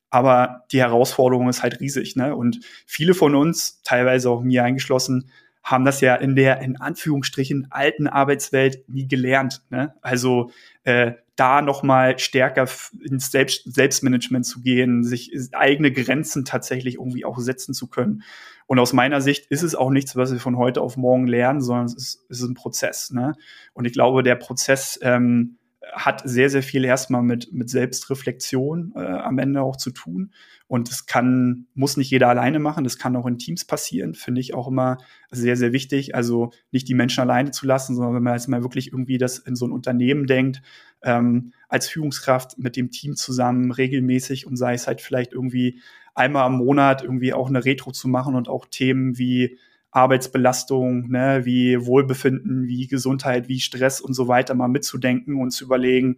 Aber 0.09 0.63
die 0.71 0.79
Herausforderung 0.79 1.49
ist 1.49 1.61
halt 1.61 1.81
riesig. 1.81 2.15
Ne? 2.15 2.33
Und 2.33 2.61
viele 2.85 3.13
von 3.13 3.35
uns, 3.35 3.81
teilweise 3.83 4.29
auch 4.29 4.41
mir 4.41 4.63
eingeschlossen, 4.63 5.29
haben 5.67 5.83
das 5.83 5.99
ja 5.99 6.15
in 6.15 6.37
der 6.37 6.61
in 6.61 6.79
Anführungsstrichen 6.79 7.67
alten 7.71 8.07
Arbeitswelt 8.07 8.87
nie 8.87 9.05
gelernt. 9.05 9.63
Ne? 9.69 9.93
Also 10.01 10.51
äh, 10.85 11.11
da 11.35 11.61
noch 11.61 11.83
mal 11.83 12.17
stärker 12.19 12.69
ins 13.03 13.31
Selbst 13.31 13.75
Selbstmanagement 13.75 14.45
zu 14.45 14.61
gehen, 14.61 15.03
sich 15.03 15.33
eigene 15.51 15.91
Grenzen 15.91 16.45
tatsächlich 16.45 16.95
irgendwie 16.95 17.25
auch 17.25 17.37
setzen 17.37 17.73
zu 17.73 17.87
können. 17.87 18.23
Und 18.65 18.79
aus 18.79 18.93
meiner 18.93 19.19
Sicht 19.19 19.47
ist 19.47 19.61
es 19.61 19.75
auch 19.75 19.89
nichts, 19.89 20.15
was 20.15 20.31
wir 20.31 20.39
von 20.39 20.57
heute 20.57 20.79
auf 20.81 20.95
morgen 20.95 21.27
lernen, 21.27 21.59
sondern 21.59 21.87
es 21.87 21.95
ist, 21.95 22.25
es 22.29 22.39
ist 22.39 22.47
ein 22.47 22.53
Prozess. 22.53 23.11
Ne? 23.11 23.33
Und 23.73 23.83
ich 23.83 23.91
glaube, 23.91 24.23
der 24.23 24.35
Prozess 24.35 24.97
ähm, 25.01 25.57
hat 25.91 26.21
sehr, 26.23 26.49
sehr 26.49 26.63
viel 26.63 26.85
erstmal 26.85 27.23
mit, 27.23 27.51
mit 27.51 27.69
Selbstreflexion 27.69 28.93
äh, 28.95 28.99
am 28.99 29.37
Ende 29.37 29.61
auch 29.63 29.75
zu 29.75 29.91
tun. 29.91 30.31
Und 30.67 30.89
das 30.91 31.05
kann, 31.05 31.67
muss 31.73 31.95
nicht 31.95 32.11
jeder 32.11 32.27
alleine 32.27 32.59
machen, 32.59 32.83
das 32.83 32.97
kann 32.97 33.15
auch 33.15 33.25
in 33.25 33.37
Teams 33.37 33.63
passieren, 33.63 34.15
finde 34.15 34.41
ich 34.41 34.53
auch 34.53 34.67
immer 34.67 34.97
sehr, 35.31 35.55
sehr 35.55 35.71
wichtig. 35.71 36.13
Also 36.13 36.51
nicht 36.71 36.89
die 36.89 36.93
Menschen 36.93 37.21
alleine 37.21 37.51
zu 37.51 37.65
lassen, 37.65 37.95
sondern 37.95 38.15
wenn 38.15 38.23
man 38.23 38.33
jetzt 38.33 38.47
mal 38.47 38.63
wirklich 38.63 38.91
irgendwie 38.91 39.17
das 39.17 39.39
in 39.39 39.55
so 39.55 39.65
ein 39.65 39.71
Unternehmen 39.71 40.27
denkt, 40.27 40.61
ähm, 41.03 41.53
als 41.69 41.87
Führungskraft 41.87 42.57
mit 42.57 42.75
dem 42.75 42.91
Team 42.91 43.15
zusammen 43.15 43.71
regelmäßig 43.71 44.45
und 44.45 44.57
sei 44.57 44.73
es 44.73 44.87
halt 44.87 44.99
vielleicht 44.99 45.31
irgendwie 45.31 45.79
einmal 46.15 46.43
am 46.43 46.57
Monat 46.57 47.03
irgendwie 47.03 47.33
auch 47.33 47.47
eine 47.47 47.63
Retro 47.63 47.91
zu 47.91 48.09
machen 48.09 48.35
und 48.35 48.49
auch 48.49 48.65
Themen 48.65 49.17
wie 49.17 49.57
Arbeitsbelastung, 49.91 51.09
ne, 51.09 51.41
wie 51.45 51.85
Wohlbefinden, 51.85 52.67
wie 52.67 52.87
Gesundheit, 52.87 53.47
wie 53.47 53.59
Stress 53.59 54.01
und 54.01 54.13
so 54.13 54.27
weiter 54.27 54.53
mal 54.53 54.67
mitzudenken 54.67 55.39
und 55.41 55.51
zu 55.51 55.63
überlegen, 55.65 56.17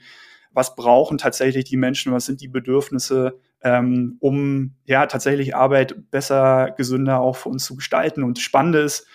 was 0.51 0.75
brauchen 0.75 1.17
tatsächlich 1.17 1.65
die 1.65 1.77
Menschen, 1.77 2.11
was 2.11 2.25
sind 2.25 2.41
die 2.41 2.47
Bedürfnisse, 2.47 3.39
ähm, 3.63 4.17
um 4.19 4.75
ja 4.85 5.05
tatsächlich 5.05 5.55
Arbeit 5.55 6.11
besser, 6.11 6.73
gesünder 6.77 7.19
auch 7.19 7.35
für 7.35 7.49
uns 7.49 7.65
zu 7.65 7.75
gestalten. 7.75 8.23
Und 8.23 8.37
das 8.37 8.75
ist, 8.85 9.07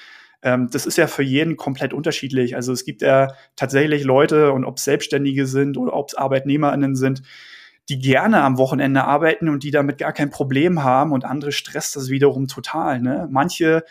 ähm, 0.42 0.68
das 0.70 0.86
ist 0.86 0.98
ja 0.98 1.06
für 1.06 1.22
jeden 1.22 1.56
komplett 1.56 1.92
unterschiedlich. 1.92 2.54
Also 2.56 2.72
es 2.72 2.84
gibt 2.84 3.02
ja 3.02 3.28
tatsächlich 3.56 4.04
Leute, 4.04 4.52
und 4.52 4.64
ob 4.64 4.76
es 4.78 4.84
Selbstständige 4.84 5.46
sind 5.46 5.76
oder 5.76 5.94
ob 5.94 6.08
es 6.08 6.14
ArbeitnehmerInnen 6.14 6.94
sind, 6.96 7.22
die 7.88 7.98
gerne 7.98 8.42
am 8.42 8.56
Wochenende 8.56 9.04
arbeiten 9.04 9.48
und 9.48 9.62
die 9.62 9.70
damit 9.70 9.98
gar 9.98 10.12
kein 10.12 10.30
Problem 10.30 10.84
haben 10.84 11.12
und 11.12 11.24
andere 11.24 11.52
stresst 11.52 11.96
das 11.96 12.08
wiederum 12.08 12.48
total. 12.48 13.00
Ne? 13.00 13.28
Manche 13.30 13.84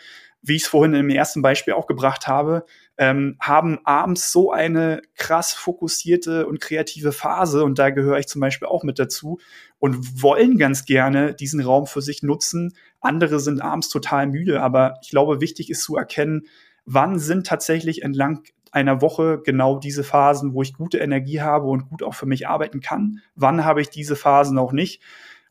wie 0.46 0.56
ich 0.56 0.62
es 0.62 0.68
vorhin 0.68 0.94
im 0.94 1.08
ersten 1.08 1.40
Beispiel 1.40 1.72
auch 1.72 1.86
gebracht 1.86 2.28
habe, 2.28 2.66
ähm, 2.98 3.36
haben 3.40 3.78
abends 3.84 4.30
so 4.30 4.52
eine 4.52 5.00
krass 5.16 5.54
fokussierte 5.54 6.46
und 6.46 6.60
kreative 6.60 7.12
Phase 7.12 7.64
und 7.64 7.78
da 7.78 7.90
gehöre 7.90 8.18
ich 8.18 8.28
zum 8.28 8.40
Beispiel 8.40 8.68
auch 8.68 8.84
mit 8.84 8.98
dazu 8.98 9.38
und 9.78 10.22
wollen 10.22 10.58
ganz 10.58 10.84
gerne 10.84 11.34
diesen 11.34 11.60
Raum 11.60 11.86
für 11.86 12.02
sich 12.02 12.22
nutzen. 12.22 12.74
Andere 13.00 13.40
sind 13.40 13.62
abends 13.62 13.88
total 13.88 14.26
müde, 14.26 14.60
aber 14.62 14.98
ich 15.02 15.10
glaube, 15.10 15.40
wichtig 15.40 15.70
ist 15.70 15.82
zu 15.82 15.96
erkennen, 15.96 16.42
wann 16.84 17.18
sind 17.18 17.46
tatsächlich 17.46 18.02
entlang 18.02 18.42
einer 18.70 19.00
Woche 19.00 19.40
genau 19.42 19.78
diese 19.78 20.04
Phasen, 20.04 20.52
wo 20.52 20.60
ich 20.60 20.74
gute 20.74 20.98
Energie 20.98 21.40
habe 21.40 21.68
und 21.68 21.88
gut 21.88 22.02
auch 22.02 22.14
für 22.14 22.26
mich 22.26 22.48
arbeiten 22.48 22.80
kann. 22.80 23.20
Wann 23.34 23.64
habe 23.64 23.80
ich 23.80 23.88
diese 23.88 24.16
Phasen 24.16 24.58
auch 24.58 24.72
nicht? 24.72 25.00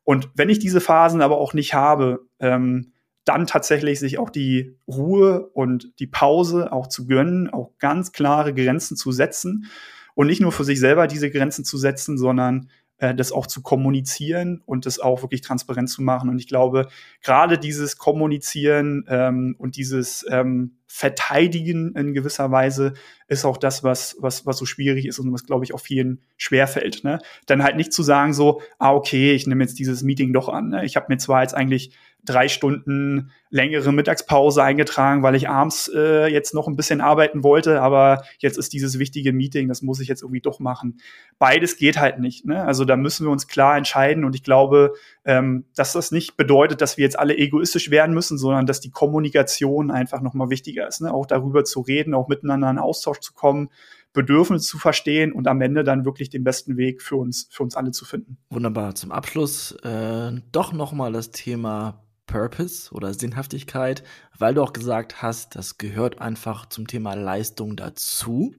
Und 0.03 0.29
wenn 0.35 0.49
ich 0.49 0.59
diese 0.59 0.81
Phasen 0.81 1.21
aber 1.21 1.37
auch 1.37 1.53
nicht 1.53 1.73
habe, 1.73 2.27
ähm, 2.39 2.92
dann 3.25 3.47
tatsächlich 3.47 3.99
sich 3.99 4.19
auch 4.19 4.29
die 4.29 4.77
Ruhe 4.87 5.47
und 5.53 5.93
die 5.99 6.07
Pause 6.07 6.71
auch 6.71 6.87
zu 6.87 7.07
gönnen, 7.07 7.49
auch 7.49 7.71
ganz 7.79 8.11
klare 8.11 8.53
Grenzen 8.53 8.97
zu 8.97 9.11
setzen 9.11 9.67
und 10.15 10.27
nicht 10.27 10.41
nur 10.41 10.51
für 10.51 10.63
sich 10.63 10.79
selber 10.79 11.07
diese 11.07 11.31
Grenzen 11.31 11.65
zu 11.65 11.77
setzen, 11.77 12.17
sondern 12.17 12.69
äh, 12.97 13.15
das 13.15 13.31
auch 13.31 13.47
zu 13.47 13.61
kommunizieren 13.61 14.61
und 14.65 14.85
das 14.85 14.99
auch 14.99 15.23
wirklich 15.23 15.41
transparent 15.41 15.89
zu 15.89 16.01
machen. 16.01 16.29
Und 16.29 16.39
ich 16.39 16.47
glaube, 16.47 16.87
gerade 17.21 17.57
dieses 17.57 17.97
Kommunizieren 17.97 19.05
ähm, 19.07 19.55
und 19.57 19.75
dieses 19.75 20.25
ähm, 20.29 20.77
Verteidigen 20.87 21.95
in 21.95 22.13
gewisser 22.13 22.51
Weise 22.51 22.93
ist 23.27 23.45
auch 23.45 23.57
das, 23.57 23.83
was, 23.83 24.15
was, 24.19 24.45
was 24.45 24.57
so 24.57 24.65
schwierig 24.65 25.07
ist 25.07 25.17
und 25.17 25.33
was, 25.33 25.45
glaube 25.45 25.65
ich, 25.65 25.73
auch 25.73 25.79
vielen 25.79 26.21
schwerfällt. 26.37 27.03
Ne? 27.03 27.19
Dann 27.47 27.63
halt 27.63 27.77
nicht 27.77 27.91
zu 27.91 28.03
sagen 28.03 28.33
so, 28.33 28.61
ah, 28.77 28.93
okay, 28.93 29.33
ich 29.33 29.47
nehme 29.47 29.63
jetzt 29.63 29.79
dieses 29.79 30.03
Meeting 30.03 30.31
doch 30.31 30.47
an. 30.47 30.69
Ne? 30.69 30.85
Ich 30.85 30.95
habe 30.95 31.07
mir 31.09 31.17
zwar 31.17 31.41
jetzt 31.41 31.55
eigentlich 31.55 31.95
drei 32.25 32.47
Stunden 32.47 33.31
längere 33.49 33.91
Mittagspause 33.91 34.63
eingetragen, 34.63 35.23
weil 35.23 35.35
ich 35.35 35.49
abends 35.49 35.91
äh, 35.93 36.27
jetzt 36.27 36.53
noch 36.53 36.67
ein 36.67 36.75
bisschen 36.75 37.01
arbeiten 37.01 37.43
wollte, 37.43 37.81
aber 37.81 38.23
jetzt 38.39 38.57
ist 38.57 38.73
dieses 38.73 38.97
wichtige 38.97 39.33
Meeting, 39.33 39.67
das 39.67 39.81
muss 39.81 39.99
ich 39.99 40.07
jetzt 40.07 40.23
irgendwie 40.23 40.41
doch 40.41 40.59
machen. 40.59 40.99
Beides 41.37 41.77
geht 41.77 41.99
halt 41.99 42.19
nicht. 42.19 42.45
Ne? 42.45 42.63
Also 42.63 42.85
da 42.85 42.95
müssen 42.95 43.25
wir 43.27 43.31
uns 43.31 43.47
klar 43.47 43.77
entscheiden 43.77 44.23
und 44.23 44.35
ich 44.35 44.43
glaube, 44.43 44.93
ähm, 45.25 45.65
dass 45.75 45.93
das 45.93 46.11
nicht 46.11 46.37
bedeutet, 46.37 46.81
dass 46.81 46.97
wir 46.97 47.03
jetzt 47.03 47.19
alle 47.19 47.37
egoistisch 47.37 47.91
werden 47.91 48.15
müssen, 48.15 48.37
sondern 48.37 48.65
dass 48.65 48.79
die 48.79 48.91
Kommunikation 48.91 49.91
einfach 49.91 50.21
nochmal 50.21 50.49
wichtiger 50.49 50.87
ist. 50.87 51.01
Ne? 51.01 51.13
Auch 51.13 51.25
darüber 51.25 51.63
zu 51.65 51.81
reden, 51.81 52.13
auch 52.13 52.27
miteinander 52.29 52.69
in 52.69 52.79
Austausch 52.79 53.19
zu 53.19 53.33
kommen. 53.33 53.69
Bedürfnisse 54.13 54.67
zu 54.67 54.77
verstehen 54.77 55.31
und 55.33 55.47
am 55.47 55.59
Ende 55.59 55.83
dann 55.83 56.05
wirklich 56.05 56.29
den 56.29 56.43
besten 56.43 56.77
Weg 56.77 57.01
für 57.01 57.15
uns, 57.15 57.47
für 57.51 57.63
uns 57.63 57.75
alle 57.75 57.91
zu 57.91 58.05
finden. 58.05 58.37
Wunderbar. 58.49 58.93
Zum 58.93 59.11
Abschluss 59.11 59.71
äh, 59.83 60.31
doch 60.51 60.71
nochmal 60.71 61.11
das 61.11 61.31
Thema 61.31 62.02
Purpose 62.25 62.93
oder 62.93 63.13
Sinnhaftigkeit, 63.13 64.03
weil 64.37 64.53
du 64.53 64.63
auch 64.63 64.73
gesagt 64.73 65.21
hast, 65.21 65.55
das 65.55 65.77
gehört 65.77 66.19
einfach 66.19 66.67
zum 66.67 66.87
Thema 66.87 67.13
Leistung 67.15 67.75
dazu. 67.75 68.55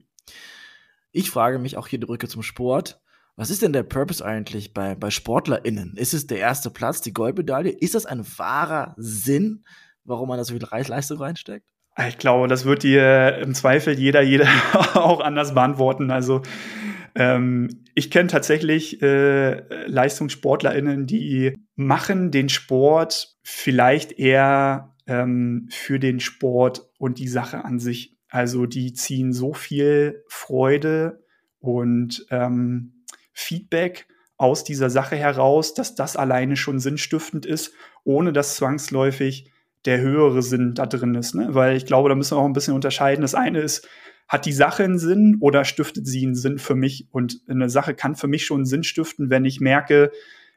Ich 1.11 1.31
frage 1.31 1.59
mich 1.59 1.77
auch 1.77 1.87
hier 1.87 1.99
die 1.99 2.05
Brücke 2.05 2.27
zum 2.27 2.43
Sport. 2.43 3.01
Was 3.37 3.49
ist 3.49 3.61
denn 3.61 3.73
der 3.73 3.83
Purpose 3.83 4.23
eigentlich 4.23 4.73
bei, 4.73 4.95
bei 4.95 5.09
SportlerInnen? 5.09 5.97
Ist 5.97 6.13
es 6.13 6.27
der 6.27 6.39
erste 6.39 6.69
Platz, 6.69 7.01
die 7.01 7.13
Goldmedaille? 7.13 7.71
Ist 7.71 7.95
das 7.95 8.05
ein 8.05 8.25
wahrer 8.37 8.93
Sinn, 8.97 9.65
warum 10.05 10.29
man 10.29 10.37
da 10.37 10.45
so 10.45 10.53
viel 10.53 10.67
Leistung 10.87 11.17
reinsteckt? 11.17 11.65
Ich 12.07 12.17
glaube, 12.17 12.47
das 12.47 12.65
wird 12.65 12.83
dir 12.83 13.37
im 13.37 13.53
Zweifel 13.53 13.97
jeder, 13.97 14.21
jeder 14.21 14.47
auch 14.93 15.21
anders 15.21 15.53
beantworten. 15.53 16.11
Also 16.11 16.41
ähm, 17.15 17.69
ich 17.95 18.11
kenne 18.11 18.27
tatsächlich 18.27 19.01
äh, 19.01 19.87
LeistungssportlerInnen, 19.87 21.07
die 21.07 21.55
machen 21.75 22.31
den 22.31 22.49
Sport 22.49 23.37
vielleicht 23.41 24.13
eher 24.13 24.95
ähm, 25.07 25.67
für 25.71 25.99
den 25.99 26.19
Sport 26.19 26.89
und 26.97 27.19
die 27.19 27.27
Sache 27.27 27.63
an 27.63 27.79
sich. 27.79 28.17
Also 28.29 28.65
die 28.65 28.93
ziehen 28.93 29.31
so 29.31 29.53
viel 29.53 30.23
Freude 30.27 31.23
und 31.59 32.25
ähm, 32.31 33.03
Feedback 33.31 34.07
aus 34.37 34.65
dieser 34.65 34.89
Sache 34.89 35.15
heraus, 35.15 35.73
dass 35.73 35.95
das 35.95 36.17
alleine 36.17 36.57
schon 36.57 36.79
sinnstiftend 36.79 37.45
ist, 37.45 37.73
ohne 38.03 38.33
dass 38.33 38.57
zwangsläufig 38.57 39.51
der 39.85 40.01
höhere 40.01 40.41
Sinn 40.41 40.73
da 40.73 40.85
drin 40.85 41.15
ist. 41.15 41.35
Ne? 41.35 41.53
Weil 41.53 41.77
ich 41.77 41.85
glaube, 41.85 42.09
da 42.09 42.15
müssen 42.15 42.35
wir 42.35 42.41
auch 42.41 42.45
ein 42.45 42.53
bisschen 42.53 42.73
unterscheiden. 42.73 43.21
Das 43.21 43.35
eine 43.35 43.59
ist, 43.59 43.87
hat 44.27 44.45
die 44.45 44.53
Sache 44.53 44.83
einen 44.83 44.97
Sinn 44.97 45.37
oder 45.39 45.65
stiftet 45.65 46.07
sie 46.07 46.25
einen 46.25 46.35
Sinn 46.35 46.57
für 46.57 46.75
mich? 46.75 47.07
Und 47.11 47.41
eine 47.47 47.69
Sache 47.69 47.93
kann 47.93 48.15
für 48.15 48.27
mich 48.27 48.45
schon 48.45 48.59
einen 48.59 48.65
Sinn 48.65 48.83
stiften, 48.83 49.29
wenn 49.29 49.45
ich 49.45 49.59
merke, 49.59 50.11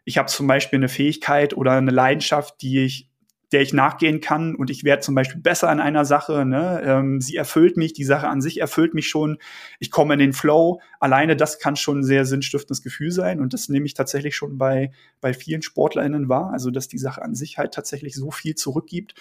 ich 0.05 0.17
habe 0.17 0.29
zum 0.29 0.47
Beispiel 0.47 0.79
eine 0.79 0.89
Fähigkeit 0.89 1.55
oder 1.55 1.73
eine 1.73 1.91
Leidenschaft, 1.91 2.63
die 2.63 2.85
ich 2.85 3.09
der 3.53 3.63
ich 3.63 3.73
nachgehen 3.73 4.21
kann 4.21 4.55
und 4.55 4.69
ich 4.69 4.85
werde 4.85 5.01
zum 5.01 5.15
Beispiel 5.15 5.41
besser 5.41 5.73
in 5.73 5.81
einer 5.81 6.05
Sache. 6.05 6.45
Ne? 6.45 6.83
Ähm, 6.85 7.21
sie 7.21 7.37
erfüllt 7.37 7.77
mich, 7.77 7.95
die 7.95 8.05
Sache 8.05 8.29
an 8.29 8.43
sich 8.43 8.61
erfüllt 8.61 8.93
mich 8.93 9.09
schon. 9.09 9.39
Ich 9.79 9.91
komme 9.91 10.15
in 10.15 10.21
den 10.21 10.33
Flow. 10.33 10.81
Alleine 11.01 11.35
das 11.35 11.59
kann 11.59 11.77
schon 11.77 12.01
ein 12.01 12.05
sehr 12.05 12.27
sinnstiftendes 12.27 12.83
Gefühl 12.83 13.11
sein 13.11 13.41
und 13.41 13.55
das 13.55 13.69
nehme 13.69 13.87
ich 13.87 13.95
tatsächlich 13.95 14.37
schon 14.37 14.59
bei, 14.59 14.91
bei 15.21 15.33
vielen 15.33 15.63
SportlerInnen 15.63 16.29
wahr. 16.29 16.51
Also, 16.53 16.71
dass 16.71 16.89
die 16.89 16.99
Sache 16.99 17.23
an 17.23 17.35
sich 17.35 17.57
halt 17.57 17.73
tatsächlich 17.73 18.15
so 18.15 18.31
viel 18.31 18.55
zurückgibt. 18.55 19.15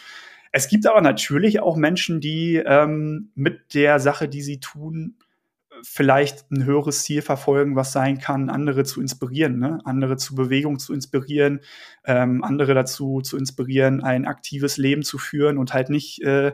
Es 0.51 0.67
gibt 0.67 0.87
aber 0.87 1.01
natürlich 1.01 1.59
auch 1.59 1.75
Menschen, 1.75 2.21
die 2.21 2.55
ähm, 2.55 3.31
mit 3.35 3.73
der 3.73 3.99
Sache, 3.99 4.27
die 4.27 4.41
sie 4.41 4.59
tun, 4.59 5.15
vielleicht 5.83 6.51
ein 6.51 6.65
höheres 6.65 7.03
Ziel 7.03 7.21
verfolgen, 7.21 7.75
was 7.75 7.91
sein 7.91 8.19
kann, 8.19 8.49
andere 8.49 8.83
zu 8.83 9.01
inspirieren, 9.01 9.59
ne? 9.59 9.79
andere 9.85 10.17
zu 10.17 10.35
Bewegung 10.35 10.79
zu 10.79 10.93
inspirieren, 10.93 11.61
ähm, 12.05 12.43
andere 12.43 12.73
dazu 12.73 13.21
zu 13.21 13.37
inspirieren, 13.37 14.03
ein 14.03 14.25
aktives 14.25 14.77
Leben 14.77 15.03
zu 15.03 15.17
führen 15.17 15.57
und 15.57 15.73
halt 15.73 15.89
nicht 15.89 16.21
äh, 16.23 16.53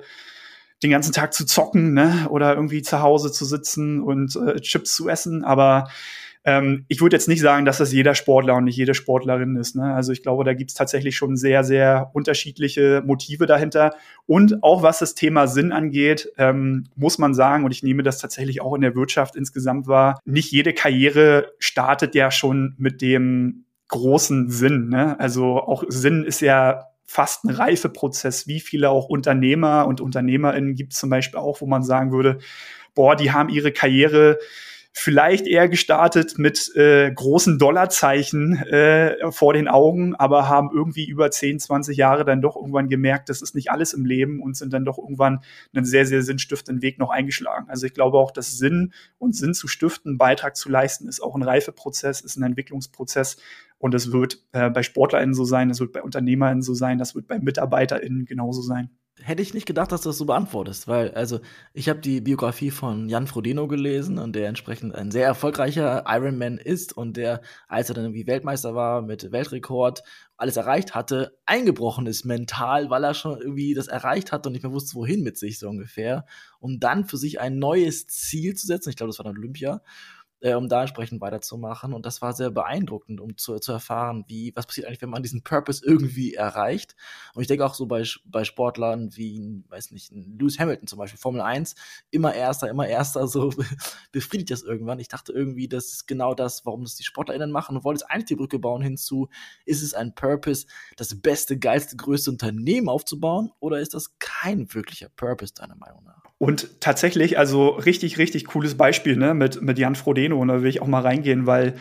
den 0.82 0.92
ganzen 0.92 1.14
Tag 1.14 1.34
zu 1.34 1.46
zocken 1.46 1.94
ne? 1.94 2.28
oder 2.30 2.56
irgendwie 2.56 2.82
zu 2.82 3.02
Hause 3.02 3.32
zu 3.32 3.46
sitzen 3.46 4.02
und 4.02 4.36
äh, 4.36 4.60
Chips 4.60 4.96
zu 4.96 5.08
essen. 5.08 5.44
Aber 5.44 5.90
ähm, 6.46 6.86
ich 6.90 7.02
würde 7.02 7.16
jetzt 7.16 7.28
nicht 7.28 7.42
sagen, 7.42 7.66
dass 7.66 7.78
das 7.78 7.94
jeder 7.94 8.16
Sportler 8.16 8.56
und 8.56 8.66
nicht 8.66 8.76
jede 8.76 8.94
Sportlerin 8.94 9.56
ist. 9.56 9.76
Ne? 9.76 9.94
Also 9.94 10.12
ich 10.12 10.22
glaube, 10.24 10.44
da 10.44 10.54
gibt 10.54 10.72
es 10.72 10.76
tatsächlich 10.76 11.16
schon 11.16 11.38
sehr, 11.38 11.64
sehr 11.64 12.12
unterschiedliche 12.14 13.02
Motive 13.06 13.46
dahinter. 13.46 13.96
Und 14.26 14.62
auch 14.64 14.84
was 14.84 15.00
das 15.00 15.16
Thema 15.16 15.48
Sinn 15.48 15.72
angeht, 15.72 16.32
ähm, 16.38 16.86
muss 16.96 17.18
man 17.18 17.34
sagen, 17.34 17.64
und 17.64 17.72
ich 17.72 17.84
nehme 17.84 18.04
das 18.04 18.20
tatsächlich 18.20 18.62
auch 18.62 18.76
in 18.76 18.82
der 18.82 18.96
Wirtschaft 18.96 19.36
insgesamt 19.36 19.88
wahr, 19.88 20.20
nicht 20.26 20.52
jede 20.52 20.74
Karriere 20.74 21.54
startet 21.60 22.14
ja 22.14 22.30
schon 22.30 22.76
mit 22.78 23.02
dem 23.02 23.66
großen 23.88 24.50
Sinn. 24.50 24.90
Ne? 24.90 25.18
Also 25.20 25.62
auch 25.62 25.84
Sinn 25.88 26.26
ist 26.26 26.42
ja 26.42 26.88
fast 27.06 27.46
ein 27.46 27.52
Reifeprozess. 27.52 28.48
Wie 28.48 28.60
viele 28.60 28.90
auch 28.90 29.08
Unternehmer 29.08 29.88
und 29.88 30.02
UnternehmerInnen 30.02 30.76
gibt 30.76 30.94
es 30.94 31.00
zum 31.00 31.10
Beispiel 31.10 31.40
auch, 31.40 31.62
wo 31.62 31.68
man 31.68 31.84
sagen 31.84 32.12
würde, 32.12 32.40
boah, 32.96 33.16
die 33.16 33.32
haben 33.32 33.50
ihre 33.50 33.72
Karriere 33.72 34.40
vielleicht 34.96 35.48
eher 35.48 35.68
gestartet 35.68 36.38
mit 36.38 36.74
äh, 36.76 37.12
großen 37.12 37.58
Dollarzeichen 37.58 38.58
äh, 38.58 39.32
vor 39.32 39.54
den 39.54 39.68
Augen, 39.68 40.14
aber 40.16 40.48
haben 40.48 40.70
irgendwie 40.72 41.06
über 41.06 41.32
10, 41.32 41.60
20 41.60 41.98
Jahre 41.98 42.26
dann 42.26 42.42
doch 42.42 42.56
irgendwann 42.56 42.90
gemerkt, 42.90 43.28
das 43.30 43.42
ist 43.42 43.56
nicht 43.56 43.72
alles 43.72 43.94
im 43.94 44.06
Leben 44.06 44.40
und 44.42 44.56
sind 44.56 44.72
dann 44.72 44.86
doch 44.86 45.00
irgendwann 45.00 45.42
einen 45.74 45.84
sehr, 45.84 46.06
sehr 46.06 46.22
sinnstiftenden 46.22 46.84
Weg 46.84 47.00
noch 47.00 47.10
eingeschlagen. 47.10 47.70
Also 47.70 47.88
ich 47.88 47.96
glaube 47.96 48.20
auch, 48.20 48.30
dass 48.30 48.58
Sinn 48.58 48.94
und 49.18 49.36
Sinn 49.36 49.56
zu 49.56 49.68
stiften, 49.68 50.20
Beitrag 50.20 50.56
zu 50.56 50.70
leisten, 50.70 51.08
ist 51.08 51.22
auch 51.22 51.36
ein 51.36 51.44
Reifeprozess, 51.44 52.22
ist 52.22 52.38
ein 52.38 52.44
Entwicklungsprozess. 52.44 53.38
Und 53.80 53.96
es 53.96 54.12
wird 54.12 54.44
äh, 54.52 54.70
bei 54.70 54.84
SportlerInnen 54.84 55.34
so 55.34 55.44
sein, 55.44 55.72
es 55.72 55.80
wird 55.80 55.92
bei 55.92 56.04
UnternehmerInnen 56.04 56.62
so 56.62 56.76
sein, 56.76 57.00
das 57.00 57.16
wird 57.16 57.28
bei 57.28 57.40
MitarbeiterInnen 57.40 58.26
genauso 58.26 58.62
sein 58.62 58.92
hätte 59.22 59.42
ich 59.42 59.54
nicht 59.54 59.66
gedacht, 59.66 59.92
dass 59.92 60.02
du 60.02 60.10
das 60.10 60.18
so 60.18 60.26
beantwortest, 60.26 60.88
weil, 60.88 61.12
also, 61.12 61.40
ich 61.74 61.88
habe 61.88 62.00
die 62.00 62.22
Biografie 62.22 62.72
von 62.72 63.10
Jan 63.10 63.28
Frodeno 63.28 63.68
gelesen 63.68 64.18
und 64.18 64.36
der 64.36 64.48
entsprechend 64.48 64.96
ein 64.96 65.12
sehr 65.12 65.26
erfolgreicher 65.26 66.04
Ironman 66.08 66.58
ist 66.58 66.98
und 66.98 67.16
der, 67.16 67.42
als 67.68 67.90
er 67.90 67.96
dann 67.96 68.06
irgendwie 68.06 68.28
Weltmeister 68.28 68.76
war 68.76 69.02
mit 69.02 69.32
Weltrekord, 69.32 70.04
alles 70.36 70.58
erreicht 70.58 70.96
hatte, 70.96 71.38
eingebrochen 71.46 72.08
ist 72.08 72.26
mental, 72.26 72.90
weil 72.90 73.04
er 73.04 73.14
schon 73.14 73.40
irgendwie 73.40 73.74
das 73.74 73.88
erreicht 73.88 74.32
hat 74.32 74.46
und 74.48 74.54
nicht 74.54 74.64
mehr 74.64 74.74
wusste, 74.74 74.96
wohin 74.96 75.22
mit 75.22 75.38
sich 75.38 75.60
so 75.60 75.70
ungefähr, 75.70 76.26
um 76.60 76.80
dann 76.80 77.06
für 77.06 77.18
sich 77.18 77.40
ein 77.40 77.60
neues 77.60 78.08
Ziel 78.08 78.56
zu 78.56 78.66
setzen. 78.66 78.90
Ich 78.90 78.96
glaube, 78.96 79.10
das 79.10 79.20
war 79.20 79.26
dann 79.26 79.38
Olympia 79.38 79.82
äh, 80.44 80.56
um 80.56 80.68
da 80.68 80.82
entsprechend 80.82 81.22
weiterzumachen. 81.22 81.94
Und 81.94 82.06
das 82.06 82.22
war 82.22 82.34
sehr 82.34 82.52
beeindruckend, 82.52 83.22
um 83.22 83.38
zu, 83.38 83.58
zu 83.60 83.72
erfahren, 83.72 84.26
wie, 84.28 84.54
was 84.56 84.68
passiert 84.68 84.88
eigentlich, 84.88 85.02
wenn 85.02 85.10
man 85.10 85.24
diesen 85.24 85.42
Purpose 85.42 85.82
irgendwie 85.86 86.34
erreicht. 86.34 86.98
Und 87.34 87.42
ich 87.42 87.48
denke 87.48 87.66
auch 87.66 87.74
so 87.74 87.86
bei, 87.86 88.04
bei 88.26 88.44
Sportlern 88.44 89.16
wie, 89.16 89.64
weiß 89.70 89.92
nicht, 89.92 90.12
Lewis 90.12 90.60
Hamilton 90.60 90.88
zum 90.88 91.00
Beispiel, 91.00 91.18
Formel 91.18 91.42
1, 91.42 91.76
immer 92.12 92.36
Erster, 92.36 92.70
immer 92.70 92.86
Erster, 92.86 93.26
so 93.28 93.54
befriedigt 94.12 94.52
das 94.52 94.64
irgendwann. 94.64 95.00
Ich 95.00 95.08
dachte 95.08 95.32
irgendwie, 95.32 95.70
das 95.70 95.94
ist 95.94 96.08
genau 96.08 96.36
das, 96.36 96.66
warum 96.66 96.84
das 96.84 96.96
die 96.96 97.06
SportlerInnen 97.06 97.50
machen 97.50 97.78
und 97.78 97.86
wollte 97.86 98.02
jetzt 98.02 98.12
eigentlich 98.12 98.26
die 98.26 98.36
Brücke 98.36 98.60
bauen 98.60 98.82
hinzu, 98.82 99.30
ist 99.66 99.82
es 99.82 99.94
ein 99.94 100.14
Purpose, 100.14 100.68
das 100.98 101.22
beste, 101.22 101.58
geilste, 101.58 101.96
größte 101.96 102.30
Unternehmen 102.30 102.90
aufzubauen 102.90 103.52
oder 103.62 103.80
ist 103.80 103.94
das 103.94 104.20
kein 104.20 104.74
wirklicher 104.74 105.08
Purpose, 105.08 105.54
deiner 105.54 105.78
Meinung 105.78 106.04
nach? 106.04 106.33
Und 106.44 106.82
tatsächlich, 106.82 107.38
also 107.38 107.70
richtig, 107.70 108.18
richtig 108.18 108.44
cooles 108.48 108.76
Beispiel 108.76 109.16
ne, 109.16 109.34
mit, 109.34 109.62
mit 109.62 109.80
Jan 109.80 109.96
Frodeno. 109.96 110.38
Und 110.38 110.50
da 110.50 110.62
will 110.62 110.68
ich 110.68 110.82
auch 110.82 110.88
mal 110.88 111.00
reingehen, 111.00 111.46
weil 111.46 111.76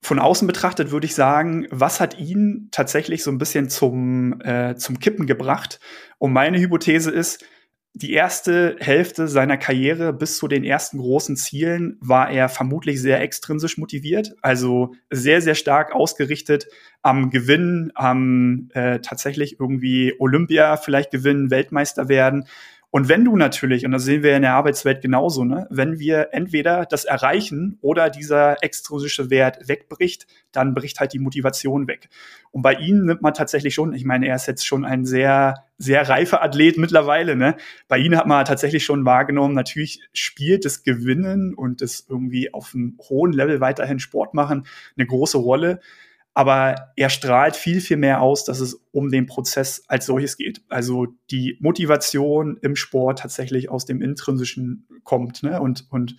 von 0.00 0.20
außen 0.20 0.46
betrachtet 0.46 0.92
würde 0.92 1.06
ich 1.06 1.16
sagen, 1.16 1.66
was 1.72 1.98
hat 1.98 2.16
ihn 2.16 2.68
tatsächlich 2.70 3.24
so 3.24 3.32
ein 3.32 3.38
bisschen 3.38 3.68
zum, 3.68 4.40
äh, 4.42 4.76
zum 4.76 5.00
Kippen 5.00 5.26
gebracht? 5.26 5.80
Und 6.18 6.32
meine 6.32 6.60
Hypothese 6.60 7.10
ist, 7.10 7.44
die 7.92 8.12
erste 8.12 8.76
Hälfte 8.78 9.26
seiner 9.26 9.56
Karriere 9.56 10.12
bis 10.12 10.38
zu 10.38 10.46
den 10.46 10.62
ersten 10.62 10.98
großen 10.98 11.34
Zielen 11.34 11.96
war 12.00 12.30
er 12.30 12.48
vermutlich 12.48 13.02
sehr 13.02 13.20
extrinsisch 13.20 13.78
motiviert, 13.78 14.36
also 14.42 14.94
sehr, 15.10 15.42
sehr 15.42 15.56
stark 15.56 15.92
ausgerichtet 15.92 16.68
am 17.02 17.30
Gewinn, 17.30 17.90
am 17.96 18.68
äh, 18.74 19.00
tatsächlich 19.00 19.58
irgendwie 19.58 20.14
Olympia 20.20 20.76
vielleicht 20.76 21.10
gewinnen, 21.10 21.50
Weltmeister 21.50 22.08
werden. 22.08 22.44
Und 22.90 23.10
wenn 23.10 23.24
du 23.24 23.36
natürlich, 23.36 23.84
und 23.84 23.92
das 23.92 24.04
sehen 24.04 24.22
wir 24.22 24.34
in 24.34 24.42
der 24.42 24.54
Arbeitswelt 24.54 25.02
genauso, 25.02 25.44
ne, 25.44 25.66
wenn 25.68 25.98
wir 25.98 26.28
entweder 26.32 26.86
das 26.86 27.04
erreichen 27.04 27.78
oder 27.82 28.08
dieser 28.08 28.62
extrinsische 28.62 29.28
Wert 29.28 29.68
wegbricht, 29.68 30.26
dann 30.52 30.72
bricht 30.72 30.98
halt 30.98 31.12
die 31.12 31.18
Motivation 31.18 31.86
weg. 31.86 32.08
Und 32.50 32.62
bei 32.62 32.74
ihm 32.74 33.04
nimmt 33.04 33.20
man 33.20 33.34
tatsächlich 33.34 33.74
schon, 33.74 33.92
ich 33.92 34.06
meine, 34.06 34.26
er 34.26 34.36
ist 34.36 34.46
jetzt 34.46 34.66
schon 34.66 34.86
ein 34.86 35.04
sehr, 35.04 35.66
sehr 35.76 36.08
reifer 36.08 36.42
Athlet 36.42 36.78
mittlerweile, 36.78 37.36
ne? 37.36 37.56
Bei 37.88 37.98
ihm 37.98 38.16
hat 38.16 38.26
man 38.26 38.46
tatsächlich 38.46 38.86
schon 38.86 39.04
wahrgenommen, 39.04 39.54
natürlich 39.54 40.00
spielt 40.14 40.64
das 40.64 40.82
Gewinnen 40.82 41.52
und 41.52 41.82
das 41.82 42.06
irgendwie 42.08 42.54
auf 42.54 42.72
einem 42.74 42.96
hohen 43.10 43.32
Level 43.32 43.60
weiterhin 43.60 43.98
Sport 43.98 44.32
machen 44.32 44.66
eine 44.96 45.06
große 45.06 45.36
Rolle 45.36 45.80
aber 46.38 46.92
er 46.94 47.10
strahlt 47.10 47.56
viel, 47.56 47.80
viel 47.80 47.96
mehr 47.96 48.20
aus, 48.20 48.44
dass 48.44 48.60
es 48.60 48.80
um 48.92 49.10
den 49.10 49.26
Prozess 49.26 49.82
als 49.88 50.06
solches 50.06 50.36
geht. 50.36 50.62
Also 50.68 51.08
die 51.32 51.58
Motivation 51.58 52.58
im 52.62 52.76
Sport 52.76 53.18
tatsächlich 53.18 53.70
aus 53.70 53.86
dem 53.86 54.00
Intrinsischen 54.00 54.86
kommt. 55.02 55.42
Ne? 55.42 55.60
Und, 55.60 55.88
und 55.90 56.14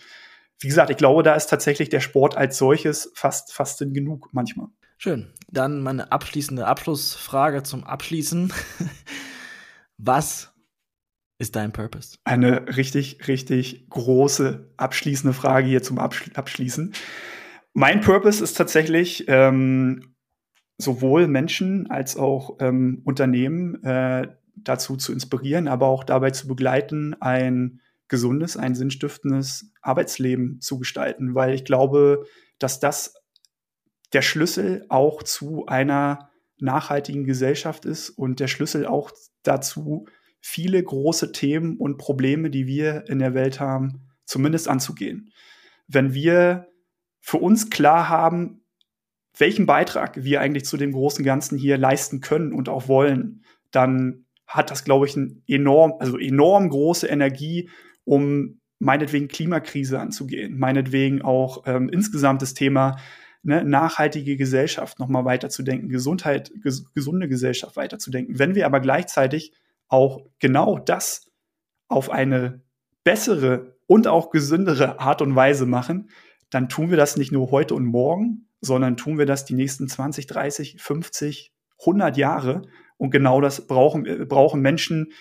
wie 0.59 0.67
gesagt, 0.67 0.89
ich 0.89 0.97
glaube, 0.97 1.23
da 1.23 1.35
ist 1.35 1.47
tatsächlich 1.47 1.87
der 1.87 2.01
Sport 2.01 2.35
als 2.35 2.57
solches 2.57 3.13
fast, 3.15 3.53
fast 3.53 3.77
Sinn 3.77 3.93
genug 3.93 4.27
manchmal. 4.33 4.67
Schön. 4.97 5.31
Dann 5.47 5.81
meine 5.83 6.11
abschließende 6.11 6.67
Abschlussfrage 6.67 7.63
zum 7.63 7.85
Abschließen. 7.85 8.51
Was 9.97 10.51
ist 11.37 11.55
dein 11.55 11.71
Purpose? 11.71 12.17
Eine 12.25 12.75
richtig, 12.75 13.25
richtig 13.29 13.89
große 13.89 14.69
abschließende 14.75 15.33
Frage 15.33 15.69
hier 15.69 15.81
zum 15.81 15.97
Abschließen. 15.97 16.93
Mein 17.73 18.01
Purpose 18.01 18.43
ist 18.43 18.55
tatsächlich, 18.55 19.25
ähm, 19.27 20.15
sowohl 20.77 21.27
Menschen 21.27 21.89
als 21.89 22.17
auch 22.17 22.57
ähm, 22.59 23.01
Unternehmen 23.05 23.83
äh, 23.83 24.27
dazu 24.55 24.95
zu 24.97 25.13
inspirieren, 25.13 25.67
aber 25.67 25.87
auch 25.87 26.03
dabei 26.03 26.31
zu 26.31 26.47
begleiten, 26.47 27.15
ein 27.21 27.81
gesundes, 28.07 28.57
ein 28.57 28.75
sinnstiftendes 28.75 29.71
Arbeitsleben 29.81 30.59
zu 30.61 30.79
gestalten, 30.79 31.35
weil 31.35 31.53
ich 31.53 31.63
glaube, 31.63 32.25
dass 32.57 32.79
das 32.79 33.13
der 34.13 34.21
Schlüssel 34.21 34.85
auch 34.89 35.21
zu 35.21 35.65
einer 35.67 36.29
nachhaltigen 36.59 37.25
Gesellschaft 37.25 37.85
ist 37.85 38.09
und 38.09 38.39
der 38.39 38.47
Schlüssel 38.47 38.85
auch 38.85 39.11
dazu, 39.43 40.07
viele 40.41 40.81
große 40.81 41.31
Themen 41.31 41.77
und 41.77 41.97
Probleme, 41.97 42.49
die 42.49 42.65
wir 42.65 43.05
in 43.07 43.19
der 43.19 43.33
Welt 43.33 43.59
haben, 43.59 44.07
zumindest 44.25 44.67
anzugehen. 44.67 45.31
Wenn 45.87 46.13
wir 46.13 46.67
für 47.21 47.37
uns 47.37 47.69
klar 47.69 48.09
haben, 48.09 48.61
welchen 49.37 49.65
Beitrag 49.65 50.23
wir 50.23 50.41
eigentlich 50.41 50.65
zu 50.65 50.77
dem 50.77 50.91
großen 50.91 51.23
Ganzen 51.23 51.57
hier 51.57 51.77
leisten 51.77 52.19
können 52.19 52.53
und 52.53 52.69
auch 52.69 52.87
wollen, 52.87 53.43
dann 53.71 54.25
hat 54.47 54.71
das, 54.71 54.83
glaube 54.83 55.05
ich, 55.05 55.15
ein 55.15 55.43
enorm, 55.47 55.93
also 55.99 56.17
enorm 56.17 56.69
große 56.69 57.07
Energie, 57.07 57.69
um 58.03 58.59
meinetwegen 58.79 59.27
Klimakrise 59.27 59.99
anzugehen, 59.99 60.57
meinetwegen 60.57 61.21
auch 61.21 61.63
ähm, 61.67 61.89
insgesamt 61.89 62.41
das 62.41 62.53
Thema 62.53 62.97
ne, 63.43 63.63
nachhaltige 63.63 64.37
Gesellschaft 64.37 64.99
nochmal 64.99 65.25
weiterzudenken, 65.25 65.89
Gesundheit, 65.89 66.51
ges 66.63 66.91
gesunde 66.93 67.27
Gesellschaft 67.27 67.75
weiterzudenken. 67.75 68.39
Wenn 68.39 68.55
wir 68.55 68.65
aber 68.65 68.79
gleichzeitig 68.79 69.53
auch 69.87 70.25
genau 70.39 70.79
das 70.79 71.29
auf 71.87 72.09
eine 72.09 72.61
bessere 73.03 73.77
und 73.87 74.07
auch 74.07 74.29
gesündere 74.29 74.99
Art 74.99 75.21
und 75.21 75.35
Weise 75.35 75.65
machen, 75.65 76.09
dann 76.49 76.69
tun 76.69 76.89
wir 76.89 76.97
das 76.97 77.17
nicht 77.17 77.31
nur 77.31 77.51
heute 77.51 77.75
und 77.75 77.85
morgen, 77.85 78.47
sondern 78.61 78.97
tun 78.97 79.17
wir 79.17 79.25
das 79.25 79.45
die 79.45 79.53
nächsten 79.53 79.87
20, 79.87 80.27
30, 80.27 80.77
50, 80.79 81.53
100 81.79 82.17
Jahre. 82.17 82.63
Und 82.97 83.11
genau 83.11 83.39
das 83.41 83.67
brauchen, 83.67 84.27
brauchen 84.27 84.61
Menschen, 84.61 85.13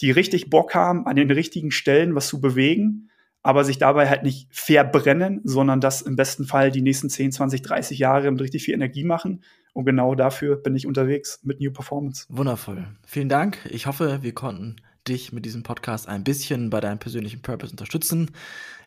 die 0.00 0.10
richtig 0.10 0.50
Bock 0.50 0.74
haben, 0.74 1.06
an 1.06 1.16
den 1.16 1.30
richtigen 1.30 1.70
Stellen 1.70 2.14
was 2.14 2.28
zu 2.28 2.40
bewegen, 2.40 3.10
aber 3.42 3.64
sich 3.64 3.78
dabei 3.78 4.08
halt 4.08 4.22
nicht 4.22 4.48
verbrennen, 4.50 5.40
sondern 5.44 5.80
das 5.80 6.02
im 6.02 6.16
besten 6.16 6.44
Fall 6.44 6.70
die 6.70 6.82
nächsten 6.82 7.10
10, 7.10 7.32
20, 7.32 7.62
30 7.62 7.98
Jahre 7.98 8.30
mit 8.30 8.40
richtig 8.40 8.64
viel 8.64 8.74
Energie 8.74 9.04
machen. 9.04 9.42
Und 9.72 9.84
genau 9.84 10.14
dafür 10.14 10.56
bin 10.56 10.76
ich 10.76 10.86
unterwegs 10.86 11.40
mit 11.42 11.60
New 11.60 11.72
Performance. 11.72 12.26
Wundervoll. 12.28 12.86
Vielen 13.06 13.28
Dank. 13.28 13.58
Ich 13.70 13.86
hoffe, 13.86 14.20
wir 14.22 14.32
konnten 14.32 14.76
dich 15.08 15.32
mit 15.32 15.44
diesem 15.44 15.62
Podcast 15.62 16.08
ein 16.08 16.24
bisschen 16.24 16.70
bei 16.70 16.80
deinem 16.80 16.98
persönlichen 16.98 17.42
Purpose 17.42 17.72
unterstützen. 17.72 18.30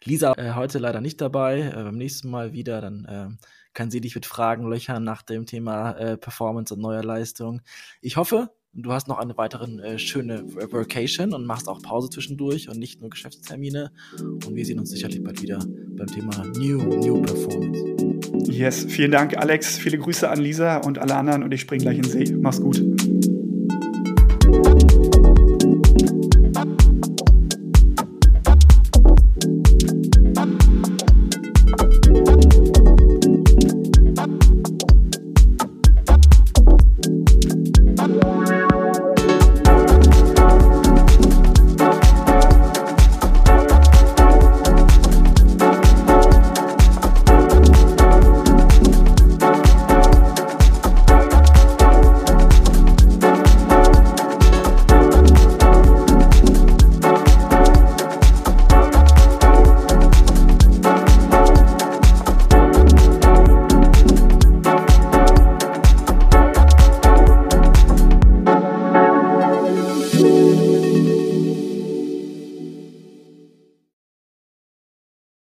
Lisa 0.04 0.34
äh, 0.38 0.54
heute 0.54 0.80
leider 0.80 1.02
nicht 1.02 1.22
dabei, 1.22 1.62
äh, 1.62 1.84
beim 1.84 1.98
nächsten 1.98 2.30
Mal 2.30 2.54
wieder, 2.54 2.82
dann 2.82 3.06
äh, 3.06 3.28
kann 3.74 3.92
sie 3.92 4.02
dich 4.02 4.16
mit 4.16 4.26
Fragen 4.26 4.68
löchern 4.68 5.04
nach 5.04 5.22
dem 5.22 5.46
Thema 5.46 5.92
äh, 5.92 6.18
Performance 6.18 6.74
und 6.74 6.82
neuer 6.82 7.04
Leistung. 7.04 7.62
Ich 8.02 8.18
hoffe, 8.18 8.50
du 8.74 8.92
hast 8.92 9.08
noch 9.08 9.18
eine 9.18 9.38
weitere 9.38 9.66
äh, 9.82 10.00
schöne 10.00 10.44
Vacation 10.46 11.34
und 11.34 11.46
machst 11.46 11.68
auch 11.68 11.82
Pause 11.82 12.10
zwischendurch 12.10 12.70
und 12.70 12.80
nicht 12.80 13.02
nur 13.02 13.10
Geschäftstermine. 13.10 13.92
Und 14.20 14.56
wir 14.56 14.66
sehen 14.66 14.80
uns 14.80 14.90
sicherlich 14.90 15.24
bald 15.24 15.42
wieder 15.42 15.60
beim 15.98 16.08
Thema 16.08 16.46
New, 16.58 16.78
New 16.78 17.22
Performance. 17.22 18.52
Yes, 18.52 18.86
vielen 18.86 19.12
Dank, 19.12 19.38
Alex. 19.38 19.78
Viele 19.78 19.98
Grüße 19.98 20.30
an 20.30 20.40
Lisa 20.40 20.78
und 20.78 21.00
alle 21.00 21.16
anderen 21.16 21.44
und 21.44 21.54
ich 21.54 21.62
springe 21.62 21.84
gleich 21.84 21.98
in 21.98 22.04
den 22.04 22.12
See. 22.12 22.34
Mach's 22.34 22.62
gut. 22.62 22.82